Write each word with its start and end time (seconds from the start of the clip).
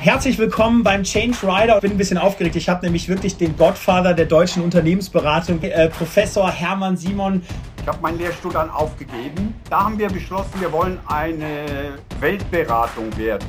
Herzlich 0.00 0.38
willkommen 0.38 0.82
beim 0.82 1.02
Change 1.02 1.36
Rider. 1.42 1.74
Ich 1.74 1.82
bin 1.82 1.90
ein 1.90 1.98
bisschen 1.98 2.16
aufgeregt. 2.16 2.56
Ich 2.56 2.70
habe 2.70 2.86
nämlich 2.86 3.06
wirklich 3.10 3.36
den 3.36 3.54
Godfather 3.54 4.14
der 4.14 4.24
deutschen 4.24 4.62
Unternehmensberatung, 4.62 5.60
äh, 5.60 5.90
Professor 5.90 6.50
Hermann 6.50 6.96
Simon. 6.96 7.42
Ich 7.82 7.86
habe 7.86 8.00
meinen 8.00 8.16
Lehrstuhl 8.16 8.50
dann 8.50 8.70
aufgegeben. 8.70 9.54
Da 9.68 9.84
haben 9.84 9.98
wir 9.98 10.08
beschlossen, 10.08 10.58
wir 10.58 10.72
wollen 10.72 10.98
eine 11.06 11.98
Weltberatung 12.18 13.14
werden. 13.18 13.46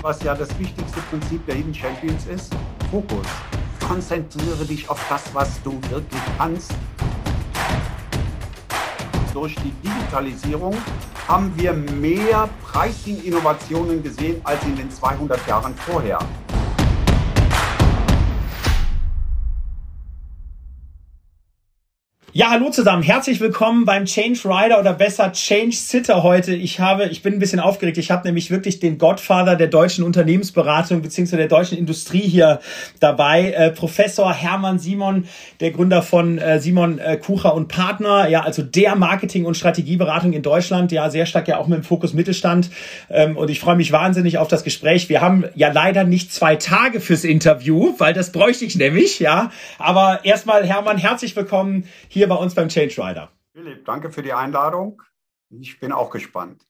Was 0.00 0.22
ja 0.22 0.32
das 0.32 0.56
wichtigste 0.60 1.00
Prinzip 1.10 1.44
der 1.44 1.56
Hidden 1.56 1.74
Champions 1.74 2.26
ist, 2.26 2.54
Fokus. 2.92 3.26
Konzentriere 3.80 4.64
dich 4.64 4.88
auf 4.88 5.04
das, 5.08 5.24
was 5.32 5.60
du 5.64 5.72
wirklich 5.90 6.22
kannst. 6.38 6.72
Durch 9.34 9.56
die 9.56 9.72
Digitalisierung 9.82 10.76
haben 11.28 11.52
wir 11.56 11.72
mehr 11.72 12.48
Pricing-Innovationen 12.64 14.02
gesehen 14.02 14.40
als 14.44 14.62
in 14.64 14.76
den 14.76 14.90
200 14.90 15.46
Jahren 15.46 15.74
vorher. 15.74 16.18
Ja, 22.34 22.48
hallo 22.48 22.70
zusammen. 22.70 23.02
Herzlich 23.02 23.40
willkommen 23.40 23.84
beim 23.84 24.06
Change 24.06 24.40
Rider 24.46 24.80
oder 24.80 24.94
besser 24.94 25.32
Change 25.32 25.76
Sitter 25.76 26.22
heute. 26.22 26.54
Ich 26.54 26.80
habe, 26.80 27.04
ich 27.04 27.20
bin 27.20 27.34
ein 27.34 27.38
bisschen 27.38 27.60
aufgeregt. 27.60 27.98
Ich 27.98 28.10
habe 28.10 28.26
nämlich 28.26 28.50
wirklich 28.50 28.80
den 28.80 28.96
Godfather 28.96 29.54
der 29.54 29.66
deutschen 29.66 30.02
Unternehmensberatung 30.02 31.02
beziehungsweise 31.02 31.36
der 31.36 31.48
deutschen 31.48 31.76
Industrie 31.76 32.22
hier 32.22 32.60
dabei. 33.00 33.52
Äh, 33.52 33.70
Professor 33.70 34.32
Hermann 34.32 34.78
Simon, 34.78 35.26
der 35.60 35.72
Gründer 35.72 36.00
von 36.00 36.38
äh, 36.38 36.58
Simon 36.58 36.98
äh, 36.98 37.18
Kucher 37.18 37.52
und 37.54 37.68
Partner. 37.68 38.26
Ja, 38.30 38.40
also 38.44 38.62
der 38.62 38.96
Marketing- 38.96 39.44
und 39.44 39.54
Strategieberatung 39.54 40.32
in 40.32 40.40
Deutschland. 40.40 40.90
Ja, 40.90 41.10
sehr 41.10 41.26
stark 41.26 41.48
ja 41.48 41.58
auch 41.58 41.66
mit 41.66 41.80
dem 41.80 41.84
Fokus 41.84 42.14
Mittelstand. 42.14 42.70
Ähm, 43.10 43.36
und 43.36 43.50
ich 43.50 43.60
freue 43.60 43.76
mich 43.76 43.92
wahnsinnig 43.92 44.38
auf 44.38 44.48
das 44.48 44.64
Gespräch. 44.64 45.10
Wir 45.10 45.20
haben 45.20 45.44
ja 45.54 45.70
leider 45.70 46.04
nicht 46.04 46.32
zwei 46.32 46.56
Tage 46.56 47.02
fürs 47.02 47.24
Interview, 47.24 47.92
weil 47.98 48.14
das 48.14 48.32
bräuchte 48.32 48.64
ich 48.64 48.74
nämlich. 48.74 49.18
Ja, 49.18 49.50
aber 49.78 50.20
erstmal 50.22 50.64
Hermann, 50.64 50.96
herzlich 50.96 51.36
willkommen 51.36 51.84
hier 52.08 52.21
hier 52.22 52.28
bei 52.28 52.36
uns 52.36 52.54
beim 52.54 52.68
Change 52.68 53.02
Rider. 53.02 53.32
Philipp, 53.52 53.84
danke 53.84 54.12
für 54.12 54.22
die 54.22 54.32
Einladung. 54.32 55.02
Ich 55.50 55.80
bin 55.80 55.90
auch 55.90 56.08
gespannt. 56.08 56.64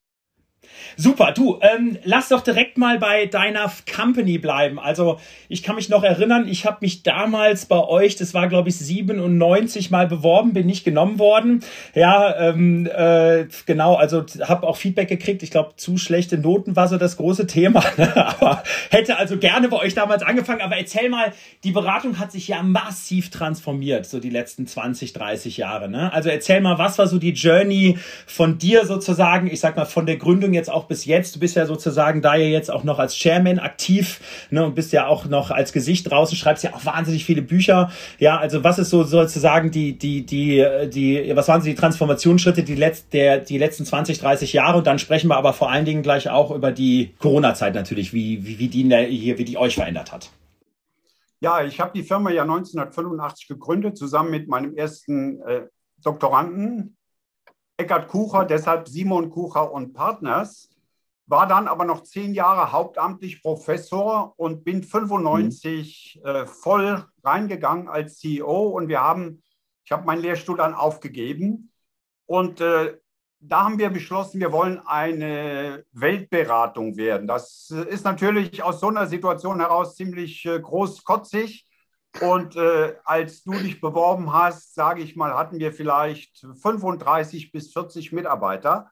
Super, 0.97 1.33
du, 1.33 1.59
ähm, 1.61 1.99
lass 2.05 2.29
doch 2.29 2.43
direkt 2.43 2.79
mal 2.79 2.99
bei 2.99 3.27
deiner 3.27 3.71
Company 3.95 4.39
bleiben. 4.39 4.79
Also 4.79 5.19
ich 5.49 5.63
kann 5.63 5.77
mich 5.77 5.89
noch 5.89 6.03
erinnern, 6.03 6.47
ich 6.49 6.67
habe 6.67 6.79
mich 6.81 7.03
damals 7.03 7.67
bei 7.67 7.79
euch, 7.79 8.17
das 8.17 8.35
war 8.35 8.49
glaube 8.49 8.69
ich 8.69 8.77
97 8.77 9.91
mal 9.91 10.07
beworben, 10.07 10.53
bin 10.53 10.67
nicht 10.67 10.85
genommen 10.85 11.19
worden. 11.19 11.65
Ja, 11.95 12.49
ähm, 12.49 12.87
äh, 12.87 13.47
genau, 13.67 13.95
also 13.95 14.25
habe 14.43 14.67
auch 14.67 14.77
Feedback 14.77 15.09
gekriegt. 15.09 15.43
Ich 15.43 15.51
glaube, 15.51 15.73
zu 15.77 15.97
schlechte 15.97 16.39
Noten 16.39 16.77
war 16.77 16.89
so 16.89 16.99
das 16.99 17.17
große 17.17 17.47
Thema. 17.47 17.83
Ne? 18.03 18.11
aber 18.17 18.63
hätte 18.91 19.19
also 19.19 19.37
gerne 19.37 19.69
bei 19.69 19.77
euch 19.77 19.95
damals 19.95 20.23
angefangen. 20.23 20.63
Aber 20.63 20.77
erzähl 20.77 21.09
mal, 21.11 21.33
die 21.63 21.73
Beratung 21.73 22.19
hat 22.19 22.33
sich 22.33 22.49
ja 22.49 22.63
massiv 22.63 23.31
transformiert, 23.31 24.07
so 24.07 24.19
die 24.19 24.31
letzten 24.31 24.67
20, 24.67 25.13
30 25.13 25.59
Jahre. 25.59 25.89
Ne? 25.89 26.13
Also 26.13 26.31
erzähl 26.31 26.61
mal, 26.61 26.79
was 26.79 26.99
war 26.99 27.07
so 27.07 27.19
die 27.19 27.33
Journey 27.33 27.99
von 28.27 28.59
dir 28.59 28.87
sozusagen, 28.87 29.47
ich 29.47 29.61
sag 29.61 29.77
mal, 29.77 29.85
von 29.85 30.07
der 30.07 30.17
Gründung 30.17 30.52
jetzt 30.55 30.71
auch 30.71 30.85
bis 30.85 31.05
jetzt. 31.05 31.35
Du 31.37 31.41
bist 31.41 31.57
ja 31.57 31.67
sozusagen 31.67 32.23
da 32.23 32.35
ja 32.35 32.47
jetzt 32.47 32.71
auch 32.71 32.85
noch 32.85 32.99
als 32.99 33.17
Chairman 33.17 33.59
aktiv 33.59 34.21
ne, 34.51 34.65
und 34.65 34.75
bist 34.75 34.93
ja 34.93 35.07
auch 35.07 35.27
noch 35.27 35.51
als 35.51 35.73
Gesicht 35.73 36.11
draußen, 36.11 36.37
schreibst 36.37 36.65
ja 36.65 36.75
auch 36.75 36.85
wahnsinnig 36.85 37.25
viele 37.25 37.43
Bücher. 37.43 37.91
Ja, 38.19 38.39
also 38.39 38.65
was 38.65 38.79
ist 38.79 38.91
so 38.91 39.05
sozusagen 39.05 39.71
die, 39.71 39.99
die, 39.99 40.25
die, 40.25 40.65
die, 40.89 41.33
was 41.35 41.49
waren 41.49 41.61
so 41.61 41.67
die 41.67 41.75
Transformationsschritte 41.75 42.63
die, 42.63 42.75
letzt, 42.75 43.13
der, 43.13 43.39
die 43.39 43.59
letzten 43.59 43.85
20, 43.85 44.19
30 44.19 44.53
Jahre? 44.53 44.79
Und 44.79 44.87
dann 44.87 44.99
sprechen 44.99 45.29
wir 45.29 45.37
aber 45.37 45.53
vor 45.53 45.71
allen 45.71 45.85
Dingen 45.85 46.03
gleich 46.03 46.29
auch 46.29 46.51
über 46.51 46.73
die 46.73 47.15
Corona-Zeit 47.19 47.75
natürlich, 47.75 48.13
wie, 48.13 48.45
wie, 48.45 48.59
wie 48.59 48.69
die 48.69 48.83
hier, 49.07 49.39
wie 49.39 49.45
die 49.45 49.57
euch 49.57 49.75
verändert 49.75 50.13
hat. 50.13 50.31
Ja, 51.41 51.65
ich 51.65 51.81
habe 51.81 51.91
die 51.93 52.05
Firma 52.05 52.31
ja 52.31 52.43
1985 52.43 53.49
gegründet, 53.49 53.99
zusammen 53.99 54.31
mit 54.31 54.47
meinem 54.47 54.77
ersten 54.77 55.41
äh, 55.43 55.63
Doktoranden, 56.03 56.97
Eckhard 57.83 58.09
Kucher, 58.09 58.45
deshalb 58.45 58.89
Simon 58.89 59.29
Kucher 59.31 59.73
und 59.73 59.93
Partners, 59.93 60.71
war 61.27 61.47
dann 61.47 61.67
aber 61.67 61.85
noch 61.85 62.03
zehn 62.03 62.35
Jahre 62.35 62.73
hauptamtlich 62.73 63.43
Professor 63.43 64.35
und 64.37 64.65
bin 64.65 64.83
95 64.83 66.21
mhm. 66.23 66.29
äh, 66.29 66.47
voll 66.47 67.05
reingegangen 67.25 67.89
als 67.89 68.19
CEO 68.19 68.69
und 68.69 68.89
wir 68.89 69.01
haben, 69.01 69.43
ich 69.85 69.93
habe 69.93 70.05
meinen 70.05 70.23
Lehrstuhl 70.23 70.57
dann 70.57 70.75
aufgegeben 70.75 71.73
und 72.27 72.61
äh, 72.61 72.99
da 73.41 73.65
haben 73.65 73.79
wir 73.79 73.91
beschlossen, 73.91 74.41
wir 74.41 74.53
wollen 74.53 74.81
eine 74.87 75.85
Weltberatung 75.91 76.97
werden. 76.97 77.27
Das 77.27 77.71
ist 77.71 78.05
natürlich 78.05 78.63
aus 78.63 78.79
so 78.79 78.89
einer 78.89 79.07
Situation 79.09 79.59
heraus 79.59 79.97
ziemlich 79.97 80.45
äh, 80.47 80.61
großkotzig. 80.61 81.67
Und 82.21 82.57
äh, 82.57 82.97
als 83.05 83.43
du 83.43 83.53
dich 83.53 83.81
beworben 83.81 84.33
hast, 84.33 84.75
sage 84.75 85.03
ich 85.03 85.17
mal, 85.17 85.35
hatten 85.35 85.59
wir 85.59 85.73
vielleicht 85.73 86.47
35 86.63 87.53
bis 87.53 87.73
40 87.73 88.13
Mitarbeiter. 88.13 88.91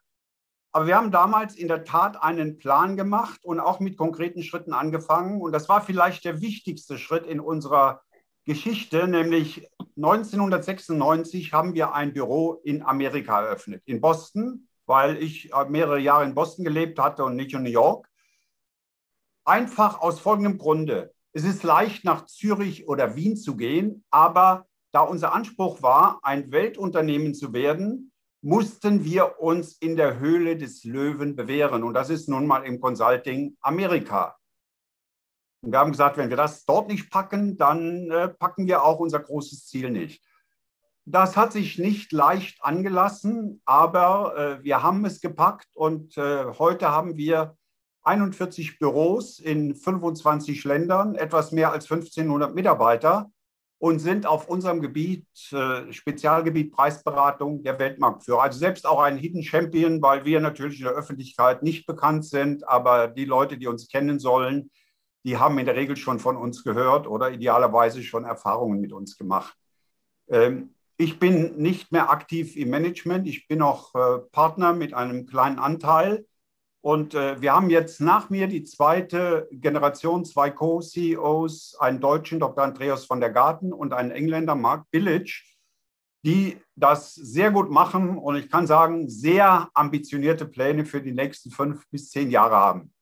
Aber 0.72 0.86
wir 0.86 0.96
haben 0.96 1.10
damals 1.10 1.56
in 1.56 1.68
der 1.68 1.84
Tat 1.84 2.22
einen 2.22 2.56
Plan 2.58 2.96
gemacht 2.96 3.44
und 3.44 3.60
auch 3.60 3.80
mit 3.80 3.98
konkreten 3.98 4.42
Schritten 4.42 4.72
angefangen. 4.72 5.40
Und 5.40 5.52
das 5.52 5.68
war 5.68 5.82
vielleicht 5.82 6.24
der 6.24 6.40
wichtigste 6.40 6.96
Schritt 6.96 7.26
in 7.26 7.40
unserer 7.40 8.00
Geschichte, 8.46 9.06
nämlich 9.06 9.68
1996 9.96 11.52
haben 11.52 11.74
wir 11.74 11.92
ein 11.92 12.12
Büro 12.12 12.54
in 12.64 12.82
Amerika 12.82 13.42
eröffnet, 13.42 13.82
in 13.84 14.00
Boston, 14.00 14.66
weil 14.86 15.22
ich 15.22 15.52
äh, 15.52 15.66
mehrere 15.66 15.98
Jahre 15.98 16.24
in 16.24 16.34
Boston 16.34 16.64
gelebt 16.64 16.98
hatte 16.98 17.24
und 17.24 17.36
nicht 17.36 17.52
in 17.52 17.62
New 17.62 17.70
York. 17.70 18.08
Einfach 19.44 20.00
aus 20.00 20.20
folgendem 20.20 20.58
Grunde. 20.58 21.12
Es 21.32 21.44
ist 21.44 21.62
leicht, 21.62 22.04
nach 22.04 22.26
Zürich 22.26 22.88
oder 22.88 23.14
Wien 23.14 23.36
zu 23.36 23.56
gehen, 23.56 24.04
aber 24.10 24.66
da 24.92 25.02
unser 25.02 25.32
Anspruch 25.32 25.82
war, 25.82 26.18
ein 26.22 26.50
Weltunternehmen 26.50 27.34
zu 27.34 27.52
werden, 27.52 28.12
mussten 28.42 29.04
wir 29.04 29.38
uns 29.38 29.74
in 29.74 29.96
der 29.96 30.18
Höhle 30.18 30.56
des 30.56 30.82
Löwen 30.84 31.36
bewähren. 31.36 31.84
Und 31.84 31.94
das 31.94 32.10
ist 32.10 32.28
nun 32.28 32.46
mal 32.46 32.64
im 32.64 32.80
Consulting 32.80 33.56
Amerika. 33.60 34.36
Und 35.62 35.72
wir 35.72 35.78
haben 35.78 35.92
gesagt, 35.92 36.16
wenn 36.16 36.30
wir 36.30 36.36
das 36.36 36.64
dort 36.64 36.88
nicht 36.88 37.10
packen, 37.10 37.56
dann 37.56 38.10
äh, 38.10 38.28
packen 38.28 38.66
wir 38.66 38.82
auch 38.82 38.98
unser 38.98 39.20
großes 39.20 39.66
Ziel 39.66 39.90
nicht. 39.90 40.24
Das 41.04 41.36
hat 41.36 41.52
sich 41.52 41.78
nicht 41.78 42.12
leicht 42.12 42.62
angelassen, 42.64 43.60
aber 43.64 44.36
äh, 44.36 44.64
wir 44.64 44.82
haben 44.82 45.04
es 45.04 45.20
gepackt 45.20 45.68
und 45.74 46.16
äh, 46.16 46.46
heute 46.58 46.90
haben 46.90 47.16
wir 47.16 47.56
41 48.02 48.78
Büros 48.78 49.38
in 49.38 49.74
25 49.74 50.64
Ländern, 50.64 51.14
etwas 51.14 51.52
mehr 51.52 51.72
als 51.72 51.90
1500 51.90 52.54
Mitarbeiter 52.54 53.30
und 53.78 53.98
sind 53.98 54.26
auf 54.26 54.48
unserem 54.48 54.80
Gebiet, 54.80 55.26
äh, 55.52 55.90
Spezialgebiet 55.92 56.72
Preisberatung, 56.72 57.62
der 57.62 57.78
Weltmarktführer. 57.78 58.42
Also 58.42 58.58
selbst 58.58 58.86
auch 58.86 59.00
ein 59.00 59.16
Hidden 59.16 59.42
Champion, 59.42 60.02
weil 60.02 60.24
wir 60.24 60.40
natürlich 60.40 60.80
in 60.80 60.84
der 60.84 60.94
Öffentlichkeit 60.94 61.62
nicht 61.62 61.86
bekannt 61.86 62.26
sind, 62.26 62.68
aber 62.68 63.08
die 63.08 63.24
Leute, 63.24 63.56
die 63.56 63.66
uns 63.66 63.88
kennen 63.88 64.18
sollen, 64.18 64.70
die 65.24 65.38
haben 65.38 65.58
in 65.58 65.66
der 65.66 65.76
Regel 65.76 65.96
schon 65.96 66.18
von 66.18 66.36
uns 66.36 66.62
gehört 66.62 67.06
oder 67.06 67.30
idealerweise 67.30 68.02
schon 68.02 68.24
Erfahrungen 68.24 68.80
mit 68.80 68.92
uns 68.92 69.16
gemacht. 69.16 69.54
Ähm, 70.28 70.74
ich 70.98 71.18
bin 71.18 71.56
nicht 71.56 71.92
mehr 71.92 72.10
aktiv 72.10 72.56
im 72.56 72.68
Management, 72.68 73.26
ich 73.26 73.48
bin 73.48 73.62
auch 73.62 73.94
äh, 73.94 74.18
Partner 74.30 74.74
mit 74.74 74.92
einem 74.92 75.26
kleinen 75.26 75.58
Anteil 75.58 76.26
und 76.82 77.14
äh, 77.14 77.40
wir 77.40 77.52
haben 77.52 77.68
jetzt 77.68 78.00
nach 78.00 78.30
mir 78.30 78.46
die 78.46 78.64
zweite 78.64 79.48
Generation, 79.52 80.24
zwei 80.24 80.50
Co-CEOs, 80.50 81.76
einen 81.78 82.00
Deutschen, 82.00 82.40
Dr. 82.40 82.64
Andreas 82.64 83.04
von 83.04 83.20
der 83.20 83.30
Garten 83.30 83.72
und 83.72 83.92
einen 83.92 84.10
Engländer, 84.10 84.54
Mark 84.54 84.90
Billage, 84.90 85.42
die 86.24 86.58
das 86.76 87.14
sehr 87.14 87.50
gut 87.50 87.70
machen 87.70 88.16
und 88.16 88.36
ich 88.36 88.50
kann 88.50 88.66
sagen, 88.66 89.10
sehr 89.10 89.68
ambitionierte 89.74 90.46
Pläne 90.46 90.86
für 90.86 91.02
die 91.02 91.12
nächsten 91.12 91.50
fünf 91.50 91.86
bis 91.90 92.10
zehn 92.10 92.30
Jahre 92.30 92.56
haben. 92.56 92.92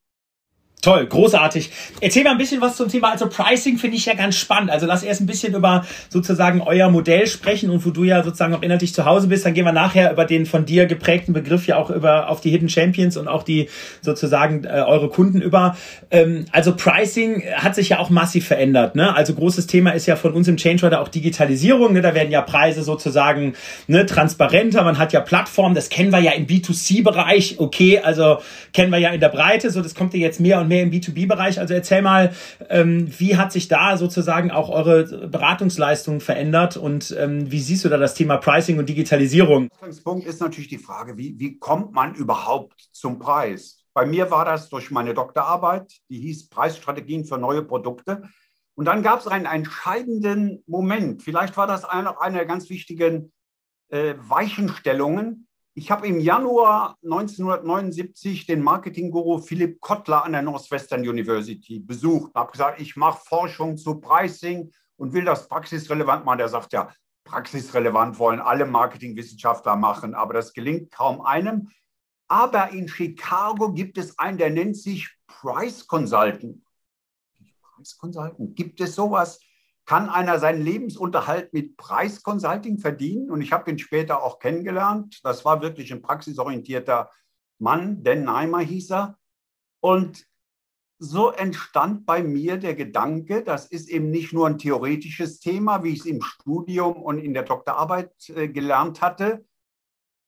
Toll, 0.89 1.05
großartig. 1.05 1.71
Erzähl 2.01 2.25
mal 2.25 2.31
ein 2.31 2.39
bisschen 2.39 2.63
was 2.63 2.77
zum 2.77 2.89
Thema. 2.89 3.11
Also 3.11 3.29
Pricing 3.29 3.77
finde 3.77 3.99
ich 3.99 4.07
ja 4.07 4.15
ganz 4.15 4.37
spannend. 4.37 4.71
Also 4.71 4.87
lass 4.87 5.03
erst 5.03 5.21
ein 5.21 5.27
bisschen 5.27 5.55
über 5.55 5.85
sozusagen 6.09 6.63
euer 6.63 6.89
Modell 6.89 7.27
sprechen 7.27 7.69
und 7.69 7.85
wo 7.85 7.91
du 7.91 8.05
ja 8.05 8.23
sozusagen 8.23 8.55
auch 8.55 8.63
inhaltlich 8.63 8.95
zu 8.95 9.05
Hause 9.05 9.27
bist. 9.27 9.45
Dann 9.45 9.53
gehen 9.53 9.67
wir 9.67 9.73
nachher 9.73 10.11
über 10.11 10.25
den 10.25 10.47
von 10.47 10.65
dir 10.65 10.87
geprägten 10.87 11.35
Begriff 11.35 11.67
ja 11.67 11.77
auch 11.77 11.91
über 11.91 12.31
auf 12.31 12.41
die 12.41 12.49
Hidden 12.49 12.71
Champions 12.71 13.19
und 13.19 13.29
auch 13.29 13.43
die 13.43 13.69
sozusagen 14.01 14.65
äh, 14.65 14.83
eure 14.87 15.11
Kunden 15.11 15.43
über. 15.43 15.77
Ähm, 16.11 16.47
also 16.53 16.75
Pricing 16.75 17.43
hat 17.57 17.75
sich 17.75 17.91
ja 17.91 17.99
auch 17.99 18.09
massiv 18.09 18.47
verändert. 18.47 18.95
Ne? 18.95 19.15
Also 19.15 19.35
großes 19.35 19.67
Thema 19.67 19.91
ist 19.91 20.07
ja 20.07 20.17
von 20.17 20.33
uns 20.33 20.49
im 20.49 20.57
Change 20.57 20.87
Rider 20.87 21.03
auch 21.03 21.09
Digitalisierung. 21.09 21.93
Ne? 21.93 22.01
Da 22.01 22.15
werden 22.15 22.31
ja 22.31 22.41
Preise 22.41 22.83
sozusagen 22.83 23.53
ne, 23.89 24.07
transparenter. 24.07 24.85
Man 24.85 24.97
hat 24.97 25.13
ja 25.13 25.21
Plattformen. 25.21 25.75
Das 25.75 25.91
kennen 25.91 26.13
wir 26.13 26.21
ja 26.21 26.33
im 26.33 26.47
B2C-Bereich. 26.47 27.57
Okay, 27.59 27.99
also 27.99 28.39
kennen 28.73 28.91
wir 28.91 28.99
ja 28.99 29.11
in 29.11 29.21
der 29.21 29.29
Breite. 29.29 29.71
So, 29.71 29.83
das 29.83 29.95
kommt 29.95 30.15
ja 30.15 30.21
jetzt 30.21 30.41
mehr 30.41 30.59
und 30.63 30.69
mehr 30.69 30.78
im 30.83 30.91
B2B-Bereich. 30.91 31.61
Also 31.61 31.75
erzähl 31.75 32.03
mal, 32.03 32.33
ähm, 32.69 33.09
wie 33.19 33.37
hat 33.37 33.53
sich 33.53 33.69
da 33.69 33.97
sozusagen 33.97 34.51
auch 34.51 34.69
eure 34.71 35.29
Beratungsleistung 35.29 36.21
verändert 36.21 36.77
und 36.77 37.15
ähm, 37.19 37.51
wie 37.51 37.61
siehst 37.61 37.85
du 37.85 37.89
da 37.89 37.97
das 37.97 38.15
Thema 38.15 38.37
Pricing 38.37 38.79
und 38.79 38.89
Digitalisierung? 38.89 39.69
Ausgangspunkt 39.73 40.27
ist 40.27 40.41
natürlich 40.41 40.69
die 40.69 40.79
Frage, 40.79 41.17
wie, 41.17 41.39
wie 41.39 41.59
kommt 41.59 41.93
man 41.93 42.15
überhaupt 42.15 42.89
zum 42.93 43.19
Preis? 43.19 43.85
Bei 43.95 44.07
mir 44.07 44.31
war 44.31 44.45
das 44.45 44.69
durch 44.69 44.93
meine 44.93 45.13
Doktorarbeit, 45.13 45.93
die 46.09 46.21
hieß 46.21 46.51
Preisstrategien 46.51 47.25
für 47.25 47.37
neue 47.37 47.65
Produkte. 47.65 48.23
Und 48.77 48.85
dann 48.85 49.03
gab 49.03 49.19
es 49.19 49.27
einen 49.27 49.47
entscheidenden 49.47 50.63
Moment. 50.69 51.25
Vielleicht 51.25 51.57
war 51.57 51.67
das 51.67 51.85
eine, 51.85 52.21
eine 52.21 52.37
der 52.37 52.47
ganz 52.47 52.71
wichtigen 52.71 53.33
äh, 53.89 54.15
Weichenstellungen. 54.21 55.48
Ich 55.79 55.93
habe 55.93 56.09
im 56.09 56.19
Januar 56.19 56.99
1979 57.05 58.47
den 58.47 58.63
Marketingguru 58.63 59.39
Philipp 59.39 59.81
Kottler 59.81 60.25
an 60.25 60.33
der 60.33 60.43
Northwestern 60.43 61.09
University 61.09 61.79
besucht 61.79 62.35
und 62.35 62.41
habe 62.41 62.51
gesagt, 62.51 62.81
ich 62.81 62.97
mache 62.97 63.21
Forschung 63.25 63.77
zu 63.77 64.01
Pricing 64.01 64.73
und 64.97 65.13
will 65.13 65.25
das 65.25 65.47
praxisrelevant 65.47 66.25
machen. 66.25 66.39
Der 66.39 66.49
sagt 66.49 66.73
ja, 66.73 66.91
praxisrelevant 67.23 68.19
wollen 68.19 68.41
alle 68.41 68.67
Marketingwissenschaftler 68.67 69.77
machen, 69.77 70.17
aber 70.17 70.35
das 70.35 70.53
gelingt 70.53 70.91
kaum 70.91 71.21
einem. 71.21 71.69
Aber 72.27 72.73
in 72.73 72.89
Chicago 72.89 73.73
gibt 73.73 73.99
es 73.99 74.19
einen, 74.19 74.37
der 74.37 74.51
nennt 74.51 74.77
sich 74.77 75.09
Price 75.29 75.87
Consultant. 75.87 76.61
Price 77.63 77.97
Consultant, 77.97 78.57
gibt 78.57 78.81
es 78.81 78.97
sowas? 78.97 79.39
Kann 79.89 80.11
einer 80.11 80.39
seinen 80.39 80.61
Lebensunterhalt 80.61 81.55
mit 81.55 81.79
Price 81.79 82.23
Consulting 82.23 82.79
verdienen? 82.79 83.31
Und 83.31 83.41
ich 83.41 83.53
habe 83.53 83.71
ihn 83.71 83.79
später 83.79 84.23
auch 84.23 84.39
kennengelernt. 84.39 85.21
Das 85.25 85.47
war 85.47 85.63
wirklich 85.63 85.91
ein 85.91 86.03
praxisorientierter 86.03 87.11
Mann, 87.59 88.03
Dan 88.03 88.23
Neimer 88.25 88.61
hieß 88.61 88.91
er. 88.91 89.19
Und 89.81 90.27
so 90.99 91.31
entstand 91.31 92.05
bei 92.05 92.23
mir 92.23 92.59
der 92.59 92.75
Gedanke, 92.75 93.43
das 93.43 93.65
ist 93.65 93.89
eben 93.89 94.11
nicht 94.11 94.35
nur 94.35 94.47
ein 94.47 94.59
theoretisches 94.59 95.41
Thema, 95.41 95.83
wie 95.83 95.95
ich 95.95 96.01
es 96.01 96.05
im 96.05 96.21
Studium 96.21 97.03
und 97.03 97.17
in 97.17 97.33
der 97.33 97.45
Doktorarbeit 97.45 98.13
äh, 98.29 98.47
gelernt 98.47 99.01
hatte. 99.01 99.47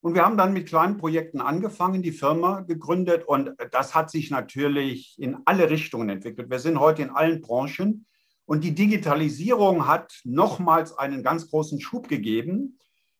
Und 0.01 0.15
wir 0.15 0.25
haben 0.25 0.37
dann 0.37 0.53
mit 0.53 0.69
kleinen 0.69 0.97
Projekten 0.97 1.39
angefangen, 1.39 2.01
die 2.01 2.13
Firma 2.13 2.61
gegründet 2.61 3.27
und 3.27 3.53
das 3.69 3.93
hat 3.93 4.09
sich 4.09 4.31
natürlich 4.31 5.19
in 5.19 5.37
alle 5.45 5.69
Richtungen 5.69 6.09
entwickelt. 6.09 6.49
Wir 6.49 6.57
sind 6.57 6.79
heute 6.79 7.03
in 7.03 7.11
allen 7.11 7.41
Branchen 7.41 8.07
und 8.51 8.65
die 8.65 8.75
Digitalisierung 8.75 9.87
hat 9.87 10.19
nochmals 10.25 10.97
einen 10.97 11.23
ganz 11.23 11.49
großen 11.49 11.79
Schub 11.79 12.09
gegeben. 12.09 12.77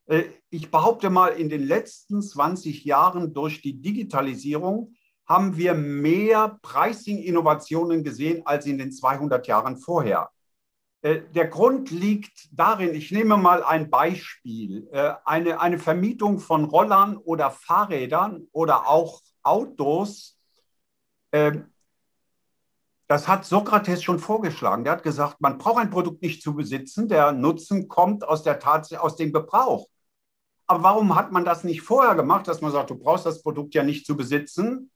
Äh, 0.07 0.23
ich 0.49 0.69
behaupte 0.71 1.09
mal, 1.09 1.29
in 1.29 1.47
den 1.47 1.65
letzten 1.65 2.21
20 2.21 2.83
Jahren 2.83 3.33
durch 3.33 3.61
die 3.61 3.81
Digitalisierung 3.81 4.93
haben 5.25 5.55
wir 5.55 5.73
mehr 5.73 6.59
Pricing-Innovationen 6.61 8.03
gesehen 8.03 8.45
als 8.45 8.65
in 8.65 8.77
den 8.77 8.91
200 8.91 9.47
Jahren 9.47 9.77
vorher. 9.77 10.31
Äh, 11.01 11.21
der 11.33 11.47
Grund 11.47 11.91
liegt 11.91 12.49
darin, 12.51 12.93
ich 12.93 13.13
nehme 13.13 13.37
mal 13.37 13.63
ein 13.63 13.89
Beispiel, 13.89 14.89
äh, 14.91 15.13
eine, 15.23 15.61
eine 15.61 15.79
Vermietung 15.79 16.39
von 16.39 16.65
Rollern 16.65 17.15
oder 17.15 17.51
Fahrrädern 17.51 18.49
oder 18.51 18.85
auch 18.89 19.21
Autos. 19.43 20.37
Das 23.11 23.27
hat 23.27 23.45
Sokrates 23.45 24.01
schon 24.01 24.19
vorgeschlagen. 24.19 24.85
Der 24.85 24.93
hat 24.93 25.03
gesagt, 25.03 25.41
man 25.41 25.57
braucht 25.57 25.79
ein 25.79 25.89
Produkt 25.89 26.21
nicht 26.21 26.41
zu 26.41 26.55
besitzen, 26.55 27.09
der 27.09 27.33
Nutzen 27.33 27.87
kommt 27.87 28.23
aus, 28.23 28.43
der 28.43 28.59
Tats 28.59 28.93
aus 28.93 29.17
dem 29.17 29.33
Gebrauch. 29.33 29.87
Aber 30.65 30.83
warum 30.83 31.15
hat 31.15 31.31
man 31.31 31.43
das 31.43 31.65
nicht 31.65 31.81
vorher 31.81 32.15
gemacht, 32.15 32.47
dass 32.47 32.61
man 32.61 32.71
sagt, 32.71 32.89
du 32.89 32.95
brauchst 32.95 33.25
das 33.25 33.41
Produkt 33.41 33.73
ja 33.73 33.83
nicht 33.83 34.05
zu 34.05 34.15
besitzen, 34.15 34.91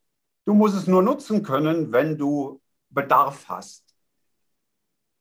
Du 0.46 0.54
musst 0.54 0.76
es 0.76 0.86
nur 0.86 1.02
nutzen 1.02 1.42
können, 1.42 1.92
wenn 1.92 2.18
du 2.20 2.62
Bedarf 2.90 3.50
hast. 3.50 3.84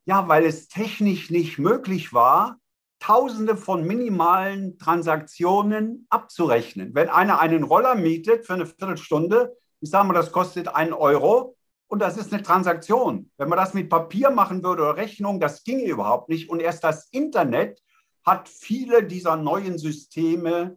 Ja, 0.04 0.28
weil 0.28 0.44
es 0.44 0.68
technisch 0.68 1.30
nicht 1.30 1.58
möglich 1.58 2.12
war, 2.12 2.58
Tausende 3.00 3.56
von 3.56 3.86
minimalen 3.86 4.78
Transaktionen 4.78 6.06
abzurechnen. 6.08 6.94
Wenn 6.94 7.10
einer 7.10 7.38
einen 7.38 7.64
Roller 7.64 7.96
mietet 7.96 8.46
für 8.46 8.54
eine 8.54 8.64
Viertelstunde, 8.64 9.54
ich 9.80 9.90
sage 9.90 10.08
mal, 10.08 10.14
das 10.14 10.32
kostet 10.32 10.68
einen 10.68 10.94
Euro 10.94 11.56
und 11.94 12.00
das 12.00 12.16
ist 12.16 12.32
eine 12.32 12.42
Transaktion. 12.42 13.30
Wenn 13.36 13.48
man 13.48 13.56
das 13.56 13.72
mit 13.72 13.88
Papier 13.88 14.30
machen 14.30 14.64
würde 14.64 14.82
oder 14.82 14.96
Rechnung, 14.96 15.38
das 15.38 15.62
ginge 15.62 15.84
überhaupt 15.84 16.28
nicht. 16.28 16.50
Und 16.50 16.58
erst 16.58 16.82
das 16.82 17.06
Internet 17.12 17.80
hat 18.26 18.48
viele 18.48 19.04
dieser 19.04 19.36
neuen 19.36 19.78
Systeme 19.78 20.76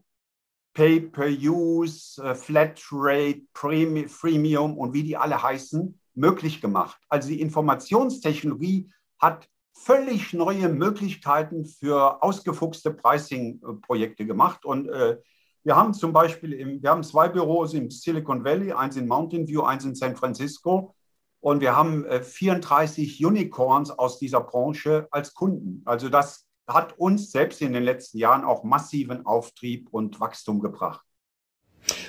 Pay-per-Use, 0.75 2.21
äh, 2.23 2.35
Flatrate, 2.35 3.41
Freemium 3.55 4.77
und 4.77 4.93
wie 4.93 5.01
die 5.01 5.17
alle 5.17 5.41
heißen, 5.41 5.99
möglich 6.13 6.61
gemacht. 6.61 7.01
Also 7.09 7.29
die 7.29 7.41
Informationstechnologie 7.41 8.91
hat 9.17 9.49
völlig 9.73 10.33
neue 10.33 10.69
Möglichkeiten 10.69 11.65
für 11.65 12.21
ausgefuchste 12.21 12.93
Pricing-Projekte 12.93 14.27
gemacht. 14.27 14.65
Und 14.65 14.87
äh, 14.89 15.17
wir 15.63 15.75
haben 15.75 15.95
zum 15.95 16.13
Beispiel, 16.13 16.53
im, 16.53 16.83
wir 16.83 16.91
haben 16.91 17.03
zwei 17.03 17.27
Büros 17.27 17.73
im 17.73 17.89
Silicon 17.89 18.43
Valley, 18.43 18.71
eins 18.71 18.97
in 18.97 19.07
Mountain 19.07 19.47
View, 19.47 19.63
eins 19.63 19.83
in 19.83 19.95
San 19.95 20.15
Francisco. 20.15 20.93
Und 21.47 21.61
wir 21.61 21.77
haben 21.77 22.03
äh, 22.03 22.21
34 22.21 23.25
Unicorns 23.25 23.89
aus 23.89 24.19
dieser 24.19 24.41
Branche 24.41 25.07
als 25.11 25.33
Kunden. 25.33 25.81
Also 25.85 26.09
das 26.09 26.45
hat 26.67 26.99
uns 26.99 27.31
selbst 27.31 27.61
in 27.61 27.71
den 27.71 27.83
letzten 27.83 28.17
Jahren 28.17 28.43
auch 28.43 28.65
massiven 28.65 29.25
Auftrieb 29.25 29.87
und 29.91 30.19
Wachstum 30.19 30.59
gebracht. 30.59 31.05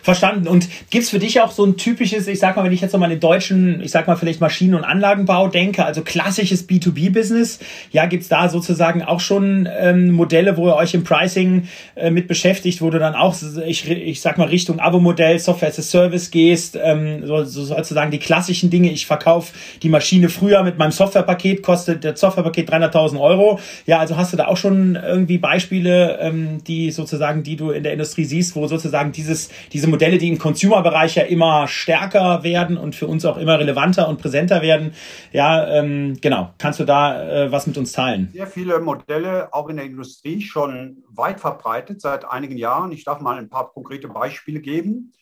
Verstanden. 0.02 0.48
Und 0.48 0.68
gibt's 0.90 1.10
für 1.10 1.18
dich 1.18 1.40
auch 1.40 1.50
so 1.50 1.64
ein 1.64 1.76
typisches, 1.76 2.26
ich 2.26 2.38
sag 2.38 2.56
mal, 2.56 2.64
wenn 2.64 2.72
ich 2.72 2.80
jetzt 2.80 2.92
noch 2.92 3.00
mal 3.00 3.08
den 3.08 3.20
deutschen, 3.20 3.80
ich 3.82 3.90
sag 3.90 4.06
mal 4.06 4.16
vielleicht 4.16 4.40
Maschinen- 4.40 4.74
und 4.74 4.84
Anlagenbau 4.84 5.48
denke, 5.48 5.84
also 5.84 6.02
klassisches 6.02 6.68
B2B-Business, 6.68 7.58
ja, 7.92 8.06
gibt's 8.06 8.28
da 8.28 8.48
sozusagen 8.48 9.02
auch 9.02 9.20
schon 9.20 9.68
ähm, 9.78 10.12
Modelle, 10.12 10.56
wo 10.56 10.68
ihr 10.68 10.76
euch 10.76 10.94
im 10.94 11.04
Pricing 11.04 11.68
äh, 11.96 12.10
mit 12.10 12.28
beschäftigt, 12.28 12.80
wo 12.80 12.90
du 12.90 12.98
dann 12.98 13.14
auch, 13.14 13.36
ich, 13.66 13.88
ich 13.88 14.20
sag 14.20 14.38
mal, 14.38 14.48
Richtung 14.48 14.80
Abo-Modell, 14.80 15.38
Software 15.38 15.68
as 15.68 15.78
a 15.78 15.82
Service 15.82 16.30
gehst, 16.30 16.78
ähm, 16.82 17.26
so, 17.26 17.44
so 17.44 17.64
sozusagen 17.64 18.10
die 18.10 18.18
klassischen 18.18 18.70
Dinge, 18.70 18.90
ich 18.90 19.06
verkaufe 19.06 19.52
die 19.82 19.88
Maschine 19.88 20.28
früher 20.28 20.62
mit 20.62 20.78
meinem 20.78 20.92
Softwarepaket, 20.92 21.62
kostet 21.62 22.04
der 22.04 22.16
Softwarepaket 22.16 22.70
300.000 22.70 23.20
Euro. 23.20 23.60
Ja, 23.86 23.98
also 23.98 24.16
hast 24.16 24.32
du 24.32 24.36
da 24.36 24.46
auch 24.46 24.56
schon 24.56 24.96
irgendwie 24.96 25.38
Beispiele, 25.38 26.18
ähm, 26.20 26.62
die 26.64 26.90
sozusagen, 26.90 27.42
die 27.42 27.56
du 27.56 27.70
in 27.70 27.82
der 27.82 27.92
Industrie 27.92 28.24
siehst, 28.24 28.56
wo 28.56 28.66
sozusagen 28.66 29.12
dieses, 29.12 29.50
diese 29.72 29.87
Modelle, 29.88 30.18
die 30.18 30.28
im 30.28 30.38
Consumer-Bereich 30.38 31.16
ja 31.16 31.24
immer 31.24 31.68
stärker 31.68 32.42
werden 32.42 32.76
und 32.76 32.94
für 32.94 33.06
uns 33.06 33.24
auch 33.24 33.36
immer 33.36 33.58
relevanter 33.58 34.08
und 34.08 34.20
präsenter 34.20 34.62
werden. 34.62 34.92
Ja, 35.32 35.66
ähm, 35.68 36.18
genau. 36.20 36.52
Kannst 36.58 36.80
du 36.80 36.84
da 36.84 37.44
äh, 37.46 37.52
was 37.52 37.66
mit 37.66 37.76
uns 37.76 37.92
teilen? 37.92 38.30
Sehr 38.32 38.46
viele 38.46 38.80
Modelle, 38.80 39.52
auch 39.52 39.68
in 39.68 39.76
der 39.76 39.86
Industrie, 39.86 40.40
schon 40.40 41.04
weit 41.08 41.40
verbreitet 41.40 42.00
seit 42.00 42.24
einigen 42.24 42.56
Jahren. 42.56 42.92
Ich 42.92 43.04
darf 43.04 43.20
mal 43.20 43.38
ein 43.38 43.48
paar 43.48 43.70
konkrete 43.72 44.08
Beispiele 44.08 44.60
geben. 44.60 45.12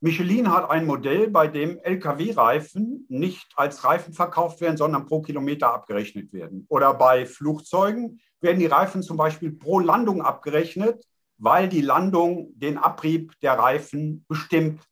Michelin 0.00 0.52
hat 0.52 0.70
ein 0.70 0.86
Modell, 0.86 1.28
bei 1.28 1.48
dem 1.48 1.78
Lkw-Reifen 1.82 3.06
nicht 3.08 3.48
als 3.56 3.82
Reifen 3.82 4.12
verkauft 4.12 4.60
werden, 4.60 4.76
sondern 4.76 5.06
pro 5.06 5.22
Kilometer 5.22 5.74
abgerechnet 5.74 6.32
werden. 6.32 6.66
Oder 6.68 6.94
bei 6.94 7.26
Flugzeugen 7.26 8.20
werden 8.40 8.60
die 8.60 8.66
Reifen 8.66 9.02
zum 9.02 9.16
Beispiel 9.16 9.50
pro 9.50 9.80
Landung 9.80 10.22
abgerechnet 10.22 11.04
weil 11.38 11.68
die 11.68 11.80
Landung 11.80 12.52
den 12.58 12.78
Abrieb 12.78 13.32
der 13.40 13.58
Reifen 13.58 14.24
bestimmt. 14.28 14.82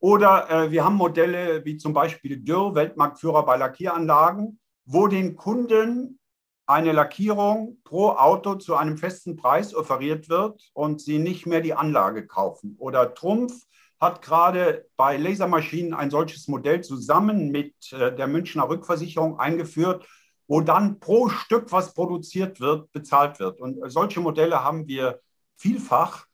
Oder 0.00 0.50
äh, 0.50 0.70
wir 0.70 0.84
haben 0.84 0.96
Modelle 0.96 1.64
wie 1.64 1.76
zum 1.76 1.92
Beispiel 1.92 2.38
Dürr, 2.38 2.74
Weltmarktführer 2.74 3.44
bei 3.44 3.56
Lackieranlagen, 3.56 4.58
wo 4.84 5.06
den 5.06 5.36
Kunden 5.36 6.18
eine 6.66 6.92
Lackierung 6.92 7.78
pro 7.84 8.10
Auto 8.10 8.54
zu 8.54 8.74
einem 8.74 8.96
festen 8.96 9.36
Preis 9.36 9.74
offeriert 9.74 10.28
wird 10.28 10.70
und 10.72 11.00
sie 11.00 11.18
nicht 11.18 11.46
mehr 11.46 11.60
die 11.60 11.74
Anlage 11.74 12.26
kaufen. 12.26 12.76
Oder 12.78 13.14
Trumpf 13.14 13.52
hat 14.00 14.22
gerade 14.22 14.86
bei 14.96 15.16
Lasermaschinen 15.16 15.94
ein 15.94 16.10
solches 16.10 16.48
Modell 16.48 16.82
zusammen 16.82 17.50
mit 17.50 17.74
äh, 17.92 18.14
der 18.14 18.26
Münchner 18.26 18.68
Rückversicherung 18.68 19.38
eingeführt, 19.38 20.06
wo 20.46 20.60
dann 20.60 21.00
pro 21.00 21.28
Stück, 21.28 21.72
was 21.72 21.94
produziert 21.94 22.60
wird, 22.60 22.92
bezahlt 22.92 23.40
wird. 23.40 23.60
Und 23.60 23.82
äh, 23.82 23.90
solche 23.90 24.20
Modelle 24.20 24.62
haben 24.62 24.86
wir 24.86 25.20
vielfach. 25.56 26.26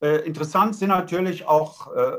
Äh, 0.00 0.26
interessant 0.26 0.76
sind 0.76 0.90
natürlich 0.90 1.46
auch 1.46 1.94
äh, 1.94 2.18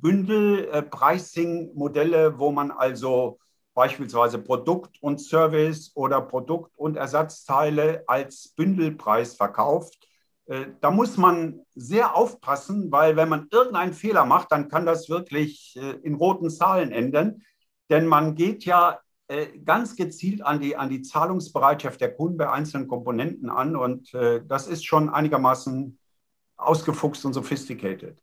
Bündel-Pricing-Modelle, 0.00 2.26
äh, 2.26 2.38
wo 2.38 2.52
man 2.52 2.70
also 2.70 3.40
beispielsweise 3.74 4.38
Produkt 4.38 5.02
und 5.02 5.20
Service 5.20 5.90
oder 5.94 6.22
Produkt 6.22 6.72
und 6.76 6.96
Ersatzteile 6.96 8.04
als 8.06 8.54
Bündelpreis 8.56 9.34
verkauft. 9.34 10.08
Da 10.80 10.92
muss 10.92 11.16
man 11.18 11.60
sehr 11.74 12.16
aufpassen, 12.16 12.90
weil 12.90 13.16
wenn 13.16 13.28
man 13.28 13.48
irgendeinen 13.50 13.92
Fehler 13.92 14.24
macht, 14.24 14.50
dann 14.52 14.68
kann 14.68 14.86
das 14.86 15.10
wirklich 15.10 15.76
in 15.76 16.14
roten 16.14 16.48
Zahlen 16.48 16.90
enden. 16.90 17.44
Denn 17.90 18.06
man 18.06 18.34
geht 18.34 18.64
ja 18.64 18.98
ganz 19.64 19.96
gezielt 19.96 20.42
an 20.42 20.60
die, 20.60 20.76
an 20.76 20.88
die 20.88 21.02
Zahlungsbereitschaft 21.02 22.00
der 22.00 22.14
Kunden 22.14 22.36
bei 22.36 22.50
einzelnen 22.50 22.86
Komponenten 22.86 23.50
an 23.50 23.74
und 23.74 24.14
äh, 24.14 24.40
das 24.46 24.68
ist 24.68 24.84
schon 24.84 25.08
einigermaßen 25.08 25.98
ausgefuchst 26.56 27.24
und 27.24 27.32
sophisticated. 27.32 28.16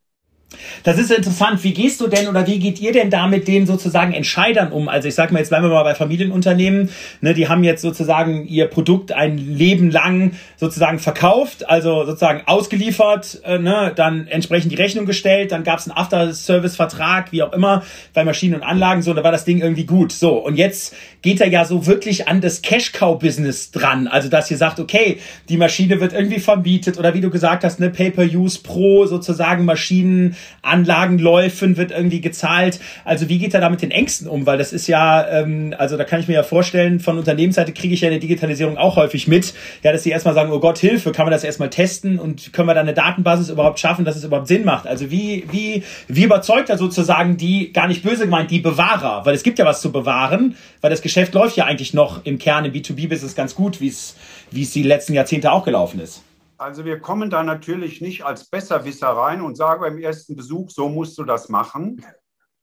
Das 0.82 0.98
ist 0.98 1.10
interessant. 1.10 1.64
Wie 1.64 1.72
gehst 1.72 2.00
du 2.00 2.08
denn 2.08 2.28
oder 2.28 2.46
wie 2.46 2.58
geht 2.58 2.80
ihr 2.80 2.92
denn 2.92 3.10
da 3.10 3.26
mit 3.26 3.48
den 3.48 3.66
sozusagen 3.66 4.12
Entscheidern 4.12 4.72
um? 4.72 4.88
Also 4.88 5.08
ich 5.08 5.14
sag 5.14 5.32
mal, 5.32 5.38
jetzt 5.38 5.48
bleiben 5.48 5.64
wir 5.64 5.70
mal 5.70 5.82
bei 5.82 5.94
Familienunternehmen. 5.94 6.90
Ne, 7.20 7.34
die 7.34 7.48
haben 7.48 7.64
jetzt 7.64 7.82
sozusagen 7.82 8.46
ihr 8.46 8.66
Produkt 8.66 9.12
ein 9.12 9.38
Leben 9.38 9.90
lang 9.90 10.32
sozusagen 10.56 10.98
verkauft, 10.98 11.68
also 11.68 12.04
sozusagen 12.04 12.42
ausgeliefert, 12.46 13.40
äh, 13.44 13.58
ne, 13.58 13.92
dann 13.94 14.26
entsprechend 14.26 14.72
die 14.72 14.76
Rechnung 14.76 15.06
gestellt, 15.06 15.52
dann 15.52 15.64
gab 15.64 15.78
es 15.78 15.88
einen 15.88 15.96
After-Service-Vertrag, 15.96 17.32
wie 17.32 17.42
auch 17.42 17.52
immer, 17.52 17.82
bei 18.12 18.24
Maschinen 18.24 18.54
und 18.54 18.62
Anlagen, 18.62 19.02
so, 19.02 19.14
da 19.14 19.24
war 19.24 19.32
das 19.32 19.44
Ding 19.44 19.60
irgendwie 19.60 19.84
gut. 19.84 20.12
So, 20.12 20.38
und 20.38 20.56
jetzt 20.56 20.94
geht 21.22 21.40
er 21.40 21.48
ja 21.48 21.64
so 21.64 21.86
wirklich 21.86 22.28
an 22.28 22.40
das 22.40 22.62
Cash-Cow-Business 22.62 23.70
dran. 23.70 24.06
Also 24.06 24.28
dass 24.28 24.50
ihr 24.50 24.56
sagt, 24.56 24.80
okay, 24.80 25.18
die 25.48 25.56
Maschine 25.56 26.00
wird 26.00 26.12
irgendwie 26.12 26.40
vermietet 26.40 26.98
oder 26.98 27.14
wie 27.14 27.20
du 27.20 27.30
gesagt 27.30 27.64
hast, 27.64 27.80
ne, 27.80 27.90
Pay-per-Use 27.90 28.60
pro 28.62 29.06
sozusagen 29.06 29.64
Maschinen 29.64 30.36
Anlagenläufen 30.62 31.76
wird 31.76 31.90
irgendwie 31.90 32.20
gezahlt. 32.20 32.80
Also 33.04 33.28
wie 33.28 33.38
geht 33.38 33.54
er 33.54 33.60
da 33.60 33.68
mit 33.68 33.82
den 33.82 33.90
Ängsten 33.90 34.28
um? 34.28 34.46
Weil 34.46 34.58
das 34.58 34.72
ist 34.72 34.86
ja, 34.86 35.26
ähm, 35.28 35.74
also 35.78 35.96
da 35.96 36.04
kann 36.04 36.20
ich 36.20 36.28
mir 36.28 36.34
ja 36.34 36.42
vorstellen, 36.42 37.00
von 37.00 37.18
Unternehmensseite 37.18 37.72
kriege 37.72 37.94
ich 37.94 38.00
ja 38.00 38.08
eine 38.08 38.18
Digitalisierung 38.18 38.76
auch 38.76 38.96
häufig 38.96 39.28
mit, 39.28 39.54
ja, 39.82 39.92
dass 39.92 40.02
sie 40.02 40.10
erstmal 40.10 40.34
sagen, 40.34 40.50
oh 40.52 40.60
Gott, 40.60 40.78
Hilfe, 40.78 41.12
kann 41.12 41.26
man 41.26 41.32
das 41.32 41.44
erstmal 41.44 41.70
testen 41.70 42.18
und 42.18 42.52
können 42.52 42.68
wir 42.68 42.74
da 42.74 42.80
eine 42.80 42.94
Datenbasis 42.94 43.50
überhaupt 43.50 43.78
schaffen, 43.78 44.04
dass 44.04 44.16
es 44.16 44.24
überhaupt 44.24 44.48
Sinn 44.48 44.64
macht? 44.64 44.86
Also 44.86 45.10
wie, 45.10 45.44
wie, 45.50 45.82
wie 46.08 46.24
überzeugt 46.24 46.70
er 46.70 46.78
sozusagen 46.78 47.36
die, 47.36 47.72
gar 47.72 47.88
nicht 47.88 48.02
böse 48.02 48.24
gemeint, 48.24 48.50
die 48.50 48.60
Bewahrer? 48.60 49.24
Weil 49.26 49.34
es 49.34 49.42
gibt 49.42 49.58
ja 49.58 49.64
was 49.64 49.80
zu 49.80 49.92
bewahren, 49.92 50.56
weil 50.80 50.90
das 50.90 51.02
Geschäft 51.02 51.34
läuft 51.34 51.56
ja 51.56 51.64
eigentlich 51.64 51.94
noch 51.94 52.24
im 52.24 52.38
Kern 52.38 52.64
im 52.64 52.72
B2B-Business 52.72 53.34
ganz 53.34 53.54
gut, 53.54 53.80
wie 53.80 53.88
es, 53.88 54.16
wie 54.50 54.62
es 54.62 54.72
die 54.72 54.82
letzten 54.82 55.14
Jahrzehnte 55.14 55.52
auch 55.52 55.64
gelaufen 55.64 56.00
ist. 56.00 56.22
Also 56.56 56.84
wir 56.84 57.00
kommen 57.00 57.30
da 57.30 57.42
natürlich 57.42 58.00
nicht 58.00 58.24
als 58.24 58.48
Besserwisser 58.48 59.08
rein 59.08 59.40
und 59.40 59.56
sagen 59.56 59.80
beim 59.80 59.98
ersten 59.98 60.36
Besuch, 60.36 60.70
so 60.70 60.88
musst 60.88 61.18
du 61.18 61.24
das 61.24 61.48
machen, 61.48 62.04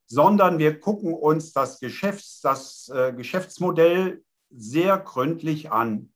sondern 0.05 0.59
wir 0.59 0.79
gucken 0.79 1.13
uns 1.13 1.51
das, 1.51 1.79
Geschäfts-, 1.79 2.41
das 2.41 2.89
äh, 2.93 3.13
Geschäftsmodell 3.13 4.23
sehr 4.49 4.97
gründlich 4.97 5.71
an. 5.71 6.13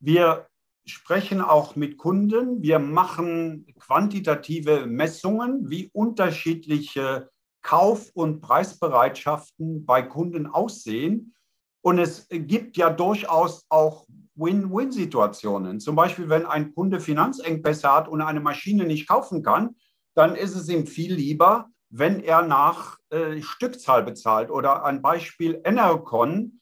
Wir 0.00 0.46
sprechen 0.84 1.40
auch 1.40 1.76
mit 1.76 1.98
Kunden, 1.98 2.62
wir 2.62 2.78
machen 2.78 3.66
quantitative 3.78 4.86
Messungen, 4.86 5.70
wie 5.70 5.90
unterschiedliche 5.92 7.30
Kauf- 7.62 8.10
und 8.14 8.40
Preisbereitschaften 8.40 9.86
bei 9.86 10.02
Kunden 10.02 10.46
aussehen. 10.46 11.34
Und 11.80 11.98
es 11.98 12.26
gibt 12.28 12.76
ja 12.76 12.90
durchaus 12.90 13.64
auch 13.68 14.06
Win-Win-Situationen. 14.34 15.80
Zum 15.80 15.96
Beispiel, 15.96 16.28
wenn 16.28 16.46
ein 16.46 16.74
Kunde 16.74 17.00
Finanzengpässe 17.00 17.92
hat 17.92 18.08
und 18.08 18.20
eine 18.20 18.40
Maschine 18.40 18.84
nicht 18.84 19.08
kaufen 19.08 19.42
kann, 19.42 19.76
dann 20.14 20.34
ist 20.34 20.54
es 20.54 20.68
ihm 20.68 20.86
viel 20.86 21.14
lieber, 21.14 21.68
wenn 21.90 22.20
er 22.20 22.42
nach 22.42 22.98
äh, 23.10 23.40
Stückzahl 23.42 24.02
bezahlt. 24.02 24.50
Oder 24.50 24.84
ein 24.84 25.02
Beispiel 25.02 25.60
Enercon, 25.64 26.60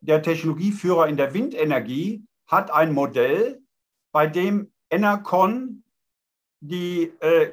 der 0.00 0.22
Technologieführer 0.22 1.08
in 1.08 1.16
der 1.16 1.34
Windenergie, 1.34 2.24
hat 2.46 2.70
ein 2.70 2.92
Modell, 2.92 3.60
bei 4.12 4.26
dem 4.26 4.72
Enercon 4.90 5.84
die, 6.60 7.12
äh, 7.20 7.52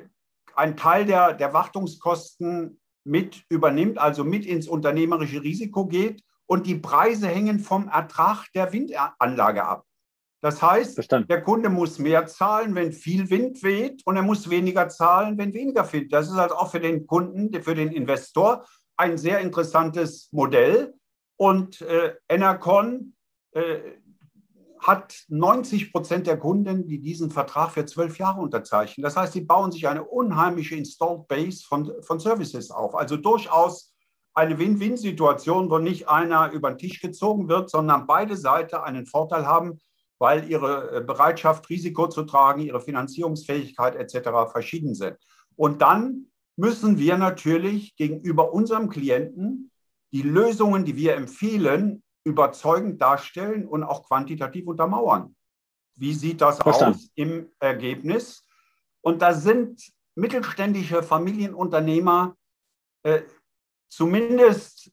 einen 0.55 0.75
Teil 0.75 1.05
der, 1.05 1.33
der 1.33 1.53
Wartungskosten 1.53 2.79
mit 3.03 3.43
übernimmt, 3.49 3.97
also 3.97 4.23
mit 4.23 4.45
ins 4.45 4.67
unternehmerische 4.67 5.43
Risiko 5.43 5.85
geht 5.85 6.23
und 6.47 6.65
die 6.65 6.75
Preise 6.75 7.27
hängen 7.27 7.59
vom 7.59 7.87
Ertrag 7.89 8.47
der 8.53 8.73
Windanlage 8.73 9.63
ab. 9.63 9.85
Das 10.41 10.61
heißt, 10.61 10.95
Verstanden. 10.95 11.27
der 11.27 11.41
Kunde 11.41 11.69
muss 11.69 11.99
mehr 11.99 12.25
zahlen, 12.27 12.75
wenn 12.75 12.91
viel 12.91 13.29
Wind 13.29 13.63
weht 13.63 14.01
und 14.05 14.15
er 14.15 14.21
muss 14.21 14.49
weniger 14.49 14.87
zahlen, 14.87 15.37
wenn 15.37 15.53
weniger 15.53 15.91
Wind. 15.91 16.13
Das 16.13 16.27
ist 16.27 16.35
halt 16.35 16.51
auch 16.51 16.71
für 16.71 16.79
den 16.79 17.07
Kunden, 17.07 17.61
für 17.61 17.75
den 17.75 17.91
Investor 17.91 18.65
ein 18.97 19.17
sehr 19.17 19.39
interessantes 19.39 20.29
Modell. 20.31 20.93
Und 21.37 21.81
äh, 21.81 22.15
Enercon 22.29 23.15
äh, 23.51 23.79
hat 24.79 25.25
90 25.27 25.91
Prozent 25.91 26.27
der 26.27 26.37
Kunden, 26.37 26.87
die 26.87 26.99
diesen 26.99 27.31
Vertrag 27.31 27.71
für 27.71 27.85
zwölf 27.85 28.17
Jahre 28.19 28.41
unterzeichnen. 28.41 29.03
Das 29.03 29.17
heißt, 29.17 29.33
sie 29.33 29.41
bauen 29.41 29.71
sich 29.71 29.87
eine 29.87 30.03
unheimliche 30.03 30.75
Installed 30.75 31.27
Base 31.27 31.63
von, 31.67 31.91
von 32.01 32.19
Services 32.19 32.69
auf. 32.69 32.95
Also 32.95 33.17
durchaus 33.17 33.93
eine 34.37 34.59
Win-Win-Situation, 34.59 35.71
wo 35.71 35.79
nicht 35.79 36.07
einer 36.07 36.51
über 36.51 36.69
den 36.69 36.77
Tisch 36.77 37.01
gezogen 37.01 37.49
wird, 37.49 37.71
sondern 37.71 38.05
beide 38.05 38.37
Seiten 38.37 38.75
einen 38.75 39.07
Vorteil 39.07 39.47
haben, 39.47 39.79
weil 40.19 40.47
ihre 40.49 40.97
äh, 40.97 41.01
Bereitschaft, 41.01 41.67
Risiko 41.69 42.07
zu 42.07 42.23
tragen, 42.23 42.61
ihre 42.61 42.79
Finanzierungsfähigkeit 42.79 43.95
etc. 43.95 44.51
verschieden 44.51 44.93
sind. 44.93 45.17
Und 45.55 45.81
dann 45.81 46.27
müssen 46.55 46.99
wir 46.99 47.17
natürlich 47.17 47.95
gegenüber 47.95 48.53
unserem 48.53 48.89
Klienten 48.89 49.71
die 50.13 50.21
Lösungen, 50.21 50.85
die 50.85 50.95
wir 50.95 51.15
empfehlen, 51.15 52.03
überzeugend 52.23 53.01
darstellen 53.01 53.67
und 53.67 53.83
auch 53.83 54.07
quantitativ 54.07 54.67
untermauern. 54.67 55.35
Wie 55.95 56.13
sieht 56.13 56.41
das 56.41 56.59
Verstanden. 56.59 56.95
aus 56.95 57.09
im 57.15 57.49
Ergebnis? 57.59 58.45
Und 59.01 59.23
da 59.23 59.33
sind 59.33 59.81
mittelständische 60.13 61.01
Familienunternehmer 61.01 62.35
äh, 63.01 63.21
zumindest 63.89 64.91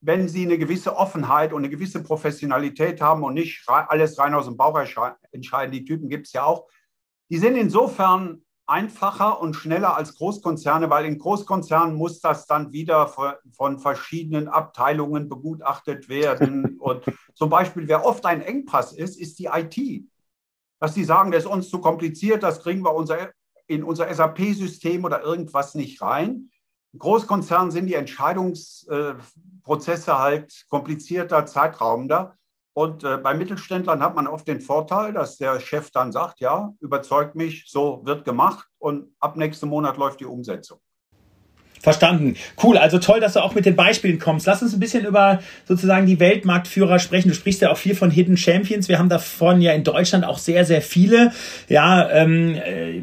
wenn 0.00 0.28
sie 0.28 0.44
eine 0.44 0.58
gewisse 0.58 0.96
Offenheit 0.96 1.52
und 1.52 1.62
eine 1.64 1.70
gewisse 1.70 2.02
Professionalität 2.02 3.00
haben 3.00 3.24
und 3.24 3.34
nicht 3.34 3.64
alles 3.66 4.18
rein 4.18 4.34
aus 4.34 4.44
dem 4.46 4.56
Bauch 4.56 4.78
entscheiden, 5.32 5.72
die 5.72 5.84
Typen 5.84 6.08
gibt 6.08 6.26
es 6.26 6.32
ja 6.32 6.44
auch, 6.44 6.68
die 7.28 7.38
sind 7.38 7.56
insofern 7.56 8.42
einfacher 8.66 9.40
und 9.40 9.54
schneller 9.54 9.96
als 9.96 10.16
Großkonzerne, 10.16 10.90
weil 10.90 11.06
in 11.06 11.18
Großkonzernen 11.18 11.94
muss 11.94 12.20
das 12.20 12.46
dann 12.46 12.72
wieder 12.72 13.12
von 13.52 13.78
verschiedenen 13.78 14.48
Abteilungen 14.48 15.28
begutachtet 15.28 16.08
werden. 16.08 16.78
Und 16.80 17.04
zum 17.34 17.48
Beispiel, 17.48 17.86
wer 17.86 18.04
oft 18.04 18.26
ein 18.26 18.42
Engpass 18.42 18.92
ist, 18.92 19.20
ist 19.20 19.38
die 19.38 19.48
IT. 19.52 20.04
Dass 20.80 20.94
die 20.94 21.04
sagen, 21.04 21.30
das 21.30 21.44
ist 21.44 21.50
uns 21.50 21.70
zu 21.70 21.80
kompliziert, 21.80 22.42
das 22.42 22.60
kriegen 22.60 22.82
wir 22.82 22.92
unser, 22.92 23.30
in 23.68 23.84
unser 23.84 24.12
SAP-System 24.12 25.04
oder 25.04 25.22
irgendwas 25.22 25.76
nicht 25.76 26.02
rein. 26.02 26.50
Großkonzernen 26.98 27.70
sind 27.70 27.86
die 27.86 27.94
Entscheidungsprozesse 27.94 30.18
halt 30.18 30.66
komplizierter, 30.68 31.46
zeitraubender. 31.46 32.34
Und 32.74 33.04
äh, 33.04 33.16
bei 33.16 33.32
Mittelständlern 33.32 34.02
hat 34.02 34.14
man 34.14 34.26
oft 34.26 34.46
den 34.46 34.60
Vorteil, 34.60 35.14
dass 35.14 35.38
der 35.38 35.58
Chef 35.60 35.90
dann 35.90 36.12
sagt, 36.12 36.40
ja, 36.40 36.74
überzeugt 36.80 37.34
mich, 37.34 37.64
so 37.68 38.02
wird 38.04 38.26
gemacht 38.26 38.68
und 38.78 39.14
ab 39.18 39.36
nächsten 39.36 39.68
Monat 39.68 39.96
läuft 39.96 40.20
die 40.20 40.26
Umsetzung. 40.26 40.78
Verstanden. 41.86 42.34
Cool. 42.62 42.78
Also 42.78 42.98
toll, 42.98 43.20
dass 43.20 43.34
du 43.34 43.40
auch 43.40 43.54
mit 43.54 43.64
den 43.64 43.76
Beispielen 43.76 44.18
kommst. 44.18 44.44
Lass 44.46 44.60
uns 44.60 44.72
ein 44.72 44.80
bisschen 44.80 45.04
über 45.04 45.40
sozusagen 45.66 46.04
die 46.04 46.18
Weltmarktführer 46.18 46.98
sprechen. 46.98 47.28
Du 47.28 47.34
sprichst 47.34 47.62
ja 47.62 47.70
auch 47.70 47.76
viel 47.76 47.94
von 47.94 48.10
Hidden 48.10 48.36
Champions. 48.36 48.88
Wir 48.88 48.98
haben 48.98 49.08
davon 49.08 49.60
ja 49.60 49.72
in 49.72 49.84
Deutschland 49.84 50.24
auch 50.24 50.38
sehr, 50.38 50.64
sehr 50.64 50.82
viele. 50.82 51.30
Ja, 51.68 52.10
ähm, 52.10 52.56
äh, 52.56 53.00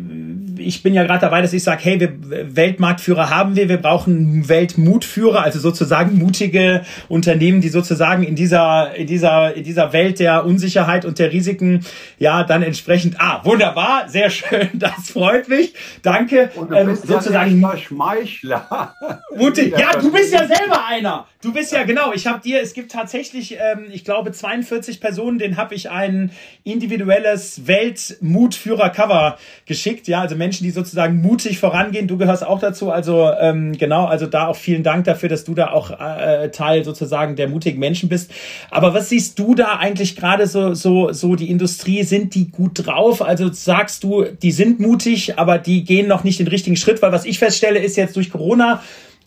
ich 0.63 0.84
bin 0.84 0.93
ja 0.93 1.03
gerade 1.03 1.22
dabei, 1.22 1.41
dass 1.41 1.53
ich 1.53 1.63
sage, 1.63 1.82
hey, 1.84 2.00
wir 2.00 2.55
Weltmarktführer 2.55 3.29
haben 3.29 3.55
wir, 3.55 3.70
wir 3.70 3.77
brauchen 3.77 4.48
Weltmutführer, 4.48 5.43
also 5.43 5.60
sozusagen 5.60 6.17
mutige 6.17 6.84
Unternehmen, 7.10 7.62
die 7.62 7.70
sozusagen 7.70 8.24
in 8.24 8.36
dieser, 8.36 8.96
in 8.96 9.08
dieser, 9.08 9.55
in 9.55 9.63
dieser 9.63 9.93
Welt 9.93 10.20
der 10.20 10.46
Unsicherheit 10.46 11.05
und 11.05 11.20
der 11.20 11.32
Risiken 11.32 11.86
ja 12.17 12.43
dann 12.43 12.63
entsprechend, 12.63 13.15
ah, 13.20 13.41
wunderbar, 13.43 14.10
sehr 14.10 14.29
schön, 14.29 14.70
das 14.74 15.12
freut 15.12 15.50
mich. 15.50 15.74
Danke. 16.01 16.51
Und 16.55 16.72
du 16.72 16.86
bist 16.86 17.03
ähm, 17.03 17.10
sozusagen 17.10 17.62
ja 17.62 17.77
Schmeichler. 17.77 18.96
Mutig. 19.36 19.77
Ja, 19.77 19.93
du 20.00 20.12
bist 20.12 20.34
ja 20.34 20.48
selber 20.48 20.86
einer. 20.88 21.27
Du 21.41 21.51
bist 21.51 21.74
ja 21.74 21.84
genau. 21.84 22.13
Ich 22.13 22.25
habe 22.25 22.39
dir, 22.41 22.62
es 22.62 22.74
gibt 22.74 22.91
tatsächlich, 22.91 23.58
ähm, 23.60 23.88
ich 23.91 24.05
glaube 24.05 24.32
42 24.32 25.01
Personen, 25.01 25.39
denen 25.39 25.58
habe 25.58 25.75
ich 25.75 25.89
ein 25.89 26.32
individuelles 26.63 27.67
Weltmutführer-Cover 27.67 29.38
geschickt. 29.65 30.08
Ja, 30.08 30.22
also 30.22 30.38
Menschen, 30.38 30.52
die 30.62 30.72
sozusagen 30.72 31.22
mutig 31.22 31.60
vorangehen. 31.60 32.07
Du 32.07 32.17
gehörst 32.17 32.45
auch 32.45 32.60
dazu. 32.60 32.91
Also 32.91 33.31
ähm, 33.39 33.77
genau, 33.77 34.05
also 34.05 34.27
da 34.27 34.48
auch 34.48 34.55
vielen 34.55 34.83
Dank 34.83 35.05
dafür, 35.05 35.29
dass 35.29 35.43
du 35.43 35.53
da 35.53 35.72
auch 35.72 35.91
äh, 35.91 36.50
Teil 36.50 36.83
sozusagen 36.83 37.36
der 37.36 37.48
mutigen 37.48 37.79
Menschen 37.79 38.10
bist. 38.10 38.31
Aber 38.69 38.93
was 38.93 39.10
siehst 39.10 39.39
du 39.39 39.55
da 39.55 39.77
eigentlich 39.77 40.15
gerade 40.15 40.48
so 40.48 40.74
so 40.74 41.12
so 41.12 41.36
die 41.36 41.50
Industrie? 41.50 42.03
Sind 42.03 42.36
die 42.36 42.51
gut 42.51 42.86
drauf? 42.86 43.22
Also 43.22 43.51
sagst 43.51 44.03
du, 44.03 44.24
die 44.24 44.51
sind 44.51 44.79
mutig, 44.79 45.39
aber 45.39 45.57
die 45.57 45.83
gehen 45.83 46.07
noch 46.07 46.24
nicht 46.24 46.39
den 46.39 46.48
richtigen 46.48 46.75
Schritt, 46.75 47.01
weil 47.01 47.12
was 47.12 47.25
ich 47.25 47.39
feststelle 47.39 47.79
ist 47.79 47.98
jetzt 47.98 48.15
durch 48.15 48.31
Corona 48.31 48.81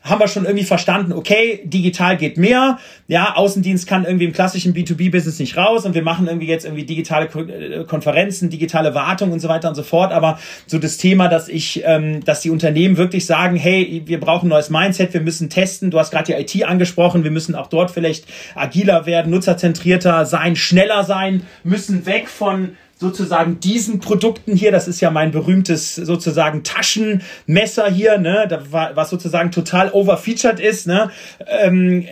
haben 0.08 0.20
wir 0.20 0.28
schon 0.28 0.44
irgendwie 0.44 0.64
verstanden, 0.64 1.12
okay, 1.12 1.60
digital 1.64 2.16
geht 2.16 2.38
mehr. 2.38 2.78
Ja, 3.08 3.34
Außendienst 3.34 3.86
kann 3.86 4.04
irgendwie 4.04 4.24
im 4.24 4.32
klassischen 4.32 4.72
B2B-Business 4.74 5.38
nicht 5.38 5.56
raus 5.56 5.84
und 5.84 5.94
wir 5.94 6.02
machen 6.02 6.26
irgendwie 6.26 6.46
jetzt 6.46 6.64
irgendwie 6.64 6.84
digitale 6.84 7.26
äh, 7.26 7.84
Konferenzen, 7.84 8.48
digitale 8.48 8.94
Wartung 8.94 9.32
und 9.32 9.40
so 9.40 9.48
weiter 9.48 9.68
und 9.68 9.74
so 9.74 9.82
fort. 9.82 10.12
Aber 10.12 10.38
so 10.66 10.78
das 10.78 10.96
Thema, 10.96 11.28
dass 11.28 11.48
ich, 11.48 11.82
ähm, 11.84 12.24
dass 12.24 12.40
die 12.40 12.50
Unternehmen 12.50 12.96
wirklich 12.96 13.26
sagen, 13.26 13.56
hey, 13.56 14.02
wir 14.06 14.20
brauchen 14.20 14.46
ein 14.46 14.50
neues 14.50 14.70
Mindset, 14.70 15.12
wir 15.12 15.20
müssen 15.20 15.50
testen. 15.50 15.90
Du 15.90 15.98
hast 15.98 16.10
gerade 16.10 16.32
die 16.32 16.32
IT 16.32 16.64
angesprochen, 16.64 17.24
wir 17.24 17.30
müssen 17.30 17.54
auch 17.54 17.66
dort 17.66 17.90
vielleicht 17.90 18.26
agiler 18.54 19.06
werden, 19.06 19.30
nutzerzentrierter 19.30 20.24
sein, 20.26 20.56
schneller 20.56 21.04
sein, 21.04 21.42
müssen 21.64 22.06
weg 22.06 22.28
von 22.28 22.76
sozusagen 22.98 23.60
diesen 23.60 24.00
Produkten 24.00 24.56
hier, 24.56 24.72
das 24.72 24.88
ist 24.88 25.00
ja 25.00 25.10
mein 25.10 25.30
berühmtes 25.30 25.94
sozusagen 25.94 26.64
Taschenmesser 26.64 27.90
hier, 27.90 28.18
ne, 28.18 28.48
was 28.70 29.10
sozusagen 29.10 29.52
total 29.52 29.92
overfeatured 29.92 30.60
ist, 30.60 30.86
ne, 30.86 31.10
ähm, 31.46 32.06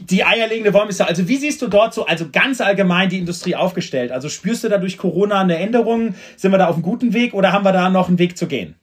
die 0.00 0.24
eierlegende 0.24 0.72
Wollmilchsau. 0.72 1.04
Also 1.04 1.28
wie 1.28 1.36
siehst 1.36 1.60
du 1.62 1.68
dort 1.68 1.94
so, 1.94 2.06
also 2.06 2.30
ganz 2.30 2.60
allgemein 2.60 3.10
die 3.10 3.18
Industrie 3.18 3.54
aufgestellt? 3.54 4.10
Also 4.10 4.28
spürst 4.28 4.64
du 4.64 4.68
da 4.68 4.78
durch 4.78 4.98
Corona 4.98 5.40
eine 5.40 5.58
Änderung? 5.58 6.14
Sind 6.36 6.50
wir 6.50 6.58
da 6.58 6.68
auf 6.68 6.74
einem 6.74 6.82
guten 6.82 7.12
Weg 7.12 7.34
oder 7.34 7.52
haben 7.52 7.64
wir 7.64 7.72
da 7.72 7.90
noch 7.90 8.08
einen 8.08 8.18
Weg 8.18 8.38
zu 8.38 8.46
gehen? 8.46 8.74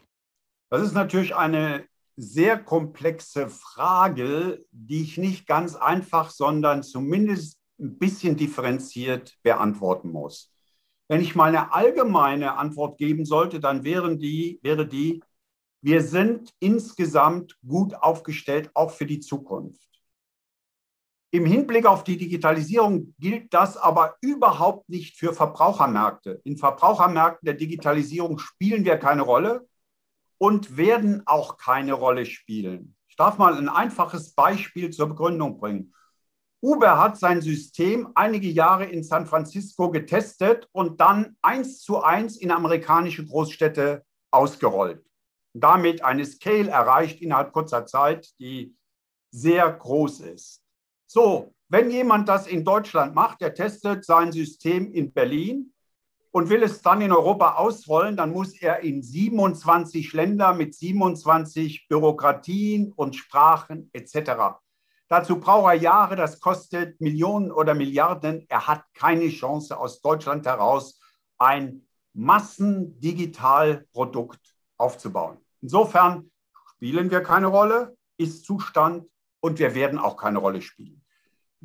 Das 0.69 0.81
ist 0.81 0.93
natürlich 0.93 1.35
eine 1.35 1.83
sehr 2.15 2.57
komplexe 2.57 3.49
Frage, 3.49 4.63
die 4.71 5.01
ich 5.01 5.17
nicht 5.17 5.47
ganz 5.47 5.75
einfach, 5.75 6.29
sondern 6.29 6.83
zumindest 6.83 7.57
ein 7.79 7.97
bisschen 7.97 8.37
differenziert 8.37 9.35
beantworten 9.43 10.09
muss. 10.09 10.51
Wenn 11.07 11.21
ich 11.21 11.35
mal 11.35 11.49
eine 11.49 11.73
allgemeine 11.73 12.57
Antwort 12.57 12.97
geben 12.97 13.25
sollte, 13.25 13.59
dann 13.59 13.83
wären 13.83 14.17
die, 14.17 14.59
wäre 14.63 14.87
die, 14.87 15.21
wir 15.81 16.01
sind 16.01 16.51
insgesamt 16.59 17.57
gut 17.65 17.93
aufgestellt, 17.93 18.71
auch 18.73 18.91
für 18.91 19.05
die 19.05 19.19
Zukunft. 19.19 19.85
Im 21.31 21.45
Hinblick 21.45 21.85
auf 21.85 22.03
die 22.03 22.17
Digitalisierung 22.17 23.13
gilt 23.19 23.53
das 23.53 23.77
aber 23.77 24.15
überhaupt 24.21 24.89
nicht 24.89 25.17
für 25.17 25.33
Verbrauchermärkte. 25.33 26.41
In 26.43 26.57
Verbrauchermärkten 26.57 27.45
der 27.45 27.55
Digitalisierung 27.55 28.39
spielen 28.39 28.85
wir 28.85 28.97
keine 28.97 29.21
Rolle 29.21 29.67
und 30.37 30.77
werden 30.77 31.23
auch 31.25 31.57
keine 31.57 31.93
Rolle 31.93 32.25
spielen. 32.25 32.95
Ich 33.09 33.15
darf 33.15 33.37
mal 33.37 33.55
ein 33.55 33.69
einfaches 33.69 34.33
Beispiel 34.33 34.89
zur 34.89 35.09
Begründung 35.09 35.59
bringen. 35.59 35.93
Uber 36.65 36.97
hat 36.97 37.19
sein 37.19 37.43
System 37.43 38.09
einige 38.15 38.47
Jahre 38.47 38.85
in 38.85 39.03
San 39.03 39.27
Francisco 39.27 39.91
getestet 39.91 40.67
und 40.71 40.99
dann 40.99 41.37
eins 41.43 41.83
zu 41.83 42.01
eins 42.01 42.37
in 42.37 42.49
amerikanische 42.49 43.23
Großstädte 43.23 44.03
ausgerollt. 44.31 45.05
Damit 45.53 46.03
eine 46.03 46.25
Scale 46.25 46.71
erreicht 46.71 47.21
innerhalb 47.21 47.53
kurzer 47.53 47.85
Zeit, 47.85 48.33
die 48.39 48.75
sehr 49.29 49.71
groß 49.71 50.21
ist. 50.21 50.63
So, 51.05 51.53
wenn 51.69 51.91
jemand 51.91 52.27
das 52.29 52.47
in 52.47 52.65
Deutschland 52.65 53.13
macht, 53.13 53.41
der 53.41 53.53
testet 53.53 54.03
sein 54.03 54.31
System 54.31 54.91
in 54.91 55.13
Berlin 55.13 55.71
und 56.31 56.49
will 56.49 56.63
es 56.63 56.81
dann 56.81 56.99
in 57.01 57.11
Europa 57.11 57.57
ausrollen, 57.57 58.17
dann 58.17 58.33
muss 58.33 58.59
er 58.59 58.79
in 58.79 59.03
27 59.03 60.13
Länder 60.13 60.51
mit 60.55 60.73
27 60.73 61.87
Bürokratien 61.87 62.91
und 62.93 63.15
Sprachen 63.15 63.91
etc. 63.93 64.64
Dazu 65.07 65.39
braucht 65.39 65.71
er 65.71 65.75
Jahre, 65.75 66.15
das 66.15 66.39
kostet 66.39 66.99
Millionen 66.99 67.51
oder 67.51 67.75
Milliarden. 67.75 68.43
Er 68.49 68.65
hat 68.67 68.83
keine 68.93 69.29
Chance, 69.29 69.77
aus 69.77 70.01
Deutschland 70.01 70.47
heraus 70.47 70.99
ein 71.37 71.87
Massendigitalprodukt 72.13 74.39
aufzubauen. 74.77 75.37
Insofern 75.61 76.31
spielen 76.75 77.11
wir 77.11 77.21
keine 77.21 77.47
Rolle, 77.47 77.95
ist 78.17 78.45
Zustand 78.45 79.05
und 79.41 79.59
wir 79.59 79.75
werden 79.75 79.99
auch 79.99 80.15
keine 80.17 80.39
Rolle 80.39 80.61
spielen. 80.61 81.03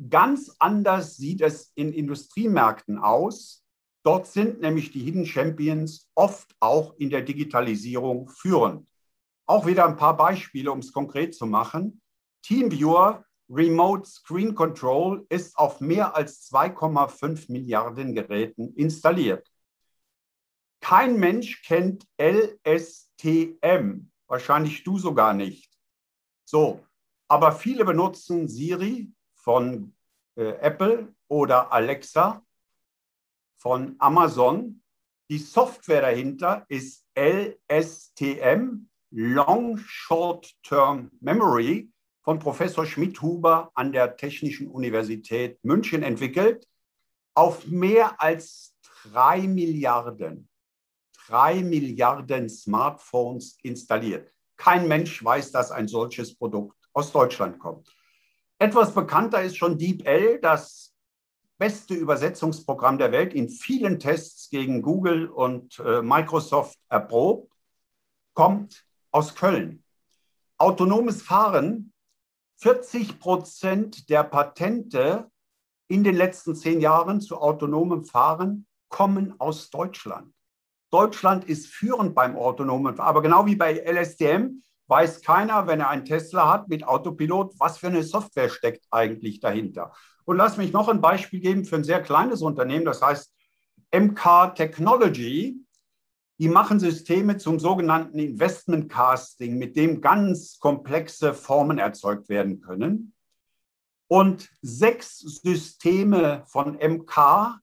Ganz 0.09 0.55
anders 0.59 1.17
sieht 1.17 1.41
es 1.41 1.71
in 1.75 1.91
Industriemärkten 1.93 2.99
aus. 2.99 3.65
Dort 4.03 4.27
sind 4.27 4.61
nämlich 4.61 4.91
die 4.91 5.03
Hidden 5.03 5.25
Champions 5.25 6.09
oft 6.15 6.55
auch 6.59 6.95
in 6.97 7.09
der 7.09 7.21
Digitalisierung 7.21 8.29
führend. 8.29 8.89
Auch 9.45 9.65
wieder 9.65 9.85
ein 9.85 9.97
paar 9.97 10.17
Beispiele, 10.17 10.71
um 10.71 10.79
es 10.79 10.93
konkret 10.93 11.35
zu 11.35 11.45
machen. 11.45 12.01
TeamViewer 12.43 13.23
Remote 13.51 14.07
Screen 14.07 14.55
Control 14.55 15.25
ist 15.27 15.57
auf 15.57 15.81
mehr 15.81 16.15
als 16.15 16.49
2,5 16.51 17.51
Milliarden 17.51 18.15
Geräten 18.15 18.73
installiert. 18.75 19.51
Kein 20.79 21.19
Mensch 21.19 21.61
kennt 21.63 22.07
LSTM, 22.17 24.09
wahrscheinlich 24.27 24.85
du 24.85 24.97
sogar 24.97 25.33
nicht. 25.33 25.69
So, 26.45 26.85
aber 27.27 27.51
viele 27.51 27.83
benutzen 27.83 28.47
Siri 28.47 29.11
von 29.33 29.95
äh, 30.35 30.53
Apple 30.61 31.13
oder 31.27 31.73
Alexa 31.73 32.45
von 33.57 33.95
Amazon. 33.99 34.81
Die 35.29 35.39
Software 35.39 36.01
dahinter 36.01 36.65
ist 36.69 37.05
LSTM, 37.15 38.87
Long 39.11 39.77
Short 39.77 40.51
Term 40.63 41.11
Memory, 41.19 41.91
von 42.21 42.39
Professor 42.39 42.85
Schmidhuber 42.85 43.71
an 43.73 43.91
der 43.91 44.15
Technischen 44.15 44.67
Universität 44.67 45.57
München 45.63 46.03
entwickelt, 46.03 46.67
auf 47.33 47.67
mehr 47.67 48.21
als 48.21 48.75
drei 49.03 49.41
Milliarden, 49.41 50.49
drei 51.27 51.61
Milliarden 51.61 52.49
Smartphones 52.49 53.57
installiert. 53.63 54.31
Kein 54.57 54.87
Mensch 54.87 55.23
weiß, 55.23 55.51
dass 55.51 55.71
ein 55.71 55.87
solches 55.87 56.35
Produkt 56.35 56.77
aus 56.93 57.11
Deutschland 57.11 57.57
kommt. 57.57 57.95
Etwas 58.59 58.93
bekannter 58.93 59.41
ist 59.41 59.57
schon 59.57 59.77
DeepL, 59.77 60.39
das 60.39 60.93
beste 61.57 61.95
Übersetzungsprogramm 61.95 62.97
der 62.97 63.11
Welt, 63.11 63.33
in 63.33 63.49
vielen 63.49 63.99
Tests 63.99 64.49
gegen 64.49 64.81
Google 64.81 65.27
und 65.27 65.79
äh, 65.79 66.01
Microsoft 66.01 66.77
erprobt, 66.89 67.51
kommt 68.33 68.85
aus 69.11 69.35
Köln. 69.35 69.83
Autonomes 70.57 71.23
Fahren, 71.23 71.91
40 72.61 73.19
Prozent 73.19 74.09
der 74.09 74.23
Patente 74.23 75.31
in 75.87 76.03
den 76.03 76.15
letzten 76.15 76.55
zehn 76.55 76.79
Jahren 76.79 77.19
zu 77.19 77.37
autonomem 77.37 78.05
Fahren 78.05 78.67
kommen 78.87 79.33
aus 79.39 79.71
Deutschland. 79.71 80.31
Deutschland 80.91 81.45
ist 81.45 81.67
führend 81.67 82.13
beim 82.13 82.35
autonomen 82.35 82.95
Fahren, 82.95 83.07
aber 83.07 83.23
genau 83.23 83.47
wie 83.47 83.55
bei 83.55 83.73
LSTM 83.73 84.61
weiß 84.87 85.21
keiner, 85.21 85.65
wenn 85.65 85.79
er 85.79 85.89
einen 85.89 86.05
Tesla 86.05 86.51
hat 86.51 86.67
mit 86.67 86.83
Autopilot, 86.83 87.59
was 87.59 87.79
für 87.79 87.87
eine 87.87 88.03
Software 88.03 88.49
steckt 88.49 88.85
eigentlich 88.91 89.39
dahinter. 89.39 89.93
Und 90.25 90.37
lass 90.37 90.57
mich 90.57 90.71
noch 90.71 90.87
ein 90.87 91.01
Beispiel 91.01 91.39
geben 91.39 91.65
für 91.65 91.77
ein 91.77 91.83
sehr 91.83 92.03
kleines 92.03 92.43
Unternehmen, 92.43 92.85
das 92.85 93.01
heißt 93.01 93.33
MK 93.91 94.53
Technology. 94.53 95.65
Die 96.41 96.49
machen 96.49 96.79
Systeme 96.79 97.37
zum 97.37 97.59
sogenannten 97.59 98.17
Investment 98.17 98.91
Casting, 98.91 99.59
mit 99.59 99.75
dem 99.75 100.01
ganz 100.01 100.57
komplexe 100.57 101.35
Formen 101.35 101.77
erzeugt 101.77 102.29
werden 102.29 102.61
können. 102.61 103.13
Und 104.07 104.49
sechs 104.63 105.19
Systeme 105.19 106.43
von 106.47 106.79
MK, 106.79 107.59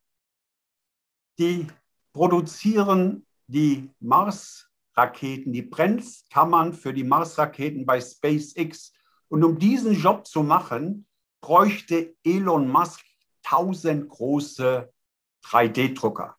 die 1.40 1.66
produzieren 2.12 3.26
die 3.48 3.90
Mars 3.98 4.70
Raketen, 4.94 5.52
die 5.52 5.62
Brennkammern 5.62 6.72
für 6.72 6.94
die 6.94 7.02
Mars-Raketen 7.02 7.84
bei 7.84 8.00
SpaceX. 8.00 8.92
Und 9.26 9.42
um 9.42 9.58
diesen 9.58 9.94
Job 9.94 10.24
zu 10.24 10.44
machen, 10.44 11.04
bräuchte 11.40 12.14
Elon 12.22 12.68
Musk 12.68 13.04
1000 13.42 14.08
große 14.08 14.92
3D-Drucker. 15.46 16.36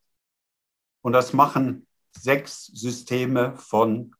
Und 1.02 1.12
das 1.12 1.34
machen 1.34 1.86
sechs 2.12 2.68
Systeme 2.68 3.54
von 3.58 4.14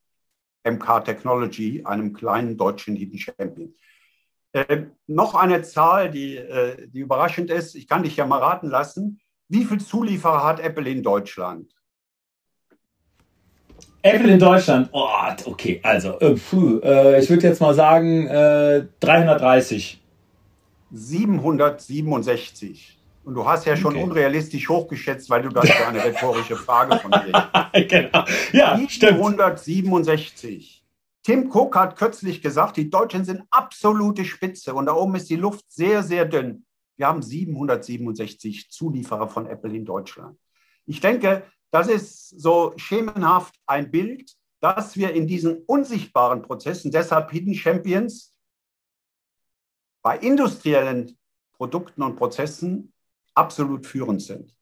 MK 0.64 1.06
Technology, 1.06 1.84
einem 1.86 2.14
kleinen 2.14 2.58
deutschen 2.58 2.96
Hidden 2.96 3.20
Champion. 3.20 3.76
Äh, 4.52 4.86
noch 5.08 5.36
eine 5.36 5.62
Zahl, 5.62 6.10
die, 6.10 6.38
äh, 6.38 6.88
die 6.88 7.00
überraschend 7.00 7.50
ist. 7.50 7.76
Ich 7.76 7.88
kann 7.88 8.04
dich 8.04 8.18
ja 8.18 8.26
mal 8.26 8.40
raten 8.40 8.70
lassen. 8.70 9.22
Wie 9.48 9.64
viele 9.64 9.80
Zulieferer 9.80 10.44
hat 10.44 10.60
Apple 10.60 10.90
in 10.90 11.04
Deutschland? 11.04 11.74
Apple 14.02 14.34
in 14.34 14.40
Deutschland. 14.40 14.90
Oh, 14.92 15.08
okay, 15.46 15.80
also, 15.84 16.20
äh, 16.20 16.36
puh, 16.36 16.80
äh, 16.80 17.22
ich 17.22 17.30
würde 17.30 17.48
jetzt 17.48 17.60
mal 17.60 17.74
sagen 17.74 18.28
äh, 18.28 18.86
330. 19.02 20.02
767. 20.92 22.99
Und 23.24 23.36
du 23.36 23.46
hast 23.46 23.66
ja 23.66 23.76
schon 23.76 23.96
okay. 23.96 24.04
unrealistisch 24.04 24.70
hochgeschätzt, 24.70 25.30
weil 25.30 25.44
du 25.44 25.50
das 25.50 25.70
für 25.70 25.88
eine 25.88 26.04
rhetorische 26.04 26.56
Frage 26.56 26.98
von 27.00 27.12
dir 27.12 27.72
genau. 27.88 28.24
Ja, 28.54 28.78
767. 28.78 30.86
Tim 31.24 31.52
Cook 31.52 31.76
hat 31.76 31.98
kürzlich 31.98 32.42
gesagt, 32.42 32.78
die 32.78 32.90
Deutschen 32.90 33.26
sind 33.26 33.44
absolute 33.52 34.26
Spitze 34.26 34.74
und 34.74 34.86
da 34.86 34.94
oben 34.94 35.16
ist 35.16 35.30
die 35.30 35.36
Luft 35.36 35.72
sehr, 35.72 36.02
sehr 36.02 36.26
dünn. 36.26 36.66
Wir 36.98 37.08
haben 37.08 37.22
767 37.22 38.72
Zulieferer 38.72 39.28
von 39.28 39.46
Apple 39.46 39.76
in 39.76 39.86
Deutschland. 39.86 40.40
Ich 40.86 41.02
denke, 41.02 41.44
das 41.72 41.88
ist 41.88 42.30
so 42.30 42.74
schemenhaft 42.78 43.56
ein 43.68 43.92
Bild, 43.92 44.34
dass 44.60 44.98
wir 44.98 45.14
in 45.14 45.28
diesen 45.28 45.64
unsichtbaren 45.66 46.42
Prozessen, 46.42 46.92
deshalb 46.92 47.32
Hidden 47.32 47.54
Champions, 47.54 48.34
bei 50.02 50.18
industriellen 50.18 51.18
Produkten 51.54 52.02
und 52.02 52.16
Prozessen 52.16 52.94
absolut 53.40 53.86
führend 53.86 54.22
sind. 54.22 54.54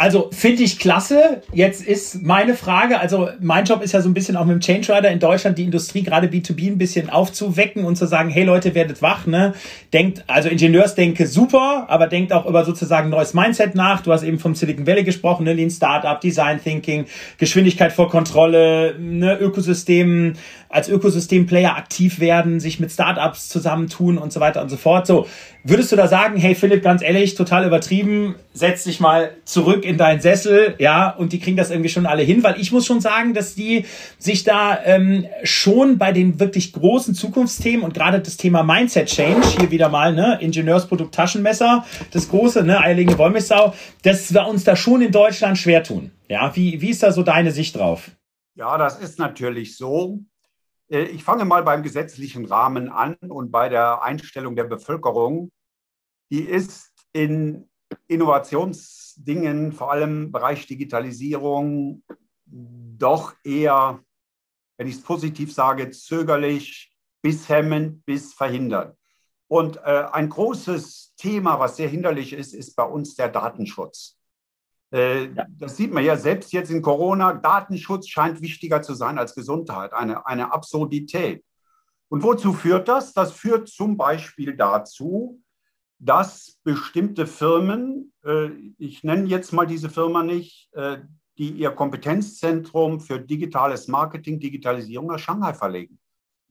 Also 0.00 0.30
finde 0.32 0.62
ich 0.62 0.78
klasse. 0.78 1.42
Jetzt 1.52 1.86
ist 1.86 2.22
meine 2.22 2.54
Frage, 2.54 3.00
also 3.00 3.28
mein 3.38 3.66
Job 3.66 3.82
ist 3.82 3.92
ja 3.92 4.00
so 4.00 4.08
ein 4.08 4.14
bisschen 4.14 4.34
auch 4.34 4.46
mit 4.46 4.54
dem 4.54 4.60
Change 4.60 4.96
Rider 4.96 5.10
in 5.10 5.18
Deutschland 5.18 5.58
die 5.58 5.64
Industrie 5.64 6.02
gerade 6.02 6.28
B2B 6.28 6.68
ein 6.68 6.78
bisschen 6.78 7.10
aufzuwecken 7.10 7.84
und 7.84 7.96
zu 7.96 8.06
sagen, 8.06 8.30
hey 8.30 8.44
Leute, 8.44 8.74
werdet 8.74 9.02
wach, 9.02 9.26
ne? 9.26 9.52
Denkt, 9.92 10.24
also 10.26 10.48
Ingenieursdenke 10.48 11.26
super, 11.26 11.84
aber 11.90 12.06
denkt 12.06 12.32
auch 12.32 12.46
über 12.46 12.64
sozusagen 12.64 13.10
neues 13.10 13.34
Mindset 13.34 13.74
nach. 13.74 14.00
Du 14.00 14.10
hast 14.10 14.22
eben 14.22 14.38
vom 14.38 14.54
Silicon 14.54 14.86
Valley 14.86 15.04
gesprochen, 15.04 15.44
ne? 15.44 15.52
Lean 15.52 15.68
Startup, 15.68 16.18
Design 16.18 16.62
Thinking, 16.62 17.04
Geschwindigkeit 17.36 17.92
vor 17.92 18.08
Kontrolle, 18.08 18.94
ne? 18.98 19.36
Ökosystem, 19.38 20.32
als 20.70 20.88
Ökosystem-Player 20.88 21.76
aktiv 21.76 22.20
werden, 22.20 22.58
sich 22.58 22.80
mit 22.80 22.90
Startups 22.90 23.50
zusammentun 23.50 24.16
und 24.16 24.32
so 24.32 24.40
weiter 24.40 24.62
und 24.62 24.70
so 24.70 24.78
fort. 24.78 25.06
So, 25.06 25.26
würdest 25.64 25.92
du 25.92 25.96
da 25.96 26.08
sagen, 26.08 26.36
hey 26.36 26.54
Philipp, 26.54 26.82
ganz 26.82 27.02
ehrlich, 27.02 27.34
total 27.34 27.66
übertrieben, 27.66 28.34
setz 28.52 28.84
dich 28.84 29.00
mal 29.00 29.32
zurück 29.44 29.84
in 29.84 29.98
deinen 29.98 30.20
Sessel, 30.20 30.74
ja, 30.78 31.10
und 31.10 31.32
die 31.32 31.38
kriegen 31.38 31.56
das 31.56 31.70
irgendwie 31.70 31.88
schon 31.88 32.06
alle 32.06 32.22
hin, 32.22 32.42
weil 32.42 32.60
ich 32.60 32.72
muss 32.72 32.86
schon 32.86 33.00
sagen, 33.00 33.34
dass 33.34 33.54
die 33.54 33.84
sich 34.18 34.44
da 34.44 34.78
ähm, 34.84 35.26
schon 35.44 35.98
bei 35.98 36.12
den 36.12 36.40
wirklich 36.40 36.72
großen 36.72 37.14
Zukunftsthemen 37.14 37.84
und 37.84 37.94
gerade 37.94 38.20
das 38.20 38.36
Thema 38.36 38.62
Mindset 38.62 39.08
Change, 39.08 39.46
hier 39.58 39.70
wieder 39.70 39.88
mal, 39.88 40.14
ne, 40.14 40.38
Ingenieursprodukt 40.40 41.14
Taschenmesser, 41.14 41.84
das 42.12 42.28
große, 42.28 42.62
ne, 42.62 42.80
eierlegende 42.80 43.18
Wollmilchsau, 43.18 43.74
dass 44.02 44.32
wir 44.32 44.46
uns 44.46 44.64
da 44.64 44.76
schon 44.76 45.02
in 45.02 45.12
Deutschland 45.12 45.58
schwer 45.58 45.82
tun. 45.82 46.10
Ja, 46.28 46.54
wie, 46.54 46.80
wie 46.80 46.90
ist 46.90 47.02
da 47.02 47.12
so 47.12 47.22
deine 47.22 47.50
Sicht 47.50 47.76
drauf? 47.76 48.10
Ja, 48.54 48.78
das 48.78 48.98
ist 48.98 49.18
natürlich 49.18 49.76
so. 49.76 50.20
Äh, 50.90 51.04
ich 51.04 51.24
fange 51.24 51.44
mal 51.44 51.62
beim 51.62 51.82
gesetzlichen 51.82 52.44
Rahmen 52.44 52.88
an 52.88 53.16
und 53.28 53.50
bei 53.50 53.68
der 53.68 54.02
Einstellung 54.02 54.56
der 54.56 54.64
Bevölkerung. 54.64 55.50
Die 56.30 56.42
ist 56.42 56.92
in 57.12 57.68
Innovationsdingen, 58.06 59.72
vor 59.72 59.90
allem 59.90 60.24
im 60.24 60.32
Bereich 60.32 60.66
Digitalisierung, 60.66 62.02
doch 62.46 63.34
eher, 63.44 64.00
wenn 64.76 64.86
ich 64.86 64.96
es 64.96 65.02
positiv 65.02 65.52
sage, 65.52 65.90
zögerlich 65.90 66.96
bis 67.22 67.48
hemmend 67.48 68.04
bis 68.04 68.32
verhindert. 68.34 68.96
Und 69.48 69.78
äh, 69.78 70.06
ein 70.12 70.28
großes 70.28 71.14
Thema, 71.16 71.58
was 71.58 71.76
sehr 71.76 71.88
hinderlich 71.88 72.32
ist, 72.32 72.54
ist 72.54 72.76
bei 72.76 72.84
uns 72.84 73.16
der 73.16 73.28
Datenschutz. 73.28 74.19
Äh, 74.90 75.28
das 75.58 75.76
sieht 75.76 75.92
man 75.92 76.04
ja 76.04 76.16
selbst 76.16 76.52
jetzt 76.52 76.70
in 76.70 76.82
Corona. 76.82 77.34
Datenschutz 77.34 78.08
scheint 78.08 78.40
wichtiger 78.42 78.82
zu 78.82 78.94
sein 78.94 79.18
als 79.18 79.34
Gesundheit. 79.34 79.92
Eine, 79.92 80.26
eine 80.26 80.52
Absurdität. 80.52 81.44
Und 82.08 82.22
wozu 82.22 82.52
führt 82.52 82.88
das? 82.88 83.12
Das 83.12 83.32
führt 83.32 83.68
zum 83.68 83.96
Beispiel 83.96 84.56
dazu, 84.56 85.40
dass 85.98 86.58
bestimmte 86.64 87.26
Firmen, 87.26 88.12
äh, 88.24 88.50
ich 88.78 89.04
nenne 89.04 89.26
jetzt 89.26 89.52
mal 89.52 89.66
diese 89.66 89.90
Firma 89.90 90.22
nicht, 90.22 90.68
äh, 90.72 90.98
die 91.38 91.50
ihr 91.50 91.70
Kompetenzzentrum 91.70 93.00
für 93.00 93.20
digitales 93.20 93.86
Marketing, 93.86 94.40
Digitalisierung 94.40 95.06
nach 95.06 95.18
Shanghai 95.18 95.54
verlegen. 95.54 95.98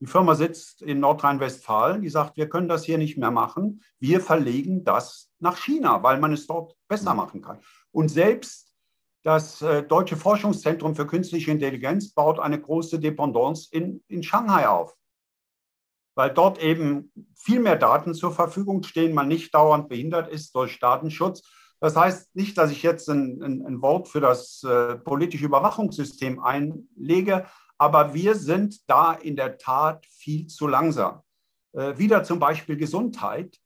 Die 0.00 0.06
Firma 0.06 0.34
sitzt 0.34 0.80
in 0.80 0.98
Nordrhein-Westfalen, 1.00 2.00
die 2.00 2.08
sagt, 2.08 2.38
wir 2.38 2.48
können 2.48 2.68
das 2.68 2.84
hier 2.84 2.96
nicht 2.96 3.18
mehr 3.18 3.30
machen. 3.30 3.82
Wir 3.98 4.20
verlegen 4.20 4.82
das 4.82 5.30
nach 5.38 5.58
China, 5.58 6.02
weil 6.02 6.18
man 6.18 6.32
es 6.32 6.46
dort 6.46 6.74
besser 6.88 7.14
machen 7.14 7.42
kann. 7.42 7.60
Und 7.92 8.08
selbst 8.08 8.74
das 9.22 9.60
äh, 9.60 9.82
Deutsche 9.82 10.16
Forschungszentrum 10.16 10.94
für 10.94 11.06
künstliche 11.06 11.50
Intelligenz 11.50 12.12
baut 12.12 12.38
eine 12.38 12.58
große 12.58 12.98
Dependance 12.98 13.68
in, 13.70 14.02
in 14.08 14.22
Shanghai 14.22 14.66
auf, 14.66 14.96
weil 16.14 16.30
dort 16.30 16.62
eben 16.62 17.12
viel 17.34 17.60
mehr 17.60 17.76
Daten 17.76 18.14
zur 18.14 18.32
Verfügung 18.32 18.82
stehen, 18.82 19.12
man 19.12 19.28
nicht 19.28 19.54
dauernd 19.54 19.90
behindert 19.90 20.28
ist 20.28 20.54
durch 20.54 20.80
Datenschutz. 20.80 21.42
Das 21.80 21.96
heißt 21.96 22.34
nicht, 22.34 22.56
dass 22.56 22.70
ich 22.70 22.82
jetzt 22.82 23.08
ein, 23.10 23.42
ein, 23.42 23.66
ein 23.66 23.82
Wort 23.82 24.08
für 24.08 24.20
das 24.20 24.62
äh, 24.62 24.96
politische 24.96 25.46
Überwachungssystem 25.46 26.40
einlege, 26.40 27.46
aber 27.80 28.12
wir 28.12 28.34
sind 28.34 28.90
da 28.90 29.14
in 29.14 29.36
der 29.36 29.56
Tat 29.56 30.04
viel 30.04 30.46
zu 30.48 30.68
langsam. 30.68 31.22
Äh, 31.72 31.96
wieder 31.96 32.22
zum 32.24 32.38
Beispiel 32.38 32.76
Gesundheit. 32.76 33.56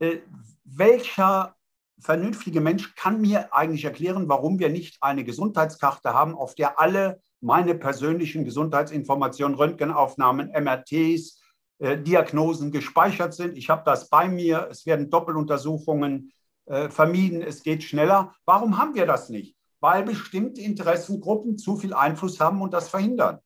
Äh, 0.00 0.18
welcher 0.64 1.54
vernünftige 2.00 2.60
Mensch 2.60 2.96
kann 2.96 3.20
mir 3.20 3.54
eigentlich 3.54 3.84
erklären, 3.84 4.28
warum 4.28 4.58
wir 4.58 4.70
nicht 4.70 5.00
eine 5.00 5.22
Gesundheitskarte 5.22 6.12
haben, 6.14 6.34
auf 6.34 6.56
der 6.56 6.80
alle 6.80 7.22
meine 7.40 7.76
persönlichen 7.76 8.44
Gesundheitsinformationen, 8.44 9.56
Röntgenaufnahmen, 9.56 10.50
MRTs, 10.50 11.40
äh, 11.78 11.96
Diagnosen 11.96 12.72
gespeichert 12.72 13.34
sind. 13.34 13.56
Ich 13.56 13.70
habe 13.70 13.84
das 13.84 14.08
bei 14.08 14.26
mir. 14.26 14.66
Es 14.68 14.84
werden 14.84 15.10
Doppeluntersuchungen 15.10 16.32
äh, 16.64 16.88
vermieden. 16.88 17.40
Es 17.40 17.62
geht 17.62 17.84
schneller. 17.84 18.34
Warum 18.44 18.78
haben 18.78 18.96
wir 18.96 19.06
das 19.06 19.28
nicht? 19.28 19.54
Weil 19.78 20.02
bestimmte 20.02 20.60
Interessengruppen 20.60 21.56
zu 21.56 21.76
viel 21.76 21.94
Einfluss 21.94 22.40
haben 22.40 22.62
und 22.62 22.74
das 22.74 22.88
verhindern. 22.88 23.38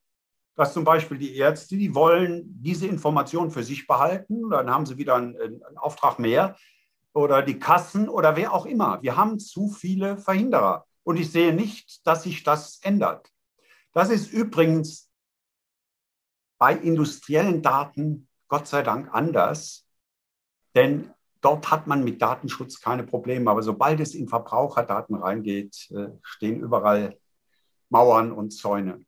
Dass 0.56 0.72
zum 0.72 0.84
Beispiel 0.84 1.18
die 1.18 1.36
Ärzte, 1.36 1.76
die 1.76 1.94
wollen 1.94 2.42
diese 2.62 2.86
Informationen 2.86 3.50
für 3.50 3.64
sich 3.64 3.86
behalten, 3.86 4.50
dann 4.50 4.70
haben 4.70 4.86
sie 4.86 4.98
wieder 4.98 5.16
einen, 5.16 5.36
einen 5.36 5.78
Auftrag 5.78 6.18
mehr 6.18 6.56
oder 7.12 7.42
die 7.42 7.58
Kassen 7.58 8.08
oder 8.08 8.36
wer 8.36 8.52
auch 8.52 8.66
immer. 8.66 9.02
Wir 9.02 9.16
haben 9.16 9.38
zu 9.38 9.68
viele 9.68 10.16
Verhinderer. 10.18 10.86
Und 11.04 11.16
ich 11.16 11.30
sehe 11.30 11.54
nicht, 11.54 12.06
dass 12.06 12.24
sich 12.24 12.42
das 12.42 12.80
ändert. 12.82 13.30
Das 13.92 14.10
ist 14.10 14.32
übrigens 14.32 15.10
bei 16.58 16.74
industriellen 16.74 17.62
Daten 17.62 18.28
Gott 18.48 18.66
sei 18.66 18.82
Dank 18.82 19.12
anders, 19.12 19.86
denn 20.74 21.12
dort 21.40 21.70
hat 21.70 21.86
man 21.86 22.02
mit 22.02 22.20
Datenschutz 22.22 22.80
keine 22.80 23.04
Probleme. 23.04 23.50
Aber 23.50 23.62
sobald 23.62 24.00
es 24.00 24.14
in 24.14 24.28
Verbraucherdaten 24.28 25.14
reingeht, 25.16 25.90
äh, 25.90 26.08
stehen 26.22 26.60
überall 26.60 27.18
Mauern 27.90 28.32
und 28.32 28.50
Zäune. 28.52 29.04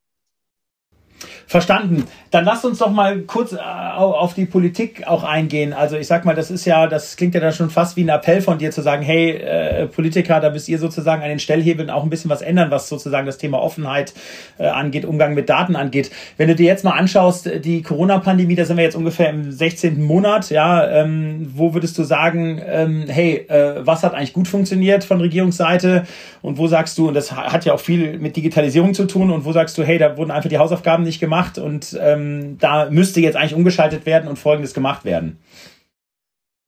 Verstanden. 1.46 2.05
Dann 2.33 2.44
lasst 2.44 2.64
uns 2.64 2.79
doch 2.79 2.90
mal 2.90 3.20
kurz 3.20 3.52
äh, 3.52 3.57
auf 3.57 4.35
die 4.35 4.46
Politik 4.46 5.07
auch 5.07 5.22
eingehen. 5.22 5.72
Also 5.72 5.96
ich 5.96 6.07
sag 6.07 6.24
mal, 6.24 6.35
das 6.35 6.50
ist 6.50 6.64
ja, 6.64 6.87
das 6.88 7.16
klingt 7.16 7.35
ja 7.35 7.40
dann 7.40 7.52
schon 7.52 7.70
fast 7.70 7.96
wie 7.96 8.02
ein 8.02 8.09
Appell 8.09 8.40
von 8.40 8.59
dir 8.59 8.72
zu 8.72 8.83
sagen, 8.83 9.02
hey, 9.02 9.31
äh, 9.31 9.87
Politiker, 9.87 10.40
da 10.40 10.50
müsst 10.50 10.68
ihr 10.68 10.79
sozusagen 10.79 11.22
an 11.22 11.29
den 11.29 11.38
Stellhebeln 11.38 11.88
auch 11.88 12.02
ein 12.02 12.11
bisschen 12.11 12.31
was 12.31 12.42
ändern, 12.42 12.70
was 12.70 12.88
sozusagen 12.88 13.26
das 13.26 13.38
Thema 13.38 13.62
Offenheit 13.62 14.12
äh, 14.59 14.66
angeht, 14.66 15.05
Umgang 15.05 15.35
mit 15.35 15.48
Daten 15.48 15.76
angeht. 15.76 16.11
Wenn 16.37 16.48
du 16.48 16.57
dir 16.57 16.66
jetzt 16.66 16.85
mal 16.85 16.98
anschaust, 16.98 17.48
die 17.64 17.83
Corona-Pandemie, 17.83 18.57
da 18.57 18.64
sind 18.64 18.76
wir 18.76 18.85
jetzt 18.85 18.96
ungefähr 18.96 19.31
im 19.31 19.52
16. 19.52 20.02
Monat, 20.02 20.50
ja, 20.50 20.87
ähm, 20.88 21.52
wo 21.55 21.74
würdest 21.74 21.96
du 21.96 22.02
sagen, 22.02 22.61
ähm, 22.66 23.05
hey, 23.07 23.46
äh, 23.48 23.87
was 23.87 24.02
hat 24.02 24.14
eigentlich 24.14 24.33
gut 24.33 24.48
funktioniert 24.48 25.05
von 25.05 25.20
Regierungsseite 25.20 26.05
und 26.42 26.59
wo 26.59 26.66
sagst 26.66 26.98
du, 26.98 27.09
und 27.09 27.14
das 27.14 27.33
hat 27.33 27.64
ja 27.64 27.72
auch 27.72 27.81
viel 27.81 28.18
mit 28.18 28.37
Digitalisierung 28.37 28.94
zu 28.94 29.07
tun, 29.07 29.31
und 29.31 29.44
wo 29.44 29.52
sagst 29.52 29.79
du, 29.79 29.85
hey, 29.85 29.96
da 29.96 30.16
wurden 30.16 30.31
einfach 30.31 30.50
die 30.50 30.59
Hausaufgaben 30.59 31.05
nicht 31.07 31.21
gemacht 31.21 31.59
und 31.59 31.97
ähm, 31.99 32.59
da 32.59 32.90
müsste 32.90 33.21
jetzt 33.21 33.37
eigentlich 33.37 33.55
umgeschaltet 33.55 34.05
werden 34.05 34.29
und 34.29 34.38
Folgendes 34.38 34.75
gemacht 34.75 35.05
werden? 35.05 35.38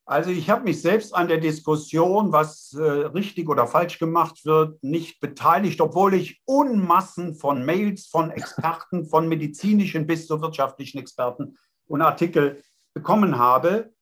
Also 0.09 0.31
ich 0.31 0.49
habe 0.49 0.65
mich 0.65 0.81
selbst 0.81 1.15
an 1.15 1.29
der 1.29 1.37
Diskussion, 1.37 2.33
was 2.33 2.73
äh, 2.73 2.83
richtig 2.83 3.51
oder 3.51 3.67
falsch 3.67 3.99
gemacht 3.99 4.47
wird, 4.47 4.83
nicht 4.83 5.21
beteiligt, 5.21 5.83
obwohl 5.83 6.15
ich 6.15 6.41
Unmassen 6.47 7.35
von 7.35 7.63
Mails 7.63 8.07
von 8.07 8.31
Experten, 8.31 9.05
von 9.05 9.29
medizinischen 9.29 10.07
bis 10.07 10.27
zu 10.27 10.41
wirtschaftlichen 10.41 10.97
Experten 10.97 11.59
und 11.87 12.01
Artikel 12.01 12.63
bekommen 12.95 13.37
habe. 13.37 13.93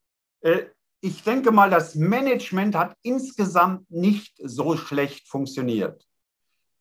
Äh, 0.43 0.67
ich 1.01 1.25
denke 1.25 1.51
mal, 1.51 1.71
das 1.71 1.97
Management 1.97 2.77
hat 2.77 2.97
insgesamt 3.03 3.91
nicht 3.91 4.37
so 4.41 4.77
schlecht 4.77 5.29
funktioniert. 5.29 6.07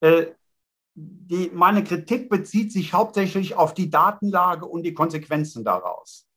Äh, 0.02 0.28
die, 0.96 1.52
meine 1.54 1.84
Kritik 1.84 2.30
bezieht 2.30 2.72
sich 2.72 2.94
hauptsächlich 2.94 3.56
auf 3.56 3.74
die 3.74 3.90
Datenlage 3.90 4.66
und 4.66 4.84
die 4.84 4.94
Konsequenzen 4.94 5.64
daraus. 5.64 6.28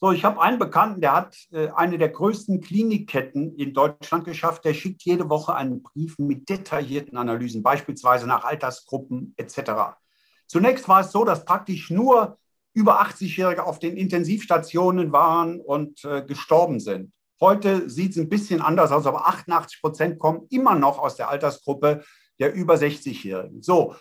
So, 0.00 0.12
ich 0.12 0.24
habe 0.24 0.40
einen 0.40 0.58
Bekannten, 0.58 1.00
der 1.00 1.12
hat 1.14 1.36
äh, 1.52 1.68
eine 1.68 1.98
der 1.98 2.08
größten 2.08 2.60
Klinikketten 2.60 3.54
in 3.56 3.74
Deutschland 3.74 4.24
geschafft. 4.24 4.64
Der 4.64 4.74
schickt 4.74 5.02
jede 5.02 5.28
Woche 5.28 5.54
einen 5.54 5.82
Brief 5.82 6.18
mit 6.18 6.48
detaillierten 6.48 7.18
Analysen, 7.18 7.62
beispielsweise 7.62 8.26
nach 8.26 8.44
Altersgruppen 8.44 9.34
etc. 9.36 9.98
Zunächst 10.46 10.88
war 10.88 11.02
es 11.02 11.12
so, 11.12 11.24
dass 11.24 11.44
praktisch 11.44 11.90
nur 11.90 12.38
über 12.72 13.02
80-Jährige 13.02 13.64
auf 13.64 13.78
den 13.78 13.96
Intensivstationen 13.96 15.12
waren 15.12 15.60
und 15.60 16.04
äh, 16.04 16.22
gestorben 16.22 16.80
sind. 16.80 17.12
Heute 17.38 17.88
sieht 17.88 18.12
es 18.12 18.18
ein 18.18 18.28
bisschen 18.28 18.60
anders 18.60 18.92
aus, 18.92 19.06
aber 19.06 19.26
88 19.26 19.80
Prozent 19.80 20.18
kommen 20.18 20.46
immer 20.50 20.74
noch 20.74 20.98
aus 20.98 21.16
der 21.16 21.28
Altersgruppe 21.28 22.02
der 22.40 22.54
über 22.54 22.74
60-Jährigen. 22.74 23.62
So, 23.62 23.94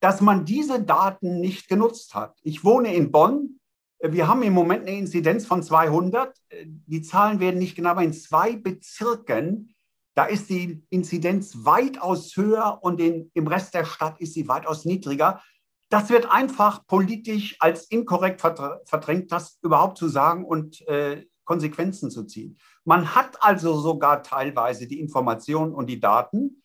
dass 0.00 0.20
man 0.20 0.44
diese 0.44 0.82
Daten 0.82 1.40
nicht 1.40 1.68
genutzt 1.68 2.14
hat. 2.14 2.38
Ich 2.42 2.64
wohne 2.64 2.94
in 2.94 3.10
Bonn. 3.10 3.60
Wir 4.00 4.28
haben 4.28 4.42
im 4.42 4.52
Moment 4.52 4.86
eine 4.86 4.96
Inzidenz 4.96 5.44
von 5.44 5.62
200. 5.62 6.36
Die 6.62 7.02
Zahlen 7.02 7.40
werden 7.40 7.58
nicht 7.58 7.74
genau, 7.74 7.90
aber 7.90 8.04
in 8.04 8.12
zwei 8.12 8.54
Bezirken, 8.54 9.74
da 10.14 10.24
ist 10.24 10.48
die 10.48 10.84
Inzidenz 10.88 11.64
weitaus 11.64 12.36
höher 12.36 12.78
und 12.80 13.00
in, 13.00 13.30
im 13.34 13.48
Rest 13.48 13.74
der 13.74 13.84
Stadt 13.84 14.20
ist 14.20 14.34
sie 14.34 14.46
weitaus 14.46 14.84
niedriger. 14.84 15.42
Das 15.90 16.10
wird 16.10 16.30
einfach 16.30 16.86
politisch 16.86 17.56
als 17.60 17.86
inkorrekt 17.86 18.40
verdrängt, 18.40 19.32
das 19.32 19.58
überhaupt 19.62 19.98
zu 19.98 20.08
sagen 20.08 20.44
und 20.44 20.86
äh, 20.86 21.24
Konsequenzen 21.44 22.10
zu 22.10 22.24
ziehen. 22.24 22.58
Man 22.84 23.14
hat 23.14 23.42
also 23.42 23.80
sogar 23.80 24.22
teilweise 24.22 24.86
die 24.86 25.00
Informationen 25.00 25.72
und 25.72 25.86
die 25.86 25.98
Daten, 25.98 26.62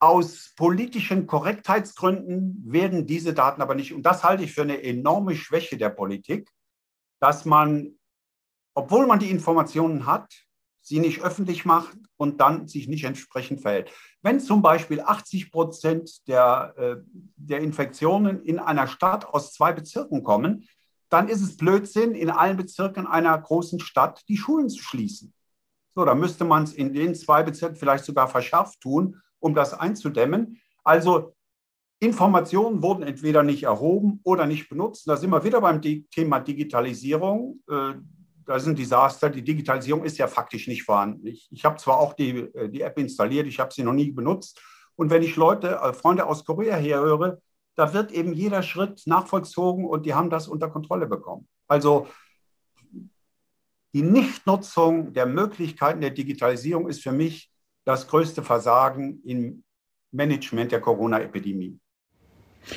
Aus 0.00 0.52
politischen 0.56 1.26
Korrektheitsgründen 1.26 2.62
werden 2.64 3.06
diese 3.06 3.34
Daten 3.34 3.62
aber 3.62 3.74
nicht, 3.74 3.92
und 3.92 4.02
das 4.04 4.22
halte 4.22 4.44
ich 4.44 4.52
für 4.52 4.62
eine 4.62 4.82
enorme 4.82 5.34
Schwäche 5.34 5.76
der 5.76 5.90
Politik, 5.90 6.50
dass 7.20 7.44
man, 7.44 7.98
obwohl 8.74 9.06
man 9.06 9.18
die 9.18 9.30
Informationen 9.30 10.06
hat, 10.06 10.32
sie 10.80 11.00
nicht 11.00 11.20
öffentlich 11.22 11.64
macht 11.64 11.98
und 12.16 12.40
dann 12.40 12.66
sich 12.66 12.88
nicht 12.88 13.04
entsprechend 13.04 13.60
verhält. 13.60 13.90
Wenn 14.22 14.40
zum 14.40 14.62
Beispiel 14.62 15.00
80 15.00 15.52
Prozent 15.52 16.26
der, 16.28 16.74
äh, 16.76 16.96
der 17.36 17.60
Infektionen 17.60 18.42
in 18.42 18.58
einer 18.58 18.86
Stadt 18.86 19.26
aus 19.26 19.52
zwei 19.52 19.72
Bezirken 19.72 20.22
kommen, 20.22 20.66
dann 21.10 21.28
ist 21.28 21.42
es 21.42 21.56
Blödsinn, 21.56 22.14
in 22.14 22.30
allen 22.30 22.56
Bezirken 22.56 23.06
einer 23.06 23.36
großen 23.36 23.80
Stadt 23.80 24.22
die 24.28 24.36
Schulen 24.36 24.68
zu 24.68 24.82
schließen. 24.82 25.32
So, 25.94 26.04
da 26.04 26.14
müsste 26.14 26.44
man 26.44 26.64
es 26.64 26.72
in 26.72 26.92
den 26.92 27.14
zwei 27.14 27.42
Bezirken 27.42 27.76
vielleicht 27.76 28.04
sogar 28.04 28.28
verschärft 28.28 28.80
tun, 28.80 29.20
um 29.40 29.54
das 29.54 29.74
einzudämmen. 29.74 30.60
Also 30.84 31.34
Informationen 32.00 32.82
wurden 32.82 33.02
entweder 33.02 33.42
nicht 33.42 33.64
erhoben 33.64 34.20
oder 34.22 34.46
nicht 34.46 34.68
benutzt. 34.68 35.08
Da 35.08 35.16
sind 35.16 35.30
wir 35.30 35.42
wieder 35.42 35.60
beim 35.60 35.82
Thema 35.82 36.40
Digitalisierung. 36.40 37.60
Äh, 37.68 37.94
das 38.46 38.62
ist 38.62 38.68
ein 38.68 38.76
Desaster. 38.76 39.28
Die 39.30 39.42
Digitalisierung 39.42 40.04
ist 40.04 40.16
ja 40.16 40.28
faktisch 40.28 40.68
nicht 40.68 40.84
vorhanden. 40.84 41.26
Ich, 41.26 41.48
ich 41.50 41.64
habe 41.64 41.76
zwar 41.76 41.98
auch 41.98 42.14
die, 42.14 42.38
äh, 42.38 42.68
die 42.68 42.82
App 42.82 42.98
installiert, 42.98 43.46
ich 43.46 43.58
habe 43.58 43.74
sie 43.74 43.82
noch 43.82 43.92
nie 43.92 44.10
benutzt. 44.12 44.60
Und 44.96 45.10
wenn 45.10 45.22
ich 45.22 45.36
Leute, 45.36 45.80
äh, 45.82 45.92
Freunde 45.92 46.26
aus 46.26 46.44
Korea 46.44 46.76
herhöre, 46.76 47.40
da 47.74 47.92
wird 47.94 48.10
eben 48.12 48.32
jeder 48.32 48.62
Schritt 48.62 49.02
nachvollzogen 49.06 49.84
und 49.84 50.06
die 50.06 50.14
haben 50.14 50.30
das 50.30 50.48
unter 50.48 50.68
Kontrolle 50.68 51.06
bekommen. 51.06 51.48
Also 51.68 52.08
die 53.92 54.02
Nichtnutzung 54.02 55.12
der 55.12 55.26
Möglichkeiten 55.26 56.00
der 56.00 56.10
Digitalisierung 56.10 56.88
ist 56.88 57.02
für 57.02 57.12
mich 57.12 57.50
das 57.88 58.06
größte 58.06 58.42
Versagen 58.42 59.22
im 59.24 59.62
Management 60.12 60.72
der 60.72 60.80
Corona-Epidemie. 60.80 61.78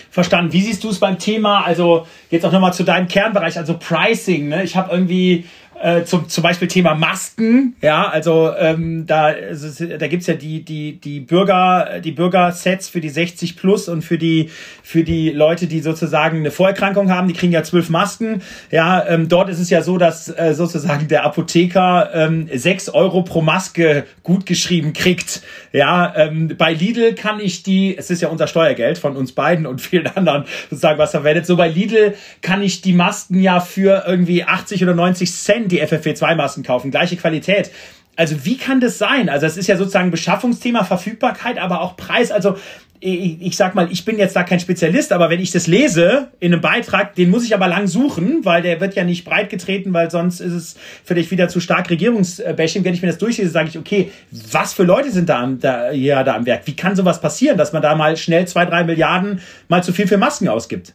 Verstanden. 0.09 0.53
Wie 0.53 0.61
siehst 0.61 0.85
du 0.85 0.89
es 0.89 1.01
beim 1.01 1.19
Thema, 1.19 1.65
also 1.65 2.07
jetzt 2.29 2.45
auch 2.45 2.51
nochmal 2.53 2.73
zu 2.73 2.85
deinem 2.85 3.09
Kernbereich, 3.09 3.57
also 3.57 3.77
Pricing. 3.77 4.47
Ne? 4.47 4.63
Ich 4.63 4.77
habe 4.77 4.89
irgendwie 4.89 5.47
äh, 5.81 6.03
zum, 6.03 6.29
zum 6.29 6.43
Beispiel 6.43 6.67
Thema 6.67 6.93
Masken, 6.93 7.75
ja, 7.81 8.07
also 8.07 8.51
ähm, 8.57 9.05
da, 9.07 9.25
also, 9.25 9.85
da 9.85 10.07
gibt's 10.07 10.27
ja 10.27 10.35
die, 10.35 10.63
die, 10.63 10.99
die 10.99 11.19
Bürger, 11.19 11.99
die 12.03 12.11
Bürgersets 12.11 12.87
für 12.87 13.01
die 13.01 13.09
60 13.09 13.57
plus 13.57 13.89
und 13.89 14.03
für 14.03 14.17
die, 14.17 14.49
für 14.83 15.03
die 15.03 15.31
Leute, 15.31 15.67
die 15.67 15.79
sozusagen 15.79 16.37
eine 16.37 16.51
Vorerkrankung 16.51 17.09
haben, 17.09 17.27
die 17.27 17.33
kriegen 17.33 17.51
ja 17.51 17.63
zwölf 17.63 17.89
Masken. 17.89 18.41
Ja, 18.69 19.07
ähm, 19.07 19.27
dort 19.27 19.49
ist 19.49 19.59
es 19.59 19.69
ja 19.69 19.81
so, 19.81 19.97
dass 19.97 20.29
äh, 20.29 20.53
sozusagen 20.53 21.07
der 21.07 21.23
Apotheker 21.23 22.11
ähm, 22.13 22.47
6 22.53 22.89
Euro 22.89 23.23
pro 23.23 23.41
Maske 23.41 24.05
gut 24.23 24.45
geschrieben 24.45 24.93
kriegt. 24.93 25.41
Ja, 25.71 26.13
ähm, 26.15 26.55
bei 26.57 26.73
Lidl 26.73 27.15
kann 27.15 27.39
ich 27.39 27.63
die, 27.63 27.97
es 27.97 28.11
ist 28.11 28.21
ja 28.21 28.27
unser 28.27 28.47
Steuergeld 28.47 28.99
von 28.99 29.15
uns 29.15 29.31
beiden 29.31 29.65
und 29.65 29.81
vielen 29.81 30.07
anderen 30.07 30.45
sozusagen 30.69 30.99
was 30.99 31.11
verwendet. 31.11 31.47
So 31.47 31.55
bei 31.55 31.69
Lidl 31.69 32.13
kann 32.41 32.61
ich 32.61 32.81
die 32.81 32.93
Masken 32.93 33.41
ja 33.41 33.59
für 33.61 34.03
irgendwie 34.05 34.43
80 34.43 34.83
oder 34.83 34.93
90 34.93 35.31
Cent 35.31 35.60
die 35.67 35.81
FFP2-Masken 35.81 36.63
kaufen, 36.63 36.91
gleiche 36.91 37.15
Qualität. 37.15 37.71
Also 38.15 38.45
wie 38.45 38.57
kann 38.57 38.79
das 38.81 38.97
sein? 38.97 39.29
Also 39.29 39.45
es 39.45 39.57
ist 39.57 39.67
ja 39.67 39.77
sozusagen 39.77 40.11
Beschaffungsthema, 40.11 40.83
Verfügbarkeit, 40.83 41.57
aber 41.57 41.81
auch 41.81 41.95
Preis. 41.95 42.31
Also 42.31 42.57
ich, 43.01 43.41
ich 43.41 43.57
sag 43.57 43.73
mal, 43.73 43.91
ich 43.91 44.05
bin 44.05 44.19
jetzt 44.19 44.35
da 44.35 44.43
kein 44.43 44.59
Spezialist, 44.59 45.11
aber 45.11 45.29
wenn 45.29 45.39
ich 45.39 45.51
das 45.51 45.65
lese 45.65 46.27
in 46.39 46.53
einem 46.53 46.61
Beitrag, 46.61 47.15
den 47.15 47.31
muss 47.31 47.43
ich 47.43 47.55
aber 47.55 47.67
lang 47.67 47.87
suchen, 47.87 48.45
weil 48.45 48.61
der 48.61 48.79
wird 48.79 48.93
ja 48.93 49.03
nicht 49.03 49.25
breit 49.25 49.49
getreten, 49.49 49.91
weil 49.91 50.11
sonst 50.11 50.39
ist 50.39 50.53
es 50.53 50.75
vielleicht 51.03 51.31
wieder 51.31 51.49
zu 51.49 51.59
stark 51.59 51.89
Regierungsbashing. 51.89 52.83
Wenn 52.83 52.93
ich 52.93 53.01
mir 53.01 53.07
das 53.07 53.17
durchlese, 53.17 53.49
sage 53.49 53.69
ich, 53.69 53.77
okay, 53.77 54.11
was 54.31 54.73
für 54.73 54.83
Leute 54.83 55.11
sind 55.11 55.29
da, 55.29 55.41
am, 55.41 55.59
da, 55.59 55.91
ja, 55.91 56.23
da 56.23 56.35
am 56.35 56.45
Werk? 56.45 56.61
Wie 56.65 56.75
kann 56.75 56.95
sowas 56.95 57.19
passieren, 57.19 57.57
dass 57.57 57.73
man 57.73 57.81
da 57.81 57.95
mal 57.95 58.15
schnell 58.17 58.47
zwei, 58.47 58.65
drei 58.65 58.83
Milliarden 58.83 59.41
mal 59.67 59.83
zu 59.83 59.93
viel 59.93 60.07
für 60.07 60.17
Masken 60.17 60.47
ausgibt? 60.47 60.93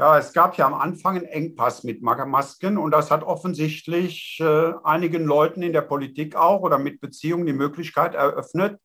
Ja, 0.00 0.16
es 0.16 0.32
gab 0.32 0.56
ja 0.56 0.66
am 0.66 0.72
Anfang 0.72 1.16
einen 1.16 1.26
Engpass 1.26 1.84
mit 1.84 2.00
Masken 2.00 2.78
und 2.78 2.90
das 2.90 3.10
hat 3.10 3.22
offensichtlich 3.22 4.38
äh, 4.40 4.72
einigen 4.82 5.26
Leuten 5.26 5.60
in 5.60 5.74
der 5.74 5.82
Politik 5.82 6.36
auch 6.36 6.62
oder 6.62 6.78
mit 6.78 7.02
Beziehungen 7.02 7.44
die 7.44 7.52
Möglichkeit 7.52 8.14
eröffnet, 8.14 8.80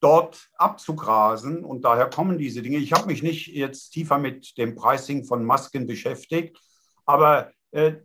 dort 0.00 0.48
abzugrasen 0.54 1.62
und 1.62 1.84
daher 1.84 2.08
kommen 2.08 2.38
diese 2.38 2.62
Dinge. 2.62 2.78
Ich 2.78 2.94
habe 2.94 3.04
mich 3.06 3.22
nicht 3.22 3.48
jetzt 3.48 3.90
tiefer 3.90 4.16
mit 4.16 4.56
dem 4.56 4.74
Pricing 4.76 5.26
von 5.26 5.44
Masken 5.44 5.86
beschäftigt, 5.86 6.58
aber 7.04 7.52
äh, 7.72 7.96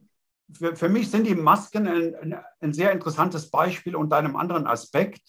für, 0.52 0.76
für, 0.76 0.90
mich 0.90 1.10
sind 1.10 1.28
die 1.28 1.36
Masken 1.36 1.88
ein, 1.88 2.36
ein, 2.60 2.74
sehr 2.74 2.92
interessantes 2.92 3.50
Beispiel 3.50 3.96
unter 3.96 4.18
einem 4.18 4.36
anderen 4.36 4.68
Aspekt. 4.68 5.22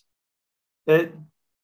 Äh, 0.87 1.11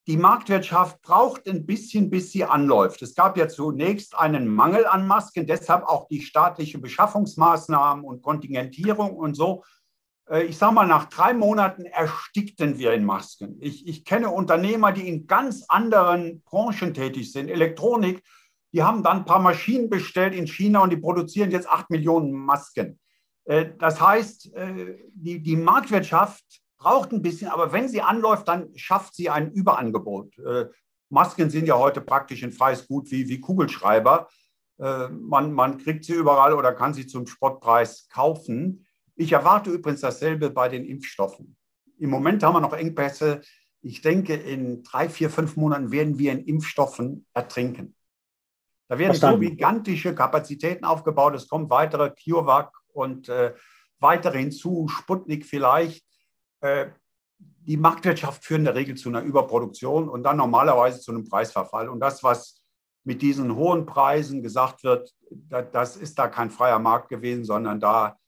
die 0.08 0.16
Marktwirtschaft 0.16 1.02
braucht 1.02 1.46
ein 1.46 1.66
bisschen, 1.66 2.08
bis 2.08 2.32
sie 2.32 2.42
anläuft. 2.42 3.02
Es 3.02 3.14
gab 3.14 3.36
ja 3.36 3.46
zunächst 3.46 4.16
einen 4.16 4.48
Mangel 4.48 4.86
an 4.86 5.06
Masken, 5.06 5.46
deshalb 5.46 5.84
auch 5.84 6.08
die 6.08 6.22
staatliche 6.22 6.78
Beschaffungsmaßnahmen 6.78 8.04
und 8.04 8.22
Kontingentierung 8.22 9.14
und 9.14 9.34
so. 9.34 9.64
Äh, 10.30 10.44
ich 10.44 10.56
sage 10.56 10.74
mal, 10.74 10.86
nach 10.86 11.10
drei 11.10 11.34
Monaten 11.34 11.84
erstickten 11.84 12.78
wir 12.78 12.94
in 12.94 13.04
Masken. 13.04 13.58
Ich, 13.60 13.86
ich 13.86 14.06
kenne 14.06 14.30
Unternehmer, 14.30 14.92
die 14.92 15.06
in 15.06 15.26
ganz 15.26 15.64
anderen 15.68 16.42
Branchen 16.42 16.94
tätig 16.94 17.30
sind, 17.30 17.50
Elektronik, 17.50 18.22
die 18.72 18.82
haben 18.82 19.02
dann 19.02 19.18
ein 19.18 19.24
paar 19.26 19.40
Maschinen 19.40 19.90
bestellt 19.90 20.34
in 20.34 20.46
China 20.46 20.80
und 20.80 20.90
die 20.90 20.96
produzieren 20.96 21.50
jetzt 21.50 21.68
acht 21.68 21.90
Millionen 21.90 22.32
Masken. 22.32 22.98
Äh, 23.44 23.72
das 23.78 24.00
heißt, 24.00 24.54
äh, 24.54 24.96
die, 25.12 25.42
die 25.42 25.56
Marktwirtschaft 25.56 26.62
braucht 26.78 27.12
ein 27.12 27.22
bisschen, 27.22 27.48
aber 27.48 27.72
wenn 27.72 27.88
sie 27.88 28.02
anläuft, 28.02 28.48
dann 28.48 28.70
schafft 28.76 29.14
sie 29.14 29.28
ein 29.28 29.50
Überangebot. 29.52 30.38
Äh, 30.38 30.66
Masken 31.10 31.50
sind 31.50 31.66
ja 31.66 31.78
heute 31.78 32.00
praktisch 32.00 32.42
ein 32.44 32.52
freies 32.52 32.86
Gut 32.86 33.10
wie, 33.10 33.28
wie 33.28 33.40
Kugelschreiber. 33.40 34.28
Äh, 34.78 35.08
man, 35.08 35.52
man 35.52 35.78
kriegt 35.78 36.04
sie 36.04 36.14
überall 36.14 36.54
oder 36.54 36.72
kann 36.72 36.94
sie 36.94 37.06
zum 37.06 37.26
Spottpreis 37.26 38.08
kaufen. 38.08 38.86
Ich 39.16 39.32
erwarte 39.32 39.70
übrigens 39.70 40.00
dasselbe 40.00 40.50
bei 40.50 40.68
den 40.68 40.84
Impfstoffen. 40.84 41.56
Im 41.98 42.10
Moment 42.10 42.42
haben 42.42 42.54
wir 42.54 42.60
noch 42.60 42.72
Engpässe. 42.72 43.40
Ich 43.80 44.02
denke, 44.02 44.34
in 44.34 44.84
drei, 44.84 45.08
vier, 45.08 45.30
fünf 45.30 45.56
Monaten 45.56 45.90
werden 45.90 46.18
wir 46.18 46.32
in 46.32 46.44
Impfstoffen 46.44 47.26
ertrinken. 47.34 47.96
Da 48.88 48.98
werden 48.98 49.12
Verstanden. 49.12 49.44
so 49.44 49.50
gigantische 49.50 50.14
Kapazitäten 50.14 50.84
aufgebaut. 50.84 51.34
Es 51.34 51.48
kommen 51.48 51.68
weitere 51.68 52.10
CureVac 52.10 52.72
und 52.92 53.28
äh, 53.28 53.54
weitere 53.98 54.38
hinzu, 54.38 54.88
Sputnik 54.88 55.44
vielleicht. 55.44 56.04
Äh, 56.60 56.86
die 57.38 57.76
Marktwirtschaft 57.76 58.44
führt 58.44 58.60
in 58.60 58.64
der 58.64 58.74
Regel 58.74 58.96
zu 58.96 59.08
einer 59.08 59.22
Überproduktion 59.22 60.08
und 60.08 60.22
dann 60.22 60.38
normalerweise 60.38 61.00
zu 61.00 61.12
einem 61.12 61.28
Preisverfall. 61.28 61.88
Und 61.88 62.00
das, 62.00 62.24
was 62.24 62.62
mit 63.04 63.22
diesen 63.22 63.54
hohen 63.54 63.86
Preisen 63.86 64.42
gesagt 64.42 64.82
wird, 64.84 65.14
das 65.72 65.96
ist 65.96 66.18
da 66.18 66.28
kein 66.28 66.50
freier 66.50 66.78
Markt 66.78 67.08
gewesen, 67.08 67.44
sondern 67.44 67.78
da 67.78 68.18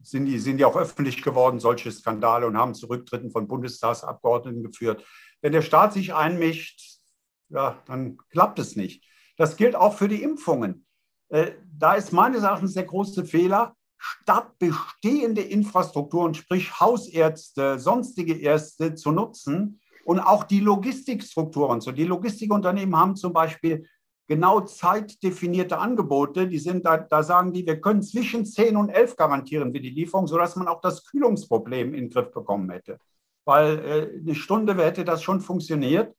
sind 0.00 0.26
die, 0.26 0.38
sind 0.38 0.58
die 0.58 0.64
auch 0.64 0.76
öffentlich 0.76 1.22
geworden, 1.22 1.60
solche 1.60 1.90
Skandale 1.90 2.46
und 2.46 2.56
haben 2.56 2.74
Zurücktritten 2.74 3.30
von 3.30 3.48
Bundestagsabgeordneten 3.48 4.62
geführt. 4.62 5.04
Wenn 5.40 5.52
der 5.52 5.62
Staat 5.62 5.92
sich 5.92 6.14
einmischt, 6.14 7.00
ja, 7.48 7.82
dann 7.86 8.16
klappt 8.30 8.58
es 8.58 8.76
nicht. 8.76 9.04
Das 9.36 9.56
gilt 9.56 9.76
auch 9.76 9.94
für 9.94 10.08
die 10.08 10.22
Impfungen. 10.22 10.86
Äh, 11.28 11.52
da 11.72 11.94
ist 11.94 12.12
meines 12.12 12.42
Erachtens 12.42 12.74
der 12.74 12.84
große 12.84 13.24
Fehler, 13.24 13.76
statt 14.02 14.58
bestehende 14.58 15.42
Infrastrukturen, 15.42 16.34
sprich 16.34 16.80
Hausärzte, 16.80 17.78
sonstige 17.78 18.36
Ärzte 18.36 18.94
zu 18.96 19.12
nutzen 19.12 19.80
und 20.04 20.18
auch 20.18 20.42
die 20.42 20.58
Logistikstrukturen. 20.58 21.80
So, 21.80 21.92
die 21.92 22.04
Logistikunternehmen 22.04 22.96
haben 22.96 23.14
zum 23.14 23.32
Beispiel 23.32 23.86
genau 24.26 24.60
zeitdefinierte 24.60 25.78
Angebote. 25.78 26.48
Die 26.48 26.58
sind 26.58 26.84
da, 26.84 26.98
da 26.98 27.22
sagen 27.22 27.52
die, 27.52 27.64
wir 27.64 27.80
können 27.80 28.02
zwischen 28.02 28.44
10 28.44 28.76
und 28.76 28.88
11 28.88 29.14
garantieren 29.16 29.72
wir 29.72 29.80
die 29.80 29.90
Lieferung, 29.90 30.26
sodass 30.26 30.56
man 30.56 30.66
auch 30.66 30.80
das 30.80 31.04
Kühlungsproblem 31.06 31.94
in 31.94 32.06
den 32.06 32.10
Griff 32.10 32.32
bekommen 32.32 32.70
hätte. 32.70 32.98
Weil 33.44 33.78
äh, 33.78 34.20
eine 34.20 34.34
Stunde 34.34 34.74
hätte 34.76 35.04
das 35.04 35.22
schon 35.22 35.40
funktioniert. 35.40 36.12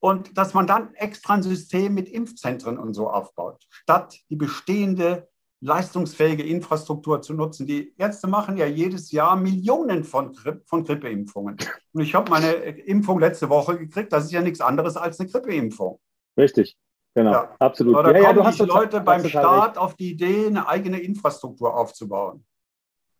Und 0.00 0.36
dass 0.36 0.52
man 0.52 0.66
dann 0.66 0.92
extra 0.94 1.34
ein 1.34 1.42
System 1.42 1.94
mit 1.94 2.10
Impfzentren 2.10 2.76
und 2.76 2.92
so 2.92 3.08
aufbaut, 3.08 3.64
statt 3.70 4.20
die 4.28 4.36
bestehende 4.36 5.28
leistungsfähige 5.60 6.42
Infrastruktur 6.42 7.22
zu 7.22 7.34
nutzen. 7.34 7.66
Die 7.66 7.94
Ärzte 7.96 8.26
machen 8.26 8.56
ja 8.56 8.66
jedes 8.66 9.10
Jahr 9.10 9.36
Millionen 9.36 10.04
von, 10.04 10.32
Gri 10.32 10.60
von 10.64 10.84
Grippeimpfungen. 10.84 11.56
Und 11.92 12.02
ich 12.02 12.14
habe 12.14 12.30
meine 12.30 12.52
Impfung 12.52 13.18
letzte 13.18 13.48
Woche 13.48 13.78
gekriegt. 13.78 14.12
Das 14.12 14.24
ist 14.24 14.32
ja 14.32 14.42
nichts 14.42 14.60
anderes 14.60 14.96
als 14.96 15.18
eine 15.18 15.28
Grippeimpfung. 15.28 15.98
Richtig, 16.38 16.76
genau, 17.14 17.32
ja. 17.32 17.56
absolut. 17.58 17.96
Aber 17.96 18.12
da 18.12 18.18
ja, 18.18 18.32
kommen 18.32 18.44
ja, 18.44 18.50
die 18.50 18.70
Leute 18.70 19.00
beim 19.00 19.24
Staat 19.26 19.78
auf 19.78 19.94
die 19.94 20.10
Idee, 20.10 20.46
eine 20.46 20.68
eigene 20.68 21.00
Infrastruktur 21.00 21.74
aufzubauen. 21.74 22.44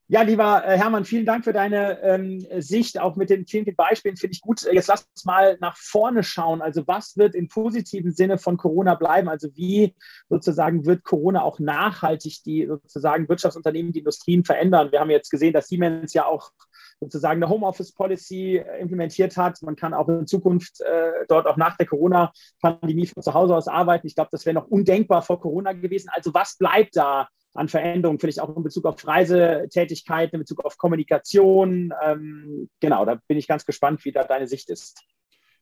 Ja, 0.08 0.22
lieber 0.22 0.64
äh, 0.64 0.78
Hermann, 0.78 1.04
vielen 1.04 1.26
Dank 1.26 1.42
für 1.42 1.52
deine 1.52 2.00
ähm, 2.00 2.46
Sicht, 2.58 3.00
auch 3.00 3.16
mit 3.16 3.28
den 3.28 3.44
vielen, 3.44 3.74
Beispielen, 3.74 4.16
finde 4.16 4.34
ich 4.34 4.40
gut. 4.40 4.62
Jetzt 4.70 4.86
lass 4.86 5.08
uns 5.12 5.24
mal 5.24 5.58
nach 5.60 5.76
vorne 5.76 6.22
schauen. 6.22 6.62
Also 6.62 6.86
was 6.86 7.16
wird 7.16 7.34
im 7.34 7.48
positiven 7.48 8.12
Sinne 8.12 8.38
von 8.38 8.56
Corona 8.56 8.94
bleiben? 8.94 9.28
Also 9.28 9.48
wie 9.56 9.96
sozusagen 10.28 10.86
wird 10.86 11.02
Corona 11.02 11.42
auch 11.42 11.58
nachhaltig 11.58 12.44
die 12.44 12.66
sozusagen 12.66 13.28
Wirtschaftsunternehmen, 13.28 13.92
die 13.92 13.98
Industrien 13.98 14.44
verändern? 14.44 14.92
Wir 14.92 15.00
haben 15.00 15.10
jetzt 15.10 15.30
gesehen, 15.30 15.52
dass 15.52 15.66
Siemens 15.66 16.14
ja 16.14 16.24
auch 16.24 16.52
sozusagen 17.00 17.42
eine 17.42 17.50
Homeoffice-Policy 17.50 18.62
implementiert 18.78 19.36
hat. 19.36 19.60
Man 19.62 19.74
kann 19.74 19.92
auch 19.92 20.08
in 20.08 20.28
Zukunft 20.28 20.82
äh, 20.82 21.26
dort 21.26 21.48
auch 21.48 21.56
nach 21.56 21.76
der 21.78 21.86
Corona-Pandemie 21.86 23.08
von 23.08 23.24
zu 23.24 23.34
Hause 23.34 23.56
aus 23.56 23.66
arbeiten. 23.66 24.06
Ich 24.06 24.14
glaube, 24.14 24.30
das 24.30 24.46
wäre 24.46 24.54
noch 24.54 24.68
undenkbar 24.68 25.22
vor 25.22 25.40
Corona 25.40 25.72
gewesen. 25.72 26.10
Also 26.12 26.32
was 26.32 26.56
bleibt 26.56 26.96
da 26.96 27.28
an 27.56 27.68
Veränderungen, 27.68 28.18
vielleicht 28.18 28.40
auch 28.40 28.54
in 28.56 28.62
Bezug 28.62 28.86
auf 28.86 29.06
Reisetätigkeiten, 29.06 30.36
in 30.36 30.40
Bezug 30.40 30.64
auf 30.64 30.78
Kommunikation? 30.78 31.92
Ähm, 32.02 32.68
genau, 32.80 33.04
da 33.04 33.20
bin 33.26 33.38
ich 33.38 33.48
ganz 33.48 33.64
gespannt, 33.64 34.04
wie 34.04 34.12
da 34.12 34.24
deine 34.24 34.46
Sicht 34.46 34.70
ist. 34.70 35.02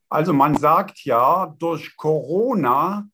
Also 0.08 0.32
man 0.32 0.56
sagt 0.56 1.04
ja, 1.04 1.54
durch 1.58 1.96
Corona 1.96 3.08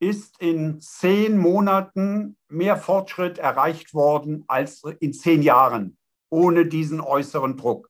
ist 0.00 0.40
in 0.40 0.80
zehn 0.80 1.38
Monaten 1.38 2.36
mehr 2.48 2.76
Fortschritt 2.76 3.38
erreicht 3.38 3.94
worden 3.94 4.44
als 4.48 4.82
in 4.98 5.12
zehn 5.12 5.42
Jahren 5.42 5.96
ohne 6.30 6.66
diesen 6.66 7.00
äußeren 7.00 7.56
Druck. 7.56 7.88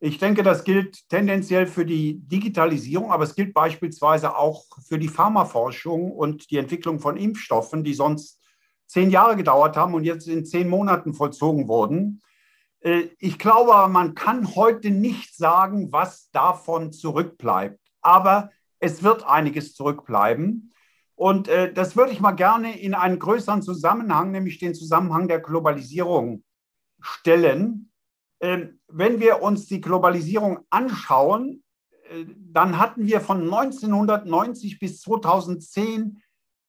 Ich 0.00 0.18
denke, 0.18 0.42
das 0.42 0.64
gilt 0.64 1.08
tendenziell 1.08 1.66
für 1.66 1.84
die 1.84 2.18
Digitalisierung, 2.26 3.12
aber 3.12 3.24
es 3.24 3.34
gilt 3.34 3.54
beispielsweise 3.54 4.36
auch 4.36 4.64
für 4.88 4.98
die 4.98 5.08
Pharmaforschung 5.08 6.10
und 6.10 6.50
die 6.50 6.56
Entwicklung 6.56 6.98
von 6.98 7.16
Impfstoffen, 7.16 7.84
die 7.84 7.94
sonst 7.94 8.41
zehn 8.92 9.10
Jahre 9.10 9.36
gedauert 9.36 9.76
haben 9.76 9.94
und 9.94 10.04
jetzt 10.04 10.28
in 10.28 10.44
zehn 10.44 10.68
Monaten 10.68 11.14
vollzogen 11.14 11.66
wurden. 11.66 12.20
Äh, 12.80 13.08
ich 13.18 13.38
glaube, 13.38 13.88
man 13.90 14.14
kann 14.14 14.54
heute 14.54 14.90
nicht 14.90 15.34
sagen, 15.34 15.92
was 15.92 16.30
davon 16.30 16.92
zurückbleibt. 16.92 17.80
Aber 18.02 18.50
es 18.80 19.02
wird 19.02 19.26
einiges 19.26 19.74
zurückbleiben. 19.74 20.74
Und 21.14 21.48
äh, 21.48 21.72
das 21.72 21.96
würde 21.96 22.12
ich 22.12 22.20
mal 22.20 22.32
gerne 22.32 22.78
in 22.78 22.94
einen 22.94 23.18
größeren 23.18 23.62
Zusammenhang, 23.62 24.30
nämlich 24.30 24.58
den 24.58 24.74
Zusammenhang 24.74 25.26
der 25.26 25.40
Globalisierung 25.40 26.44
stellen. 27.00 27.92
Ähm, 28.40 28.80
wenn 28.88 29.20
wir 29.20 29.40
uns 29.40 29.66
die 29.66 29.80
Globalisierung 29.80 30.58
anschauen, 30.68 31.62
äh, 32.10 32.26
dann 32.36 32.78
hatten 32.78 33.06
wir 33.06 33.20
von 33.20 33.42
1990 33.42 34.78
bis 34.78 35.00
2010 35.00 36.20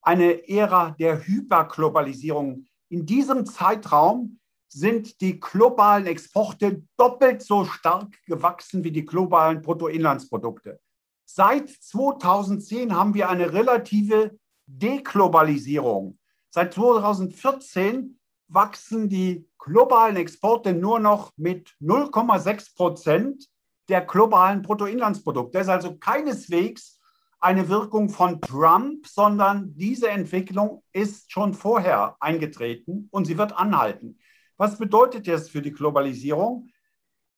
eine 0.03 0.47
Ära 0.47 0.91
der 0.91 1.25
Hyperglobalisierung. 1.25 2.65
In 2.89 3.05
diesem 3.05 3.45
Zeitraum 3.45 4.39
sind 4.67 5.21
die 5.21 5.39
globalen 5.39 6.07
Exporte 6.07 6.83
doppelt 6.97 7.41
so 7.41 7.65
stark 7.65 8.13
gewachsen 8.25 8.83
wie 8.83 8.91
die 8.91 9.05
globalen 9.05 9.61
Bruttoinlandsprodukte. 9.61 10.79
Seit 11.25 11.69
2010 11.69 12.95
haben 12.95 13.13
wir 13.13 13.29
eine 13.29 13.53
relative 13.53 14.37
Deglobalisierung. 14.65 16.17
Seit 16.49 16.73
2014 16.73 18.19
wachsen 18.47 19.09
die 19.09 19.47
globalen 19.57 20.17
Exporte 20.17 20.73
nur 20.73 20.99
noch 20.99 21.31
mit 21.37 21.75
0,6 21.81 22.75
Prozent 22.75 23.47
der 23.89 24.01
globalen 24.01 24.61
Bruttoinlandsprodukte. 24.61 25.57
Das 25.57 25.67
ist 25.67 25.73
also 25.73 25.97
keineswegs 25.97 26.99
eine 27.43 27.67
Wirkung 27.67 28.09
von 28.09 28.39
Trump, 28.39 29.05
sondern 29.05 29.75
diese 29.75 30.09
Entwicklung 30.09 30.81
ist 30.93 31.29
schon 31.29 31.53
vorher 31.53 32.15
eingetreten 32.21 33.09
und 33.11 33.25
sie 33.25 33.37
wird 33.37 33.57
anhalten. 33.57 34.17
Was 34.55 34.77
bedeutet 34.77 35.27
das 35.27 35.49
für 35.49 35.61
die 35.61 35.73
Globalisierung? 35.73 36.69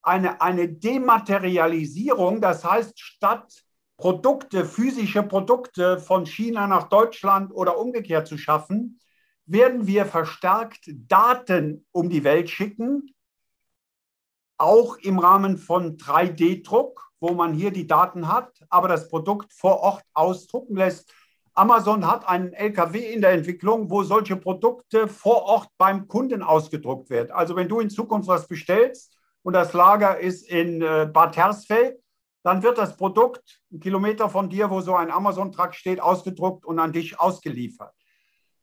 Eine, 0.02 0.40
eine 0.40 0.68
Dematerialisierung, 0.68 2.40
das 2.40 2.64
heißt, 2.64 3.00
statt 3.00 3.64
Produkte, 3.96 4.64
physische 4.64 5.24
Produkte 5.24 5.98
von 5.98 6.24
China 6.24 6.68
nach 6.68 6.88
Deutschland 6.88 7.50
oder 7.52 7.76
umgekehrt 7.76 8.28
zu 8.28 8.38
schaffen, 8.38 9.00
werden 9.44 9.88
wir 9.88 10.06
verstärkt 10.06 10.88
Daten 10.88 11.84
um 11.90 12.10
die 12.10 12.22
Welt 12.22 12.48
schicken, 12.48 13.12
auch 14.56 14.98
im 14.98 15.18
Rahmen 15.18 15.58
von 15.58 15.96
3D-Druck, 15.96 17.05
wo 17.20 17.32
man 17.32 17.54
hier 17.54 17.70
die 17.70 17.86
Daten 17.86 18.28
hat, 18.28 18.52
aber 18.68 18.88
das 18.88 19.08
Produkt 19.08 19.52
vor 19.52 19.80
Ort 19.80 20.02
ausdrucken 20.12 20.76
lässt. 20.76 21.12
Amazon 21.54 22.06
hat 22.06 22.28
einen 22.28 22.52
LKW 22.52 22.98
in 22.98 23.22
der 23.22 23.32
Entwicklung, 23.32 23.90
wo 23.90 24.02
solche 24.02 24.36
Produkte 24.36 25.08
vor 25.08 25.44
Ort 25.44 25.68
beim 25.78 26.06
Kunden 26.06 26.42
ausgedruckt 26.42 27.08
werden. 27.08 27.30
Also 27.30 27.56
wenn 27.56 27.68
du 27.68 27.80
in 27.80 27.88
Zukunft 27.88 28.28
was 28.28 28.46
bestellst 28.46 29.16
und 29.42 29.54
das 29.54 29.72
Lager 29.72 30.18
ist 30.18 30.46
in 30.48 30.82
äh, 30.82 31.08
Bad 31.10 31.36
Hersfeld, 31.36 31.98
dann 32.42 32.62
wird 32.62 32.78
das 32.78 32.96
Produkt 32.96 33.60
einen 33.72 33.80
Kilometer 33.80 34.28
von 34.28 34.50
dir, 34.50 34.70
wo 34.70 34.80
so 34.80 34.94
ein 34.94 35.10
Amazon-Truck 35.10 35.74
steht, 35.74 36.00
ausgedruckt 36.00 36.64
und 36.64 36.78
an 36.78 36.92
dich 36.92 37.18
ausgeliefert. 37.18 37.92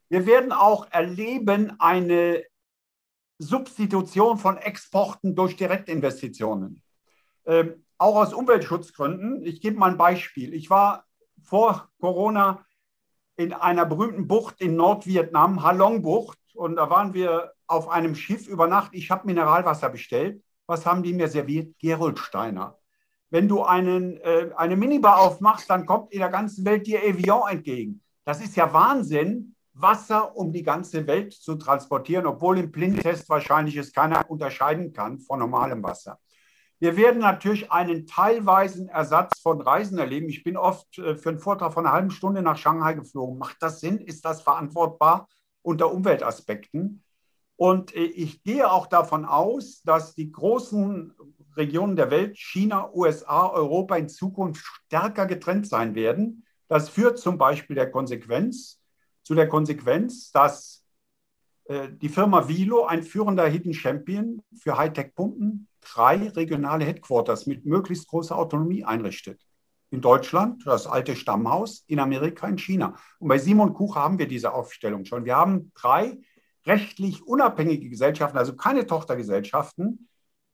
Wir 0.08 0.26
werden 0.26 0.52
auch 0.52 0.88
erleben 0.92 1.74
eine 1.80 2.44
Substitution 3.40 4.38
von 4.38 4.58
Exporten 4.58 5.36
durch 5.36 5.56
Direktinvestitionen. 5.56 6.82
Ähm, 7.46 7.84
auch 7.98 8.16
aus 8.16 8.34
Umweltschutzgründen. 8.34 9.46
Ich 9.46 9.62
gebe 9.62 9.78
mal 9.78 9.92
ein 9.92 9.98
Beispiel. 9.98 10.54
Ich 10.54 10.70
war 10.70 11.06
vor 11.42 11.90
Corona 12.00 12.66
in 13.36 13.54
einer 13.54 13.86
berühmten 13.86 14.28
Bucht 14.28 14.62
in 14.62 14.76
Nordvietnam, 14.76 15.64
Halong-Bucht, 15.64 16.38
und 16.56 16.76
da 16.76 16.90
waren 16.90 17.14
wir 17.14 17.54
auf 17.66 17.90
einem 17.90 18.14
Schiff 18.16 18.48
über 18.48 18.68
Nacht. 18.68 18.92
Ich 18.94 19.10
habe 19.10 19.26
Mineralwasser 19.26 19.90
bestellt. 19.90 20.44
Was 20.68 20.86
haben 20.86 21.02
die 21.02 21.14
mir 21.14 21.28
serviert? 21.28 21.78
Gerolsteiner 21.80 22.78
wenn 23.34 23.48
du 23.48 23.64
einen, 23.64 24.18
äh, 24.18 24.52
eine 24.56 24.76
Minibar 24.76 25.20
aufmachst, 25.20 25.68
dann 25.68 25.88
kommt 25.88 26.14
in 26.14 26.20
der 26.20 26.30
ganzen 26.30 26.64
Welt 26.66 26.86
dir 26.86 27.04
Evian 27.04 27.50
entgegen. 27.50 28.00
Das 28.26 28.40
ist 28.40 28.56
ja 28.56 28.72
Wahnsinn, 28.72 29.56
Wasser 29.74 30.38
um 30.38 30.52
die 30.52 30.62
ganze 30.62 31.08
Welt 31.08 31.34
zu 31.34 31.56
transportieren, 31.56 32.28
obwohl 32.28 32.60
im 32.60 32.72
Blindtest 32.72 33.28
wahrscheinlich 33.30 33.76
es 33.76 33.92
keiner 33.92 34.30
unterscheiden 34.30 34.94
kann 34.94 35.18
von 35.18 35.40
normalem 35.40 35.82
Wasser. 35.82 36.20
Wir 36.80 36.98
werden 36.98 37.22
natürlich 37.22 37.72
einen 37.72 38.08
teilweisen 38.08 38.90
Ersatz 38.90 39.40
von 39.40 39.62
Reisen 39.62 39.98
erleben. 39.98 40.28
Ich 40.30 40.44
bin 40.44 40.58
oft 40.58 40.98
äh, 40.98 41.16
für 41.16 41.30
einen 41.30 41.40
Vortrag 41.40 41.74
von 41.74 41.86
einer 41.86 41.94
halben 41.94 42.12
Stunde 42.12 42.42
nach 42.42 42.58
Shanghai 42.58 42.94
geflogen. 42.94 43.38
Macht 43.38 43.58
das 43.62 43.80
Sinn? 43.80 44.00
Ist 44.00 44.26
das 44.26 44.42
verantwortbar 44.42 45.28
unter 45.62 45.92
Umweltaspekten? 45.94 47.04
Und 47.56 47.96
äh, 47.96 48.04
ich 48.04 48.44
gehe 48.44 48.70
auch 48.70 48.88
davon 48.88 49.26
aus, 49.26 49.82
dass 49.84 50.16
die 50.16 50.32
großen 50.32 51.14
Regionen 51.56 51.96
der 51.96 52.12
Welt, 52.12 52.38
China, 52.38 52.92
USA, 52.94 53.48
Europa 53.48 53.96
in 53.96 54.10
Zukunft 54.10 54.66
stärker 54.66 55.26
getrennt 55.26 55.68
sein 55.68 55.96
werden. 55.96 56.46
Das 56.68 56.90
führt 56.90 57.20
zum 57.20 57.38
Beispiel 57.38 57.76
der 57.76 57.92
Konsequenz, 57.92 58.82
zu 59.22 59.36
der 59.36 59.48
Konsequenz, 59.48 60.32
dass 60.32 60.83
die 61.70 62.10
Firma 62.10 62.48
Vilo, 62.48 62.86
ein 62.86 63.04
führender 63.04 63.48
Hidden 63.48 63.74
Champion 63.74 64.42
für 64.54 64.78
Hightech-Pumpen, 64.78 65.68
drei 65.82 66.30
regionale 66.30 66.86
Headquarters 66.86 67.46
mit 67.46 67.66
möglichst 67.66 68.08
großer 68.08 68.38
Autonomie 68.38 68.84
einrichtet. 68.84 69.42
In 69.90 70.02
Deutschland 70.02 70.66
das 70.66 70.88
alte 70.88 71.16
Stammhaus, 71.16 71.84
in 71.88 72.00
Amerika, 72.00 72.48
in 72.48 72.58
China. 72.58 72.96
Und 73.20 73.28
bei 73.28 73.38
Simon 73.38 73.74
Kucher 73.74 74.02
haben 74.02 74.20
wir 74.20 74.28
diese 74.28 74.52
Aufstellung 74.54 75.06
schon. 75.06 75.24
Wir 75.24 75.36
haben 75.36 75.72
drei 75.76 76.18
rechtlich 76.66 77.24
unabhängige 77.24 77.90
Gesellschaften, 77.90 78.38
also 78.38 78.56
keine 78.56 78.88
Tochtergesellschaften, 78.88 80.10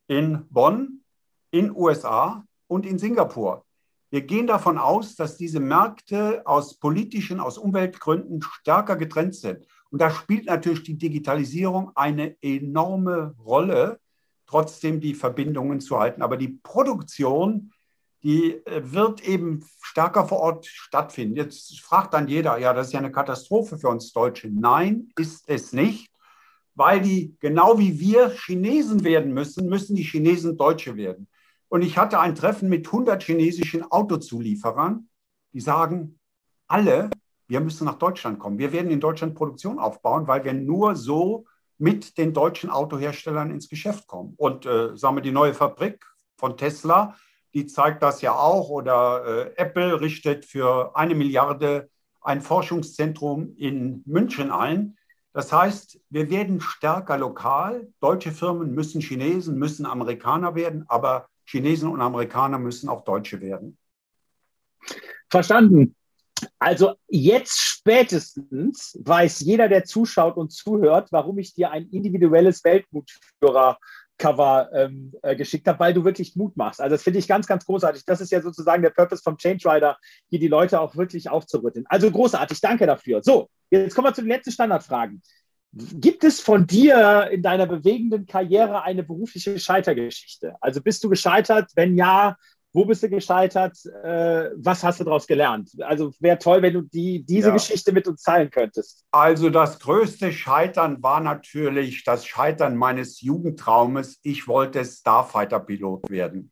in 0.08 0.46
Bonn, 0.50 1.04
in 1.52 1.76
USA 1.76 2.44
und 2.68 2.86
in 2.86 3.00
Singapur. 3.00 3.66
Wir 4.12 4.22
gehen 4.22 4.48
davon 4.48 4.78
aus, 4.78 5.16
dass 5.16 5.38
diese 5.38 5.60
Märkte 5.60 6.42
aus 6.46 6.80
politischen, 6.80 7.40
aus 7.40 7.58
Umweltgründen 7.60 8.42
stärker 8.42 8.96
getrennt 8.96 9.36
sind. 9.36 9.68
Und 9.92 10.00
da 10.02 10.12
spielt 10.12 10.46
natürlich 10.46 10.84
die 10.84 10.98
Digitalisierung 10.98 11.92
eine 11.96 12.36
enorme 12.42 13.36
Rolle, 13.44 14.00
trotzdem 14.46 15.00
die 15.00 15.14
Verbindungen 15.14 15.80
zu 15.80 16.00
halten. 16.00 16.22
Aber 16.22 16.38
die 16.38 16.60
Produktion, 16.64 17.72
die 18.24 18.66
äh, 18.66 18.82
wird 18.84 19.28
eben 19.28 19.66
stärker 19.82 20.28
vor 20.28 20.40
Ort 20.40 20.66
stattfinden. 20.66 21.36
Jetzt 21.36 21.80
fragt 21.80 22.14
dann 22.14 22.28
jeder, 22.28 22.58
ja, 22.58 22.74
das 22.74 22.88
ist 22.88 22.94
ja 22.94 23.00
eine 23.00 23.12
Katastrophe 23.12 23.78
für 23.78 23.90
uns 23.90 24.12
Deutsche. 24.12 24.50
Nein, 24.50 25.10
ist 25.16 25.48
es 25.48 25.74
nicht 25.74 26.10
weil 26.80 27.02
die 27.02 27.36
genau 27.42 27.78
wie 27.78 28.00
wir 28.00 28.30
Chinesen 28.30 29.04
werden 29.04 29.34
müssen, 29.34 29.68
müssen 29.68 29.98
die 29.98 30.04
Chinesen 30.04 30.56
Deutsche 30.56 30.96
werden. 30.96 31.28
Und 31.68 31.82
ich 31.82 31.98
hatte 31.98 32.22
ein 32.22 32.36
Treffen 32.36 32.70
mit 32.70 32.88
100 32.88 33.22
chinesischen 33.22 33.84
Autozulieferern, 33.84 35.10
die 35.52 35.60
sagen, 35.60 36.18
alle, 36.68 37.10
wir 37.50 37.60
müssen 37.60 37.86
nach 37.86 37.98
Deutschland 37.98 38.40
kommen. 38.40 38.60
Wir 38.60 38.72
werden 38.72 38.92
in 38.92 39.00
Deutschland 39.00 39.36
Produktion 39.36 39.80
aufbauen, 39.80 40.28
weil 40.28 40.46
wir 40.46 40.54
nur 40.54 40.96
so 40.96 41.46
mit 41.80 42.18
den 42.18 42.32
deutschen 42.32 42.70
Autoherstellern 42.70 43.50
ins 43.50 43.70
Geschäft 43.70 44.06
kommen. 44.08 44.36
Und 44.38 44.66
äh, 44.66 44.96
sagen 44.96 45.16
wir, 45.18 45.22
die 45.22 45.32
neue 45.32 45.56
Fabrik 45.56 46.06
von 46.38 46.58
Tesla, 46.58 47.16
die 47.56 47.66
zeigt 47.66 48.04
das 48.04 48.22
ja 48.22 48.34
auch. 48.34 48.70
Oder 48.70 49.26
äh, 49.26 49.54
Apple 49.56 50.00
richtet 50.00 50.46
für 50.46 50.96
eine 50.96 51.16
Milliarde 51.16 51.90
ein 52.22 52.42
Forschungszentrum 52.42 53.56
in 53.58 54.04
München 54.06 54.52
ein. 54.52 54.98
Das 55.34 55.52
heißt, 55.52 56.00
wir 56.10 56.30
werden 56.30 56.62
stärker 56.62 57.18
lokal. 57.18 57.92
Deutsche 58.00 58.32
Firmen 58.32 58.76
müssen 58.76 59.02
Chinesen, 59.02 59.58
müssen 59.58 59.88
Amerikaner 59.88 60.54
werden, 60.54 60.86
aber 60.88 61.28
Chinesen 61.46 61.90
und 61.90 62.02
Amerikaner 62.02 62.60
müssen 62.60 62.90
auch 62.90 63.04
Deutsche 63.04 63.42
werden. 63.42 63.78
Verstanden. 65.30 65.96
Also 66.60 66.94
jetzt 67.08 67.60
spätestens 67.62 69.00
weiß 69.04 69.42
jeder, 69.42 69.68
der 69.68 69.86
zuschaut 69.86 70.38
und 70.38 70.52
zuhört, 70.52 71.12
warum 71.12 71.38
ich 71.40 71.54
dir 71.54 71.72
ein 71.72 71.88
individuelles 71.90 72.64
Weltmutführer 72.64 73.78
Cover 74.20 74.70
ähm, 74.74 75.14
äh, 75.24 75.36
geschickt 75.36 75.68
habe, 75.68 75.80
weil 75.80 75.94
du 75.94 76.04
wirklich 76.04 76.36
Mut 76.36 76.56
machst. 76.58 76.82
Also 76.82 76.94
das 76.94 77.04
finde 77.04 77.20
ich 77.20 77.28
ganz, 77.28 77.48
ganz 77.48 77.66
großartig. 77.66 78.06
Das 78.06 78.22
ist 78.22 78.32
ja 78.32 78.42
sozusagen 78.42 78.84
der 78.84 78.92
Purpose 78.92 79.24
vom 79.24 79.38
Change 79.38 79.68
Rider, 79.68 79.98
hier 80.30 80.40
die 80.40 80.48
Leute 80.48 80.80
auch 80.80 80.96
wirklich 80.96 81.30
aufzurütteln. 81.30 81.86
Also 81.88 82.12
großartig, 82.12 82.60
danke 82.62 82.86
dafür. 82.86 83.24
So, 83.24 83.50
jetzt 83.72 83.96
kommen 83.96 84.08
wir 84.08 84.14
zu 84.14 84.22
den 84.22 84.30
letzten 84.30 84.52
Standardfragen. 84.52 85.24
Gibt 85.72 86.24
es 86.24 86.42
von 86.42 86.68
dir 86.68 87.30
in 87.32 87.42
deiner 87.42 87.68
bewegenden 87.68 88.26
Karriere 88.26 88.84
eine 88.84 89.04
berufliche 89.04 89.58
Scheitergeschichte? 89.58 90.56
Also 90.62 90.82
bist 90.82 91.04
du 91.04 91.10
gescheitert? 91.10 91.72
Wenn 91.76 91.96
ja, 91.96 92.36
wo 92.74 92.86
bist 92.86 93.02
du 93.04 93.10
gescheitert? 93.10 93.78
Äh, 94.04 94.52
was 94.58 94.84
hast 94.84 95.00
du 95.00 95.04
daraus 95.04 95.26
gelernt? 95.26 95.72
Also 95.82 96.14
wäre 96.20 96.38
toll, 96.38 96.62
wenn 96.62 96.74
du 96.74 96.82
die, 96.82 97.24
diese 97.24 97.48
ja. 97.48 97.54
Geschichte 97.54 97.92
mit 97.92 98.08
uns 98.08 98.22
teilen 98.22 98.50
könntest. 98.50 99.06
Also 99.12 99.50
das 99.50 99.80
größte 99.80 100.32
Scheitern 100.32 101.02
war 101.02 101.20
natürlich 101.20 102.04
das 102.04 102.26
Scheitern 102.26 102.76
meines 102.76 103.22
Jugendtraumes. 103.22 104.20
Ich 104.22 104.48
wollte 104.48 104.86
Starfighter-Pilot 104.86 106.10
werden. 106.10 106.52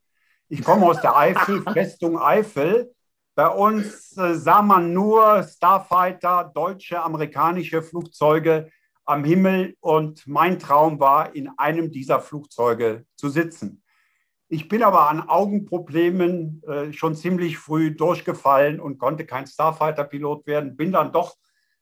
Ich 0.50 0.64
komme 0.64 0.86
aus 0.86 1.02
der 1.02 1.16
Eifel, 1.16 1.62
Festung 1.74 2.20
Eifel. 2.20 2.92
Bei 3.36 3.50
uns 3.50 4.18
äh, 4.18 4.34
sah 4.34 4.64
man 4.64 4.94
nur 4.94 5.44
Starfighter, 5.44 6.52
deutsche, 6.56 7.02
amerikanische 7.02 7.84
Flugzeuge 7.84 8.70
am 9.06 9.24
Himmel 9.24 9.76
und 9.80 10.26
mein 10.26 10.58
Traum 10.58 11.00
war, 11.00 11.36
in 11.36 11.50
einem 11.58 11.92
dieser 11.92 12.20
Flugzeuge 12.20 13.06
zu 13.16 13.30
sitzen. 13.30 13.84
Ich 14.50 14.70
bin 14.70 14.82
aber 14.82 15.10
an 15.10 15.28
Augenproblemen 15.28 16.64
äh, 16.64 16.94
schon 16.94 17.16
ziemlich 17.16 17.58
früh 17.58 17.94
durchgefallen 17.94 18.80
und 18.80 18.98
konnte 18.98 19.26
kein 19.26 19.46
Starfighter-Pilot 19.46 20.48
werden. 20.48 20.78
Bin 20.78 20.94
dann 20.94 21.12
doch 21.12 21.36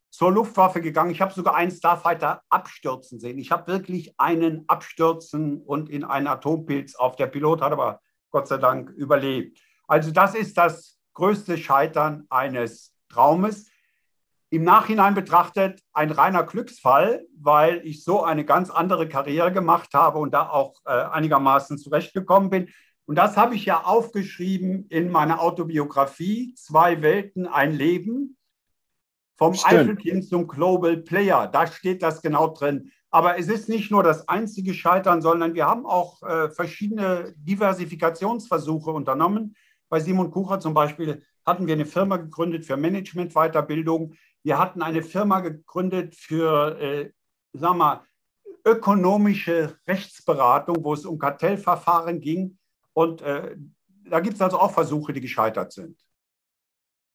zur 0.10 0.32
Luftwaffe 0.32 0.82
gegangen. 0.82 1.12
Ich 1.12 1.22
habe 1.22 1.34
sogar 1.34 1.56
einen 1.56 1.72
Starfighter 1.72 2.42
abstürzen 2.50 3.20
sehen. 3.20 3.38
Ich 3.38 3.52
habe 3.52 3.72
wirklich 3.72 4.20
einen 4.20 4.64
abstürzen 4.68 5.62
und 5.62 5.90
in 5.90 6.04
einen 6.04 6.28
Atompilz 6.28 6.96
auf. 6.96 7.16
Der 7.18 7.28
Pilot 7.28 7.62
hat 7.62 7.72
aber 7.72 8.02
Gott 8.32 8.48
sei 8.48 8.58
Dank 8.58 8.90
überlebt. 8.92 9.60
Also 9.88 10.12
das 10.12 10.34
ist 10.34 10.58
das 10.58 10.98
größte 11.14 11.58
Scheitern 11.58 12.26
eines 12.30 12.96
Traumes 13.10 13.70
im 14.50 14.64
Nachhinein 14.64 15.16
betrachtet 15.16 15.82
ein 15.92 16.12
reiner 16.12 16.44
Glücksfall, 16.44 17.26
weil 17.40 17.82
ich 17.84 18.04
so 18.04 18.24
eine 18.24 18.46
ganz 18.46 18.70
andere 18.70 19.10
Karriere 19.10 19.52
gemacht 19.52 19.94
habe 19.94 20.20
und 20.20 20.34
da 20.34 20.50
auch 20.50 20.76
äh, 20.86 20.92
einigermaßen 20.92 21.78
zurechtgekommen 21.78 22.50
bin. 22.50 22.70
Und 23.06 23.16
das 23.18 23.38
habe 23.38 23.56
ich 23.56 23.66
ja 23.66 23.84
aufgeschrieben 23.84 24.88
in 24.90 25.12
meiner 25.12 25.42
Autobiografie, 25.42 26.54
Zwei 26.56 27.02
Welten, 27.02 27.48
ein 27.48 27.74
Leben, 27.74 28.38
vom 29.38 29.54
Eifelkind 29.64 30.28
zum 30.28 30.48
Global 30.48 30.98
Player. 30.98 31.48
Da 31.48 31.68
steht 31.68 32.02
das 32.02 32.22
genau 32.22 32.48
drin. 32.48 32.92
Aber 33.12 33.38
es 33.38 33.48
ist 33.48 33.70
nicht 33.70 33.92
nur 33.92 34.04
das 34.04 34.28
einzige 34.28 34.74
Scheitern, 34.74 35.22
sondern 35.22 35.54
wir 35.54 35.66
haben 35.66 35.86
auch 35.86 36.22
äh, 36.24 36.50
verschiedene 36.50 37.34
Diversifikationsversuche 37.38 38.92
unternommen. 38.92 39.56
Bei 39.90 40.00
Simon 40.00 40.32
Kucher 40.32 40.60
zum 40.60 40.74
Beispiel 40.74 41.24
hatten 41.46 41.68
wir 41.68 41.76
eine 41.76 41.86
Firma 41.86 42.18
gegründet 42.18 42.66
für 42.66 42.76
Management-Weiterbildung. 42.76 44.16
Wir 44.46 44.60
hatten 44.60 44.84
eine 44.84 45.02
Firma 45.02 45.40
gegründet 45.40 46.14
für, 46.16 46.80
äh, 46.80 47.12
sagen 47.54 47.80
wir, 47.80 48.06
ökonomische 48.64 49.80
Rechtsberatung, 49.88 50.84
wo 50.84 50.94
es 50.94 51.04
um 51.04 51.18
Kartellverfahren 51.18 52.22
ging. 52.22 52.60
Und 52.94 53.24
äh, 53.24 53.56
da 54.08 54.20
gibt 54.20 54.36
es 54.36 54.42
also 54.44 54.60
auch 54.60 54.72
Versuche, 54.72 55.14
die 55.14 55.22
gescheitert 55.22 55.74
sind. 55.74 56.00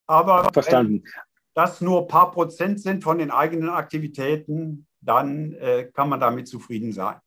Aber 0.09 0.51
Verstanden. 0.53 1.05
wenn 1.05 1.13
das 1.55 1.81
nur 1.81 2.01
ein 2.01 2.09
paar 2.09 2.33
Prozent 2.33 2.81
sind 2.81 3.05
von 3.05 3.19
den 3.19 3.31
eigenen 3.31 3.69
Aktivitäten, 3.69 4.89
dann 5.01 5.53
äh, 5.53 5.89
kann 5.95 6.09
man 6.09 6.19
damit 6.19 6.49
zufrieden 6.49 6.91
sein. 6.91 7.21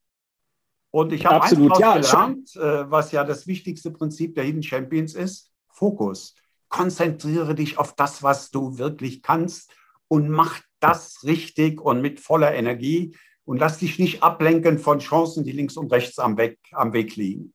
Und 0.91 1.13
ich 1.13 1.25
habe 1.25 1.43
eins 1.43 1.79
ja, 1.79 1.95
gelernt, 1.95 2.57
äh, 2.57 2.91
was 2.91 3.13
ja 3.13 3.23
das 3.23 3.47
wichtigste 3.47 3.89
Prinzip 3.89 4.35
der 4.35 4.43
Hidden 4.43 4.63
Champions 4.63 5.15
ist, 5.15 5.49
Fokus. 5.69 6.35
Konzentriere 6.67 7.55
dich 7.55 7.77
auf 7.77 7.95
das, 7.95 8.21
was 8.21 8.51
du 8.51 8.77
wirklich 8.77 9.21
kannst 9.21 9.71
und 10.07 10.29
mach 10.29 10.59
das 10.79 11.23
richtig 11.23 11.81
und 11.81 12.01
mit 12.01 12.19
voller 12.19 12.53
Energie 12.53 13.15
und 13.45 13.57
lass 13.57 13.79
dich 13.79 13.99
nicht 13.99 14.23
ablenken 14.23 14.79
von 14.79 14.99
Chancen, 14.99 15.43
die 15.43 15.51
links 15.51 15.77
und 15.77 15.91
rechts 15.91 16.19
am 16.19 16.37
Weg, 16.37 16.59
am 16.71 16.93
Weg 16.93 17.15
liegen. 17.15 17.53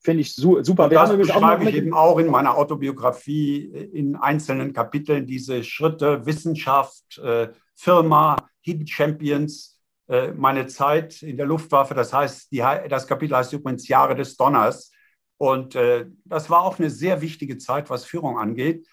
Finde 0.00 0.22
ich 0.22 0.34
super. 0.34 0.84
Und 0.84 0.92
das 0.92 1.16
beschreibe 1.16 1.68
ich 1.68 1.76
eben 1.76 1.92
auch 1.92 2.18
in 2.18 2.30
meiner 2.30 2.56
Autobiografie 2.56 3.64
in 3.92 4.16
einzelnen 4.16 4.72
Kapiteln, 4.72 5.26
diese 5.26 5.62
Schritte, 5.62 6.24
Wissenschaft, 6.24 7.18
äh, 7.18 7.48
Firma, 7.74 8.36
Hidden 8.62 8.86
Champions, 8.86 9.78
äh, 10.08 10.32
meine 10.32 10.66
Zeit 10.66 11.22
in 11.22 11.36
der 11.36 11.46
Luftwaffe. 11.46 11.94
Das 11.94 12.12
heißt, 12.12 12.50
die, 12.50 12.64
das 12.88 13.06
Kapitel 13.06 13.36
heißt 13.36 13.52
übrigens 13.52 13.88
Jahre 13.88 14.14
des 14.14 14.36
Donners. 14.36 14.90
Und 15.36 15.74
äh, 15.74 16.06
das 16.24 16.48
war 16.48 16.62
auch 16.62 16.78
eine 16.78 16.90
sehr 16.90 17.20
wichtige 17.20 17.58
Zeit, 17.58 17.90
was 17.90 18.06
Führung 18.06 18.38
angeht. 18.38 18.86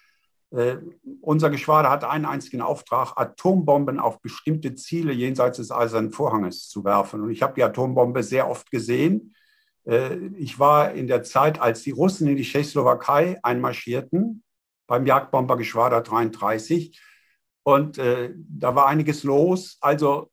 Äh, 0.50 0.76
unser 1.20 1.50
Geschwader 1.50 1.90
hat 1.90 2.04
einen 2.04 2.24
einzigen 2.24 2.62
Auftrag, 2.62 3.14
Atombomben 3.16 3.98
auf 3.98 4.20
bestimmte 4.20 4.74
Ziele 4.74 5.12
jenseits 5.12 5.56
des 5.56 5.72
Eisernen 5.72 6.12
Vorhanges 6.12 6.68
zu 6.68 6.84
werfen. 6.84 7.22
Und 7.22 7.30
ich 7.30 7.42
habe 7.42 7.54
die 7.54 7.64
Atombombe 7.64 8.22
sehr 8.22 8.48
oft 8.48 8.70
gesehen. 8.70 9.34
Äh, 9.84 10.16
ich 10.36 10.58
war 10.58 10.92
in 10.92 11.08
der 11.08 11.22
Zeit, 11.22 11.60
als 11.60 11.82
die 11.82 11.90
Russen 11.90 12.28
in 12.28 12.36
die 12.36 12.44
Tschechoslowakei 12.44 13.38
einmarschierten, 13.42 14.44
beim 14.86 15.06
Jagdbombergeschwader 15.06 16.00
33. 16.02 17.00
Und 17.64 17.98
äh, 17.98 18.32
da 18.36 18.76
war 18.76 18.86
einiges 18.86 19.24
los. 19.24 19.78
Also 19.80 20.30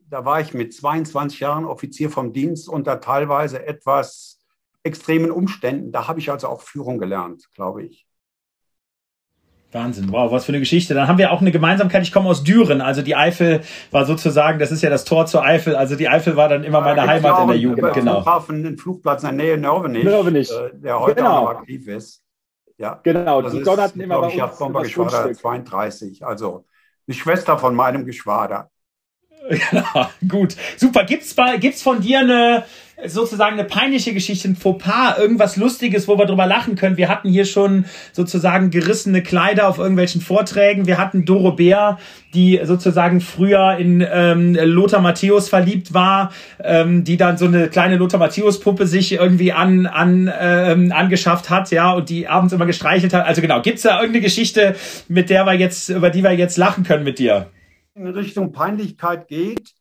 da 0.00 0.24
war 0.24 0.40
ich 0.40 0.54
mit 0.54 0.74
22 0.74 1.38
Jahren 1.38 1.64
Offizier 1.64 2.10
vom 2.10 2.32
Dienst 2.32 2.68
unter 2.68 3.00
teilweise 3.00 3.64
etwas 3.64 4.40
extremen 4.82 5.30
Umständen. 5.30 5.92
Da 5.92 6.08
habe 6.08 6.18
ich 6.18 6.30
also 6.30 6.48
auch 6.48 6.62
Führung 6.62 6.98
gelernt, 6.98 7.48
glaube 7.54 7.84
ich. 7.84 8.07
Wahnsinn, 9.78 10.10
wow, 10.10 10.30
was 10.32 10.44
für 10.44 10.52
eine 10.52 10.58
Geschichte. 10.58 10.94
Dann 10.94 11.08
haben 11.08 11.18
wir 11.18 11.32
auch 11.32 11.40
eine 11.40 11.52
Gemeinsamkeit. 11.52 12.02
Ich 12.02 12.12
komme 12.12 12.28
aus 12.28 12.42
Düren, 12.42 12.80
also 12.80 13.02
die 13.02 13.14
Eifel 13.14 13.60
war 13.90 14.04
sozusagen, 14.04 14.58
das 14.58 14.72
ist 14.72 14.82
ja 14.82 14.90
das 14.90 15.04
Tor 15.04 15.26
zur 15.26 15.44
Eifel. 15.44 15.76
Also 15.76 15.96
die 15.96 16.08
Eifel 16.08 16.36
war 16.36 16.48
dann 16.48 16.64
immer 16.64 16.80
meine 16.80 17.06
Heimat 17.06 17.42
in 17.42 17.48
der 17.48 17.56
Jugend. 17.56 17.94
Genau. 17.94 18.22
Flughafen, 18.22 18.62
den 18.64 18.76
Flugplatz 18.76 19.22
in 19.22 19.36
der 19.36 19.46
Nähe 19.46 19.58
Nörvenich, 19.58 20.04
Nörvenich. 20.04 20.50
Äh, 20.50 20.70
der 20.74 21.00
heute 21.00 21.14
genau. 21.14 21.42
noch 21.42 21.50
aktiv 21.50 21.86
ist. 21.88 22.22
Ja, 22.76 23.00
genau. 23.02 23.42
Das 23.42 23.52
die 23.52 23.62
donnerten 23.62 24.00
immer 24.00 24.18
bei 24.20 24.26
uns. 24.26 24.34
Ich 24.34 24.40
habe 24.40 24.56
Bombergeschwader 24.56 25.32
32, 25.32 26.24
also 26.24 26.64
die 27.06 27.14
Schwester 27.14 27.58
von 27.58 27.74
meinem 27.74 28.04
Geschwader. 28.04 28.70
Ja, 29.72 30.10
gut. 30.28 30.56
Super. 30.76 31.04
Gibt's 31.04 31.34
bei, 31.34 31.56
gibt's 31.56 31.82
von 31.82 32.00
dir 32.00 32.20
eine, 32.20 32.64
sozusagen 33.06 33.58
eine 33.58 33.64
peinliche 33.64 34.12
Geschichte, 34.12 34.48
ein 34.48 34.56
Fauxpas, 34.56 35.18
irgendwas 35.18 35.56
Lustiges, 35.56 36.08
wo 36.08 36.18
wir 36.18 36.26
drüber 36.26 36.46
lachen 36.46 36.74
können. 36.74 36.96
Wir 36.96 37.08
hatten 37.08 37.28
hier 37.28 37.44
schon 37.44 37.84
sozusagen 38.12 38.70
gerissene 38.70 39.22
Kleider 39.22 39.68
auf 39.68 39.78
irgendwelchen 39.78 40.20
Vorträgen. 40.20 40.86
Wir 40.86 40.98
hatten 40.98 41.24
Doro 41.24 41.52
Bär, 41.52 41.98
die 42.34 42.60
sozusagen 42.64 43.20
früher 43.20 43.76
in 43.78 44.04
ähm, 44.10 44.54
Lothar 44.54 45.00
Matthäus 45.00 45.48
verliebt 45.48 45.94
war, 45.94 46.32
ähm, 46.62 47.04
die 47.04 47.16
dann 47.16 47.38
so 47.38 47.46
eine 47.46 47.68
kleine 47.68 47.96
Lothar 47.96 48.18
Matthäus 48.18 48.60
Puppe 48.60 48.86
sich 48.86 49.12
irgendwie 49.12 49.52
an, 49.52 49.86
an 49.86 50.30
ähm, 50.38 50.92
angeschafft 50.92 51.50
hat, 51.50 51.70
ja, 51.70 51.92
und 51.92 52.08
die 52.08 52.26
abends 52.26 52.52
immer 52.52 52.66
gestreichelt 52.66 53.14
hat. 53.14 53.26
Also 53.26 53.40
genau, 53.40 53.62
gibt's 53.62 53.82
da 53.82 53.96
irgendeine 54.00 54.22
Geschichte, 54.22 54.74
mit 55.08 55.30
der 55.30 55.44
wir 55.46 55.54
jetzt, 55.54 55.88
über 55.88 56.10
die 56.10 56.24
wir 56.24 56.32
jetzt 56.32 56.56
lachen 56.56 56.82
können 56.84 57.04
mit 57.04 57.18
dir? 57.18 57.46
In 57.94 58.06
Richtung 58.06 58.52
Peinlichkeit 58.52 59.28
geht, 59.28 59.74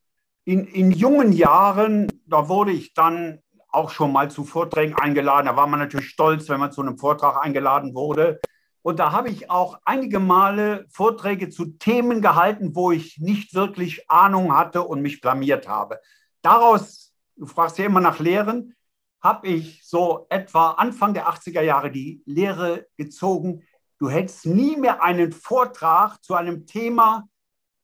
in, 0.48 0.66
in 0.66 0.92
jungen 0.92 1.34
Jahren, 1.34 2.08
da 2.26 2.48
wurde 2.48 2.72
ich 2.72 2.94
dann 2.94 3.40
auch 3.68 3.90
schon 3.90 4.14
mal 4.14 4.32
zu 4.32 4.46
Vorträgen 4.46 4.96
eingeladen. 4.96 5.48
Da 5.48 5.58
war 5.58 5.68
man 5.68 5.82
natürlich 5.82 6.08
stolz, 6.08 6.48
wenn 6.48 6.62
man 6.62 6.72
zu 6.72 6.82
einem 6.82 6.98
Vortrag 6.98 7.44
eingeladen 7.44 7.94
wurde. 7.94 8.40
Und 8.82 8.98
da 9.00 9.12
habe 9.12 9.28
ich 9.30 9.52
auch 9.52 9.78
einige 9.84 10.20
Male 10.20 10.86
Vorträge 10.88 11.50
zu 11.50 11.66
Themen 11.66 12.22
gehalten, 12.22 12.78
wo 12.78 12.94
ich 12.94 13.20
nicht 13.20 13.56
wirklich 13.56 14.10
Ahnung 14.10 14.56
hatte 14.56 14.84
und 14.84 15.02
mich 15.02 15.20
blamiert 15.20 15.68
habe. 15.68 16.00
Daraus, 16.42 17.14
du 17.36 17.46
fragst 17.46 17.78
ja 17.78 17.86
immer 17.86 18.00
nach 18.00 18.20
Lehren, 18.20 18.74
habe 19.22 19.50
ich 19.50 19.82
so 19.86 20.28
etwa 20.30 20.72
Anfang 20.72 21.14
der 21.14 21.28
80er 21.28 21.62
Jahre 21.62 21.92
die 21.92 22.24
Lehre 22.26 22.88
gezogen. 22.96 23.64
Du 24.00 24.10
hättest 24.10 24.46
nie 24.46 24.78
mehr 24.78 25.04
einen 25.04 25.34
Vortrag 25.34 26.24
zu 26.24 26.36
einem 26.36 26.66
Thema 26.66 27.28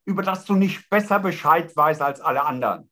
über 0.06 0.24
das 0.24 0.46
du 0.46 0.56
nicht 0.56 0.90
besser 0.90 1.20
Bescheid 1.20 1.76
weißt 1.76 2.02
als 2.02 2.22
alle 2.22 2.46
anderen. 2.46 2.90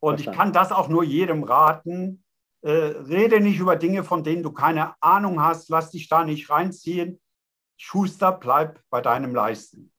Und 0.00 0.20
ich 0.20 0.30
kann 0.32 0.52
das 0.52 0.72
auch 0.72 0.88
nur 0.88 1.04
jedem 1.04 1.44
raten. 1.44 2.24
Äh, 2.62 2.70
rede 2.70 3.40
nicht 3.40 3.60
über 3.60 3.76
Dinge, 3.76 4.02
von 4.02 4.24
denen 4.24 4.42
du 4.42 4.52
keine 4.52 4.94
Ahnung 5.00 5.40
hast. 5.40 5.68
Lass 5.68 5.90
dich 5.90 6.08
da 6.08 6.24
nicht 6.24 6.50
reinziehen. 6.50 7.20
Schuster, 7.76 8.32
bleib 8.32 8.80
bei 8.90 9.00
deinem 9.00 9.34
Leisten. 9.34 9.91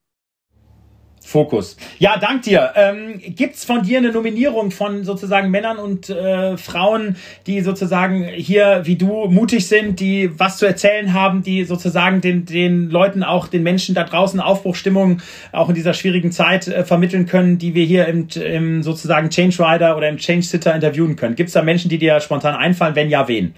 Fokus. 1.26 1.78
Ja, 2.00 2.18
dank 2.18 2.44
dir. 2.44 2.74
Ähm, 2.76 3.20
gibt's 3.20 3.66
von 3.66 3.84
dir 3.84 3.98
eine 4.00 4.12
Nominierung 4.12 4.72
von 4.72 5.04
sozusagen 5.04 5.50
Männern 5.52 5.78
und 5.78 6.10
äh, 6.10 6.58
Frauen, 6.58 7.16
die 7.48 7.62
sozusagen 7.62 8.26
hier 8.26 8.82
wie 8.84 8.98
du 8.98 9.28
mutig 9.30 9.68
sind, 9.68 10.00
die 10.00 10.32
was 10.38 10.58
zu 10.58 10.66
erzählen 10.66 11.14
haben, 11.14 11.44
die 11.44 11.64
sozusagen 11.66 12.22
den, 12.22 12.46
den 12.46 12.90
Leuten 12.90 13.24
auch, 13.24 13.48
den 13.48 13.64
Menschen 13.64 13.96
da 13.96 14.04
draußen 14.04 14.40
Aufbruchstimmung 14.40 15.22
auch 15.52 15.70
in 15.70 15.76
dieser 15.76 15.94
schwierigen 15.94 16.32
Zeit 16.32 16.68
äh, 16.68 16.84
vermitteln 16.84 17.26
können, 17.26 17.58
die 17.58 17.74
wir 17.74 17.86
hier 17.86 18.08
im, 18.08 18.28
im 18.36 18.84
sozusagen 18.84 19.30
Change 19.30 19.58
Rider 19.60 19.98
oder 19.98 20.10
im 20.10 20.18
Change 20.18 20.44
Sitter 20.44 20.76
interviewen 20.76 21.16
können? 21.16 21.36
Gibt's 21.36 21.54
da 21.54 21.62
Menschen, 21.62 21.90
die 21.90 21.98
dir 21.98 22.20
spontan 22.20 22.56
einfallen? 22.56 22.96
Wenn 22.96 23.10
ja, 23.10 23.28
wen? 23.28 23.56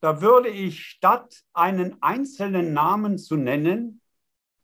Da 0.00 0.22
würde 0.22 0.48
ich 0.48 0.82
statt 0.82 1.42
einen 1.52 1.96
einzelnen 2.00 2.72
Namen 2.72 3.18
zu 3.18 3.36
nennen, 3.36 3.99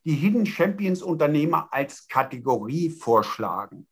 die 0.06 0.14
Hidden 0.14 0.46
Champions 0.46 1.02
Unternehmer 1.02 1.68
als 1.72 2.06
Kategorie 2.06 2.90
vorschlagen. 2.90 3.88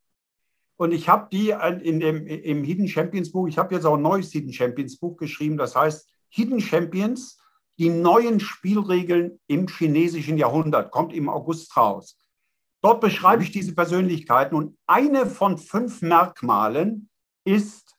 Und 0.77 0.93
ich 0.93 1.09
habe 1.09 1.29
die 1.31 1.51
in 1.83 2.01
dem, 2.01 2.27
im 2.27 2.63
Hidden 2.63 2.89
Champions 2.89 3.33
Buch, 3.33 3.49
ich 3.49 3.59
habe 3.59 3.75
jetzt 3.75 3.85
auch 3.85 3.97
ein 3.97 4.03
neues 4.03 4.31
Hidden 4.31 4.53
Champions 4.53 4.97
Buch 4.97 5.17
geschrieben, 5.17 5.57
das 5.57 5.75
heißt 5.75 6.09
Hidden 6.29 6.61
Champions, 6.61 7.39
die 7.79 7.91
neuen 7.91 8.39
Spielregeln 8.39 9.41
im 9.49 9.67
chinesischen 9.67 10.39
Jahrhundert, 10.39 10.93
kommt 10.93 11.13
im 11.13 11.29
August 11.29 11.77
raus. 11.77 12.17
Dort 12.81 13.01
beschreibe 13.01 13.43
ich 13.43 13.51
diese 13.51 13.75
Persönlichkeiten 13.75 14.55
und 14.55 14.79
eine 14.87 15.27
von 15.27 15.59
fünf 15.59 16.01
Merkmalen 16.01 17.09
ist 17.45 17.97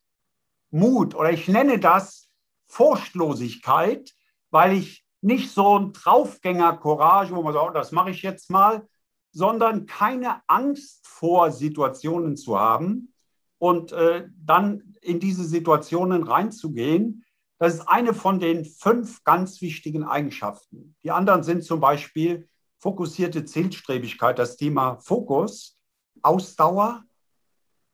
Mut 0.70 1.16
oder 1.16 1.32
ich 1.32 1.49
nenne 1.49 1.80
das 1.80 2.30
Furchtlosigkeit, 2.68 4.13
weil 4.51 4.78
ich 4.78 5.05
nicht 5.26 5.51
so 5.51 5.80
ein 5.80 5.91
Draufgänger-Courage, 5.91 7.36
wo 7.36 7.41
man 7.41 7.51
sagt, 7.51 7.67
oh, 7.67 7.73
das 7.73 7.91
mache 7.91 8.11
ich 8.11 8.21
jetzt 8.21 8.51
mal, 8.51 8.88
sondern 9.32 9.88
keine 9.88 10.41
Angst 10.45 11.07
vor 11.07 11.51
Situationen 11.51 12.38
zu 12.38 12.59
haben 12.59 13.11
und 13.57 13.91
äh, 13.91 14.28
dann 14.38 14.95
in 15.01 15.19
diese 15.19 15.43
Situationen 15.43 16.23
reinzugehen. 16.23 17.26
Das 17.57 17.73
ist 17.73 17.88
eine 17.88 18.13
von 18.13 18.39
den 18.39 18.65
fünf 18.65 19.23
ganz 19.23 19.61
wichtigen 19.61 20.03
Eigenschaften. 20.03 20.95
Die 21.03 21.09
anderen 21.09 21.41
sind 21.41 21.63
zum 21.63 21.80
Beispiel 21.80 22.47
fokussierte 22.78 23.45
Zielstrebigkeit, 23.45 24.38
das 24.38 24.57
Thema 24.57 24.99
Fokus, 24.99 25.80
Ausdauer, 26.21 27.03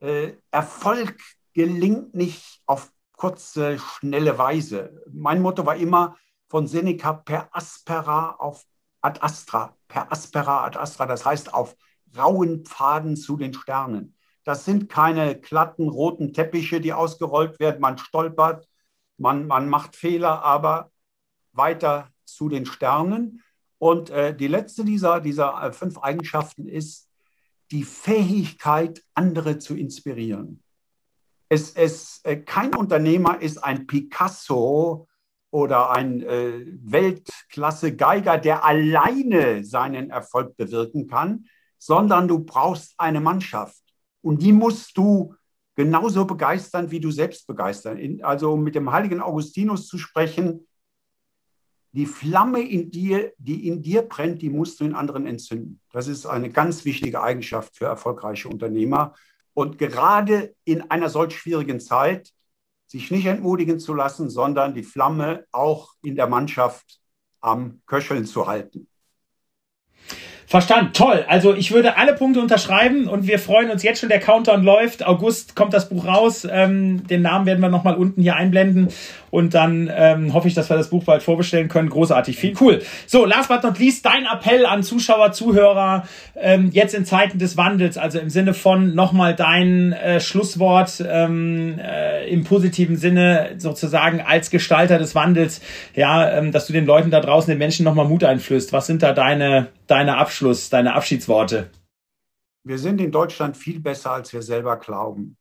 äh, 0.01 0.33
Erfolg 0.51 1.17
gelingt 1.53 2.13
nicht 2.13 2.61
auf 2.65 2.91
kurze, 3.13 3.79
schnelle 3.79 4.37
Weise. 4.37 5.01
Mein 5.13 5.41
Motto 5.41 5.65
war 5.65 5.77
immer, 5.77 6.17
von 6.51 6.67
Seneca 6.67 7.13
per 7.13 7.47
aspera 7.53 8.31
auf 8.31 8.65
ad 9.01 9.23
astra, 9.23 9.75
per 9.87 10.11
aspera 10.11 10.65
ad 10.65 10.75
astra, 10.77 11.05
das 11.05 11.25
heißt 11.25 11.53
auf 11.53 11.77
rauen 12.15 12.65
Pfaden 12.65 13.15
zu 13.15 13.37
den 13.37 13.53
Sternen. 13.53 14.15
Das 14.43 14.65
sind 14.65 14.89
keine 14.89 15.39
glatten 15.39 15.87
roten 15.87 16.33
Teppiche, 16.33 16.81
die 16.81 16.91
ausgerollt 16.91 17.59
werden. 17.61 17.79
Man 17.79 17.97
stolpert, 17.97 18.67
man, 19.17 19.47
man 19.47 19.69
macht 19.69 19.95
Fehler, 19.95 20.43
aber 20.43 20.91
weiter 21.53 22.09
zu 22.25 22.49
den 22.49 22.65
Sternen. 22.65 23.41
Und 23.77 24.09
äh, 24.09 24.35
die 24.35 24.47
letzte 24.47 24.83
dieser, 24.83 25.21
dieser 25.21 25.63
äh, 25.63 25.71
fünf 25.71 25.99
Eigenschaften 25.99 26.67
ist 26.67 27.07
die 27.71 27.83
Fähigkeit, 27.85 29.01
andere 29.13 29.57
zu 29.57 29.73
inspirieren. 29.73 30.61
Es, 31.47 31.71
es, 31.75 32.19
äh, 32.23 32.35
kein 32.35 32.75
Unternehmer 32.75 33.41
ist 33.41 33.57
ein 33.63 33.87
Picasso 33.87 35.07
oder 35.51 35.91
ein 35.91 36.21
äh, 36.23 36.65
Weltklasse-Geiger, 36.65 38.37
der 38.37 38.65
alleine 38.65 39.63
seinen 39.63 40.09
Erfolg 40.09 40.55
bewirken 40.57 41.07
kann, 41.07 41.45
sondern 41.77 42.27
du 42.27 42.39
brauchst 42.39 42.95
eine 42.97 43.19
Mannschaft. 43.19 43.81
Und 44.21 44.41
die 44.41 44.53
musst 44.53 44.97
du 44.97 45.35
genauso 45.75 46.25
begeistern, 46.25 46.91
wie 46.91 46.99
du 46.99 47.11
selbst 47.11 47.47
begeistern. 47.47 48.19
Also 48.21 48.55
mit 48.55 48.75
dem 48.75 48.91
heiligen 48.91 49.21
Augustinus 49.21 49.87
zu 49.87 49.97
sprechen, 49.97 50.67
die 51.93 52.05
Flamme 52.05 52.61
in 52.61 52.89
dir, 52.89 53.33
die 53.37 53.67
in 53.67 53.81
dir 53.81 54.03
brennt, 54.03 54.41
die 54.41 54.49
musst 54.49 54.79
du 54.79 54.85
in 54.85 54.95
anderen 54.95 55.27
entzünden. 55.27 55.81
Das 55.91 56.07
ist 56.07 56.25
eine 56.25 56.49
ganz 56.49 56.85
wichtige 56.85 57.21
Eigenschaft 57.21 57.75
für 57.75 57.85
erfolgreiche 57.85 58.47
Unternehmer. 58.47 59.13
Und 59.53 59.77
gerade 59.77 60.55
in 60.63 60.89
einer 60.89 61.09
solch 61.09 61.37
schwierigen 61.37 61.81
Zeit 61.81 62.31
sich 62.91 63.09
nicht 63.09 63.25
entmutigen 63.25 63.79
zu 63.79 63.93
lassen, 63.93 64.29
sondern 64.29 64.73
die 64.73 64.83
Flamme 64.83 65.45
auch 65.53 65.93
in 66.01 66.17
der 66.17 66.27
Mannschaft 66.27 66.99
am 67.39 67.81
Köcheln 67.85 68.25
zu 68.25 68.47
halten. 68.47 68.89
Verstanden, 70.51 70.91
toll. 70.91 71.23
Also 71.29 71.55
ich 71.55 71.71
würde 71.71 71.95
alle 71.95 72.13
Punkte 72.13 72.41
unterschreiben 72.41 73.07
und 73.07 73.25
wir 73.25 73.39
freuen 73.39 73.71
uns 73.71 73.83
jetzt 73.83 74.01
schon, 74.01 74.09
der 74.09 74.19
Countdown 74.19 74.63
läuft. 74.63 75.01
August 75.01 75.55
kommt 75.55 75.73
das 75.73 75.87
Buch 75.87 76.05
raus. 76.05 76.45
Ähm, 76.51 77.07
den 77.07 77.21
Namen 77.21 77.45
werden 77.45 77.61
wir 77.61 77.69
nochmal 77.69 77.95
unten 77.95 78.21
hier 78.21 78.35
einblenden 78.35 78.89
und 79.29 79.53
dann 79.53 79.89
ähm, 79.95 80.33
hoffe 80.33 80.49
ich, 80.49 80.53
dass 80.53 80.69
wir 80.69 80.77
das 80.77 80.89
Buch 80.89 81.05
bald 81.05 81.23
vorbestellen 81.23 81.69
können. 81.69 81.89
Großartig, 81.89 82.35
viel 82.35 82.53
cool. 82.59 82.81
So, 83.07 83.25
last 83.25 83.47
but 83.47 83.63
not 83.63 83.79
least, 83.79 84.05
dein 84.05 84.25
Appell 84.25 84.65
an 84.65 84.83
Zuschauer, 84.83 85.31
Zuhörer, 85.31 86.03
ähm, 86.35 86.69
jetzt 86.73 86.93
in 86.93 87.05
Zeiten 87.05 87.39
des 87.39 87.55
Wandels, 87.55 87.97
also 87.97 88.19
im 88.19 88.29
Sinne 88.29 88.53
von 88.53 88.93
nochmal 88.93 89.33
dein 89.33 89.93
äh, 89.93 90.19
Schlusswort 90.19 91.01
ähm, 91.07 91.79
äh, 91.79 92.29
im 92.29 92.43
positiven 92.43 92.97
Sinne 92.97 93.51
sozusagen 93.57 94.21
als 94.21 94.49
Gestalter 94.49 94.99
des 94.99 95.15
Wandels, 95.15 95.61
ja, 95.95 96.29
ähm, 96.29 96.51
dass 96.51 96.67
du 96.67 96.73
den 96.73 96.85
Leuten 96.85 97.09
da 97.09 97.21
draußen, 97.21 97.49
den 97.49 97.57
Menschen 97.57 97.85
nochmal 97.85 98.05
Mut 98.05 98.25
einflößt. 98.25 98.73
Was 98.73 98.87
sind 98.87 99.01
da 99.01 99.13
deine, 99.13 99.69
deine 99.91 100.17
Abschluss, 100.17 100.69
deine 100.69 100.95
Abschiedsworte? 100.95 101.69
Wir 102.63 102.79
sind 102.79 103.01
in 103.01 103.11
Deutschland 103.11 103.57
viel 103.57 103.81
besser, 103.81 104.11
als 104.11 104.31
wir 104.31 104.41
selber 104.41 104.77
glauben. 104.77 105.37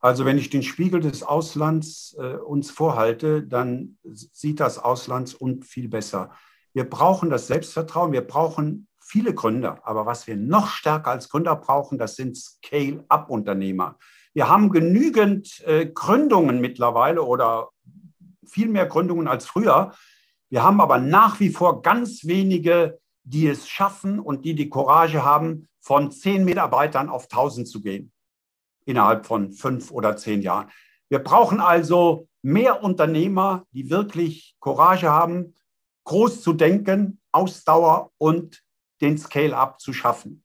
Also 0.00 0.24
wenn 0.24 0.38
ich 0.38 0.48
den 0.48 0.62
Spiegel 0.62 1.00
des 1.00 1.22
Auslands 1.22 2.16
äh, 2.18 2.36
uns 2.36 2.70
vorhalte, 2.70 3.42
dann 3.42 3.98
sieht 4.04 4.60
das 4.60 4.78
Auslands 4.78 5.34
und 5.34 5.66
viel 5.66 5.88
besser. 5.88 6.30
Wir 6.72 6.88
brauchen 6.88 7.28
das 7.28 7.48
Selbstvertrauen, 7.48 8.12
wir 8.12 8.26
brauchen 8.26 8.86
viele 9.02 9.34
Gründer. 9.34 9.80
Aber 9.86 10.06
was 10.06 10.26
wir 10.26 10.36
noch 10.36 10.68
stärker 10.68 11.10
als 11.10 11.28
Gründer 11.28 11.56
brauchen, 11.56 11.98
das 11.98 12.16
sind 12.16 12.38
Scale-up-Unternehmer. 12.38 13.98
Wir 14.32 14.48
haben 14.48 14.70
genügend 14.70 15.62
äh, 15.66 15.86
Gründungen 15.86 16.60
mittlerweile 16.60 17.22
oder 17.22 17.70
viel 18.46 18.68
mehr 18.68 18.86
Gründungen 18.86 19.28
als 19.28 19.46
früher. 19.46 19.92
Wir 20.50 20.62
haben 20.62 20.80
aber 20.80 20.98
nach 20.98 21.40
wie 21.40 21.50
vor 21.50 21.82
ganz 21.82 22.24
wenige, 22.24 22.98
die 23.24 23.46
es 23.46 23.68
schaffen 23.68 24.18
und 24.18 24.44
die 24.44 24.54
die 24.54 24.68
Courage 24.68 25.24
haben, 25.24 25.68
von 25.80 26.10
zehn 26.10 26.44
Mitarbeitern 26.44 27.08
auf 27.08 27.24
1000 27.24 27.68
zu 27.68 27.80
gehen 27.80 28.12
innerhalb 28.84 29.26
von 29.26 29.52
fünf 29.52 29.90
oder 29.90 30.16
zehn 30.16 30.40
Jahren. 30.40 30.70
Wir 31.10 31.18
brauchen 31.18 31.60
also 31.60 32.26
mehr 32.40 32.82
Unternehmer, 32.82 33.66
die 33.72 33.90
wirklich 33.90 34.56
Courage 34.60 35.10
haben, 35.10 35.54
groß 36.04 36.40
zu 36.40 36.54
denken, 36.54 37.20
Ausdauer 37.32 38.12
und 38.16 38.64
den 39.02 39.18
Scale-up 39.18 39.78
zu 39.78 39.92
schaffen. 39.92 40.42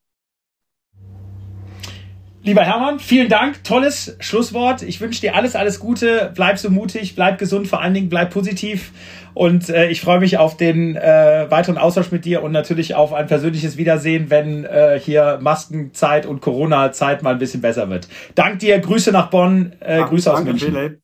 Lieber 2.45 2.65
Hermann, 2.65 2.99
vielen 2.99 3.29
Dank. 3.29 3.63
Tolles 3.63 4.17
Schlusswort. 4.19 4.81
Ich 4.81 4.99
wünsche 4.99 5.21
dir 5.21 5.33
alles, 5.33 5.55
alles 5.55 5.79
Gute. 5.79 6.29
Bleib 6.35 6.57
so 6.57 6.69
mutig, 6.69 7.15
bleib 7.15 7.37
gesund, 7.37 7.69
vor 7.69 7.81
allen 7.81 7.93
Dingen 7.93 8.09
bleib 8.09 8.31
positiv. 8.31 8.91
Und 9.33 9.69
äh, 9.69 9.87
ich 9.87 10.01
freue 10.01 10.19
mich 10.19 10.37
auf 10.37 10.57
den 10.57 10.97
äh, 10.97 11.45
weiteren 11.49 11.77
Austausch 11.77 12.11
mit 12.11 12.25
dir 12.25 12.43
und 12.43 12.51
natürlich 12.51 12.95
auf 12.95 13.13
ein 13.13 13.27
persönliches 13.27 13.77
Wiedersehen, 13.77 14.29
wenn 14.29 14.65
äh, 14.65 14.99
hier 14.99 15.39
Maskenzeit 15.41 16.25
und 16.25 16.41
Corona-Zeit 16.41 17.23
mal 17.23 17.31
ein 17.31 17.39
bisschen 17.39 17.61
besser 17.61 17.89
wird. 17.89 18.09
Dank 18.35 18.59
dir, 18.59 18.77
Grüße 18.77 19.13
nach 19.13 19.29
Bonn, 19.29 19.71
äh, 19.79 19.99
ja, 19.99 20.05
Grüße 20.05 20.33
aus 20.33 20.43
München. 20.43 20.73
Philipp. 20.73 21.02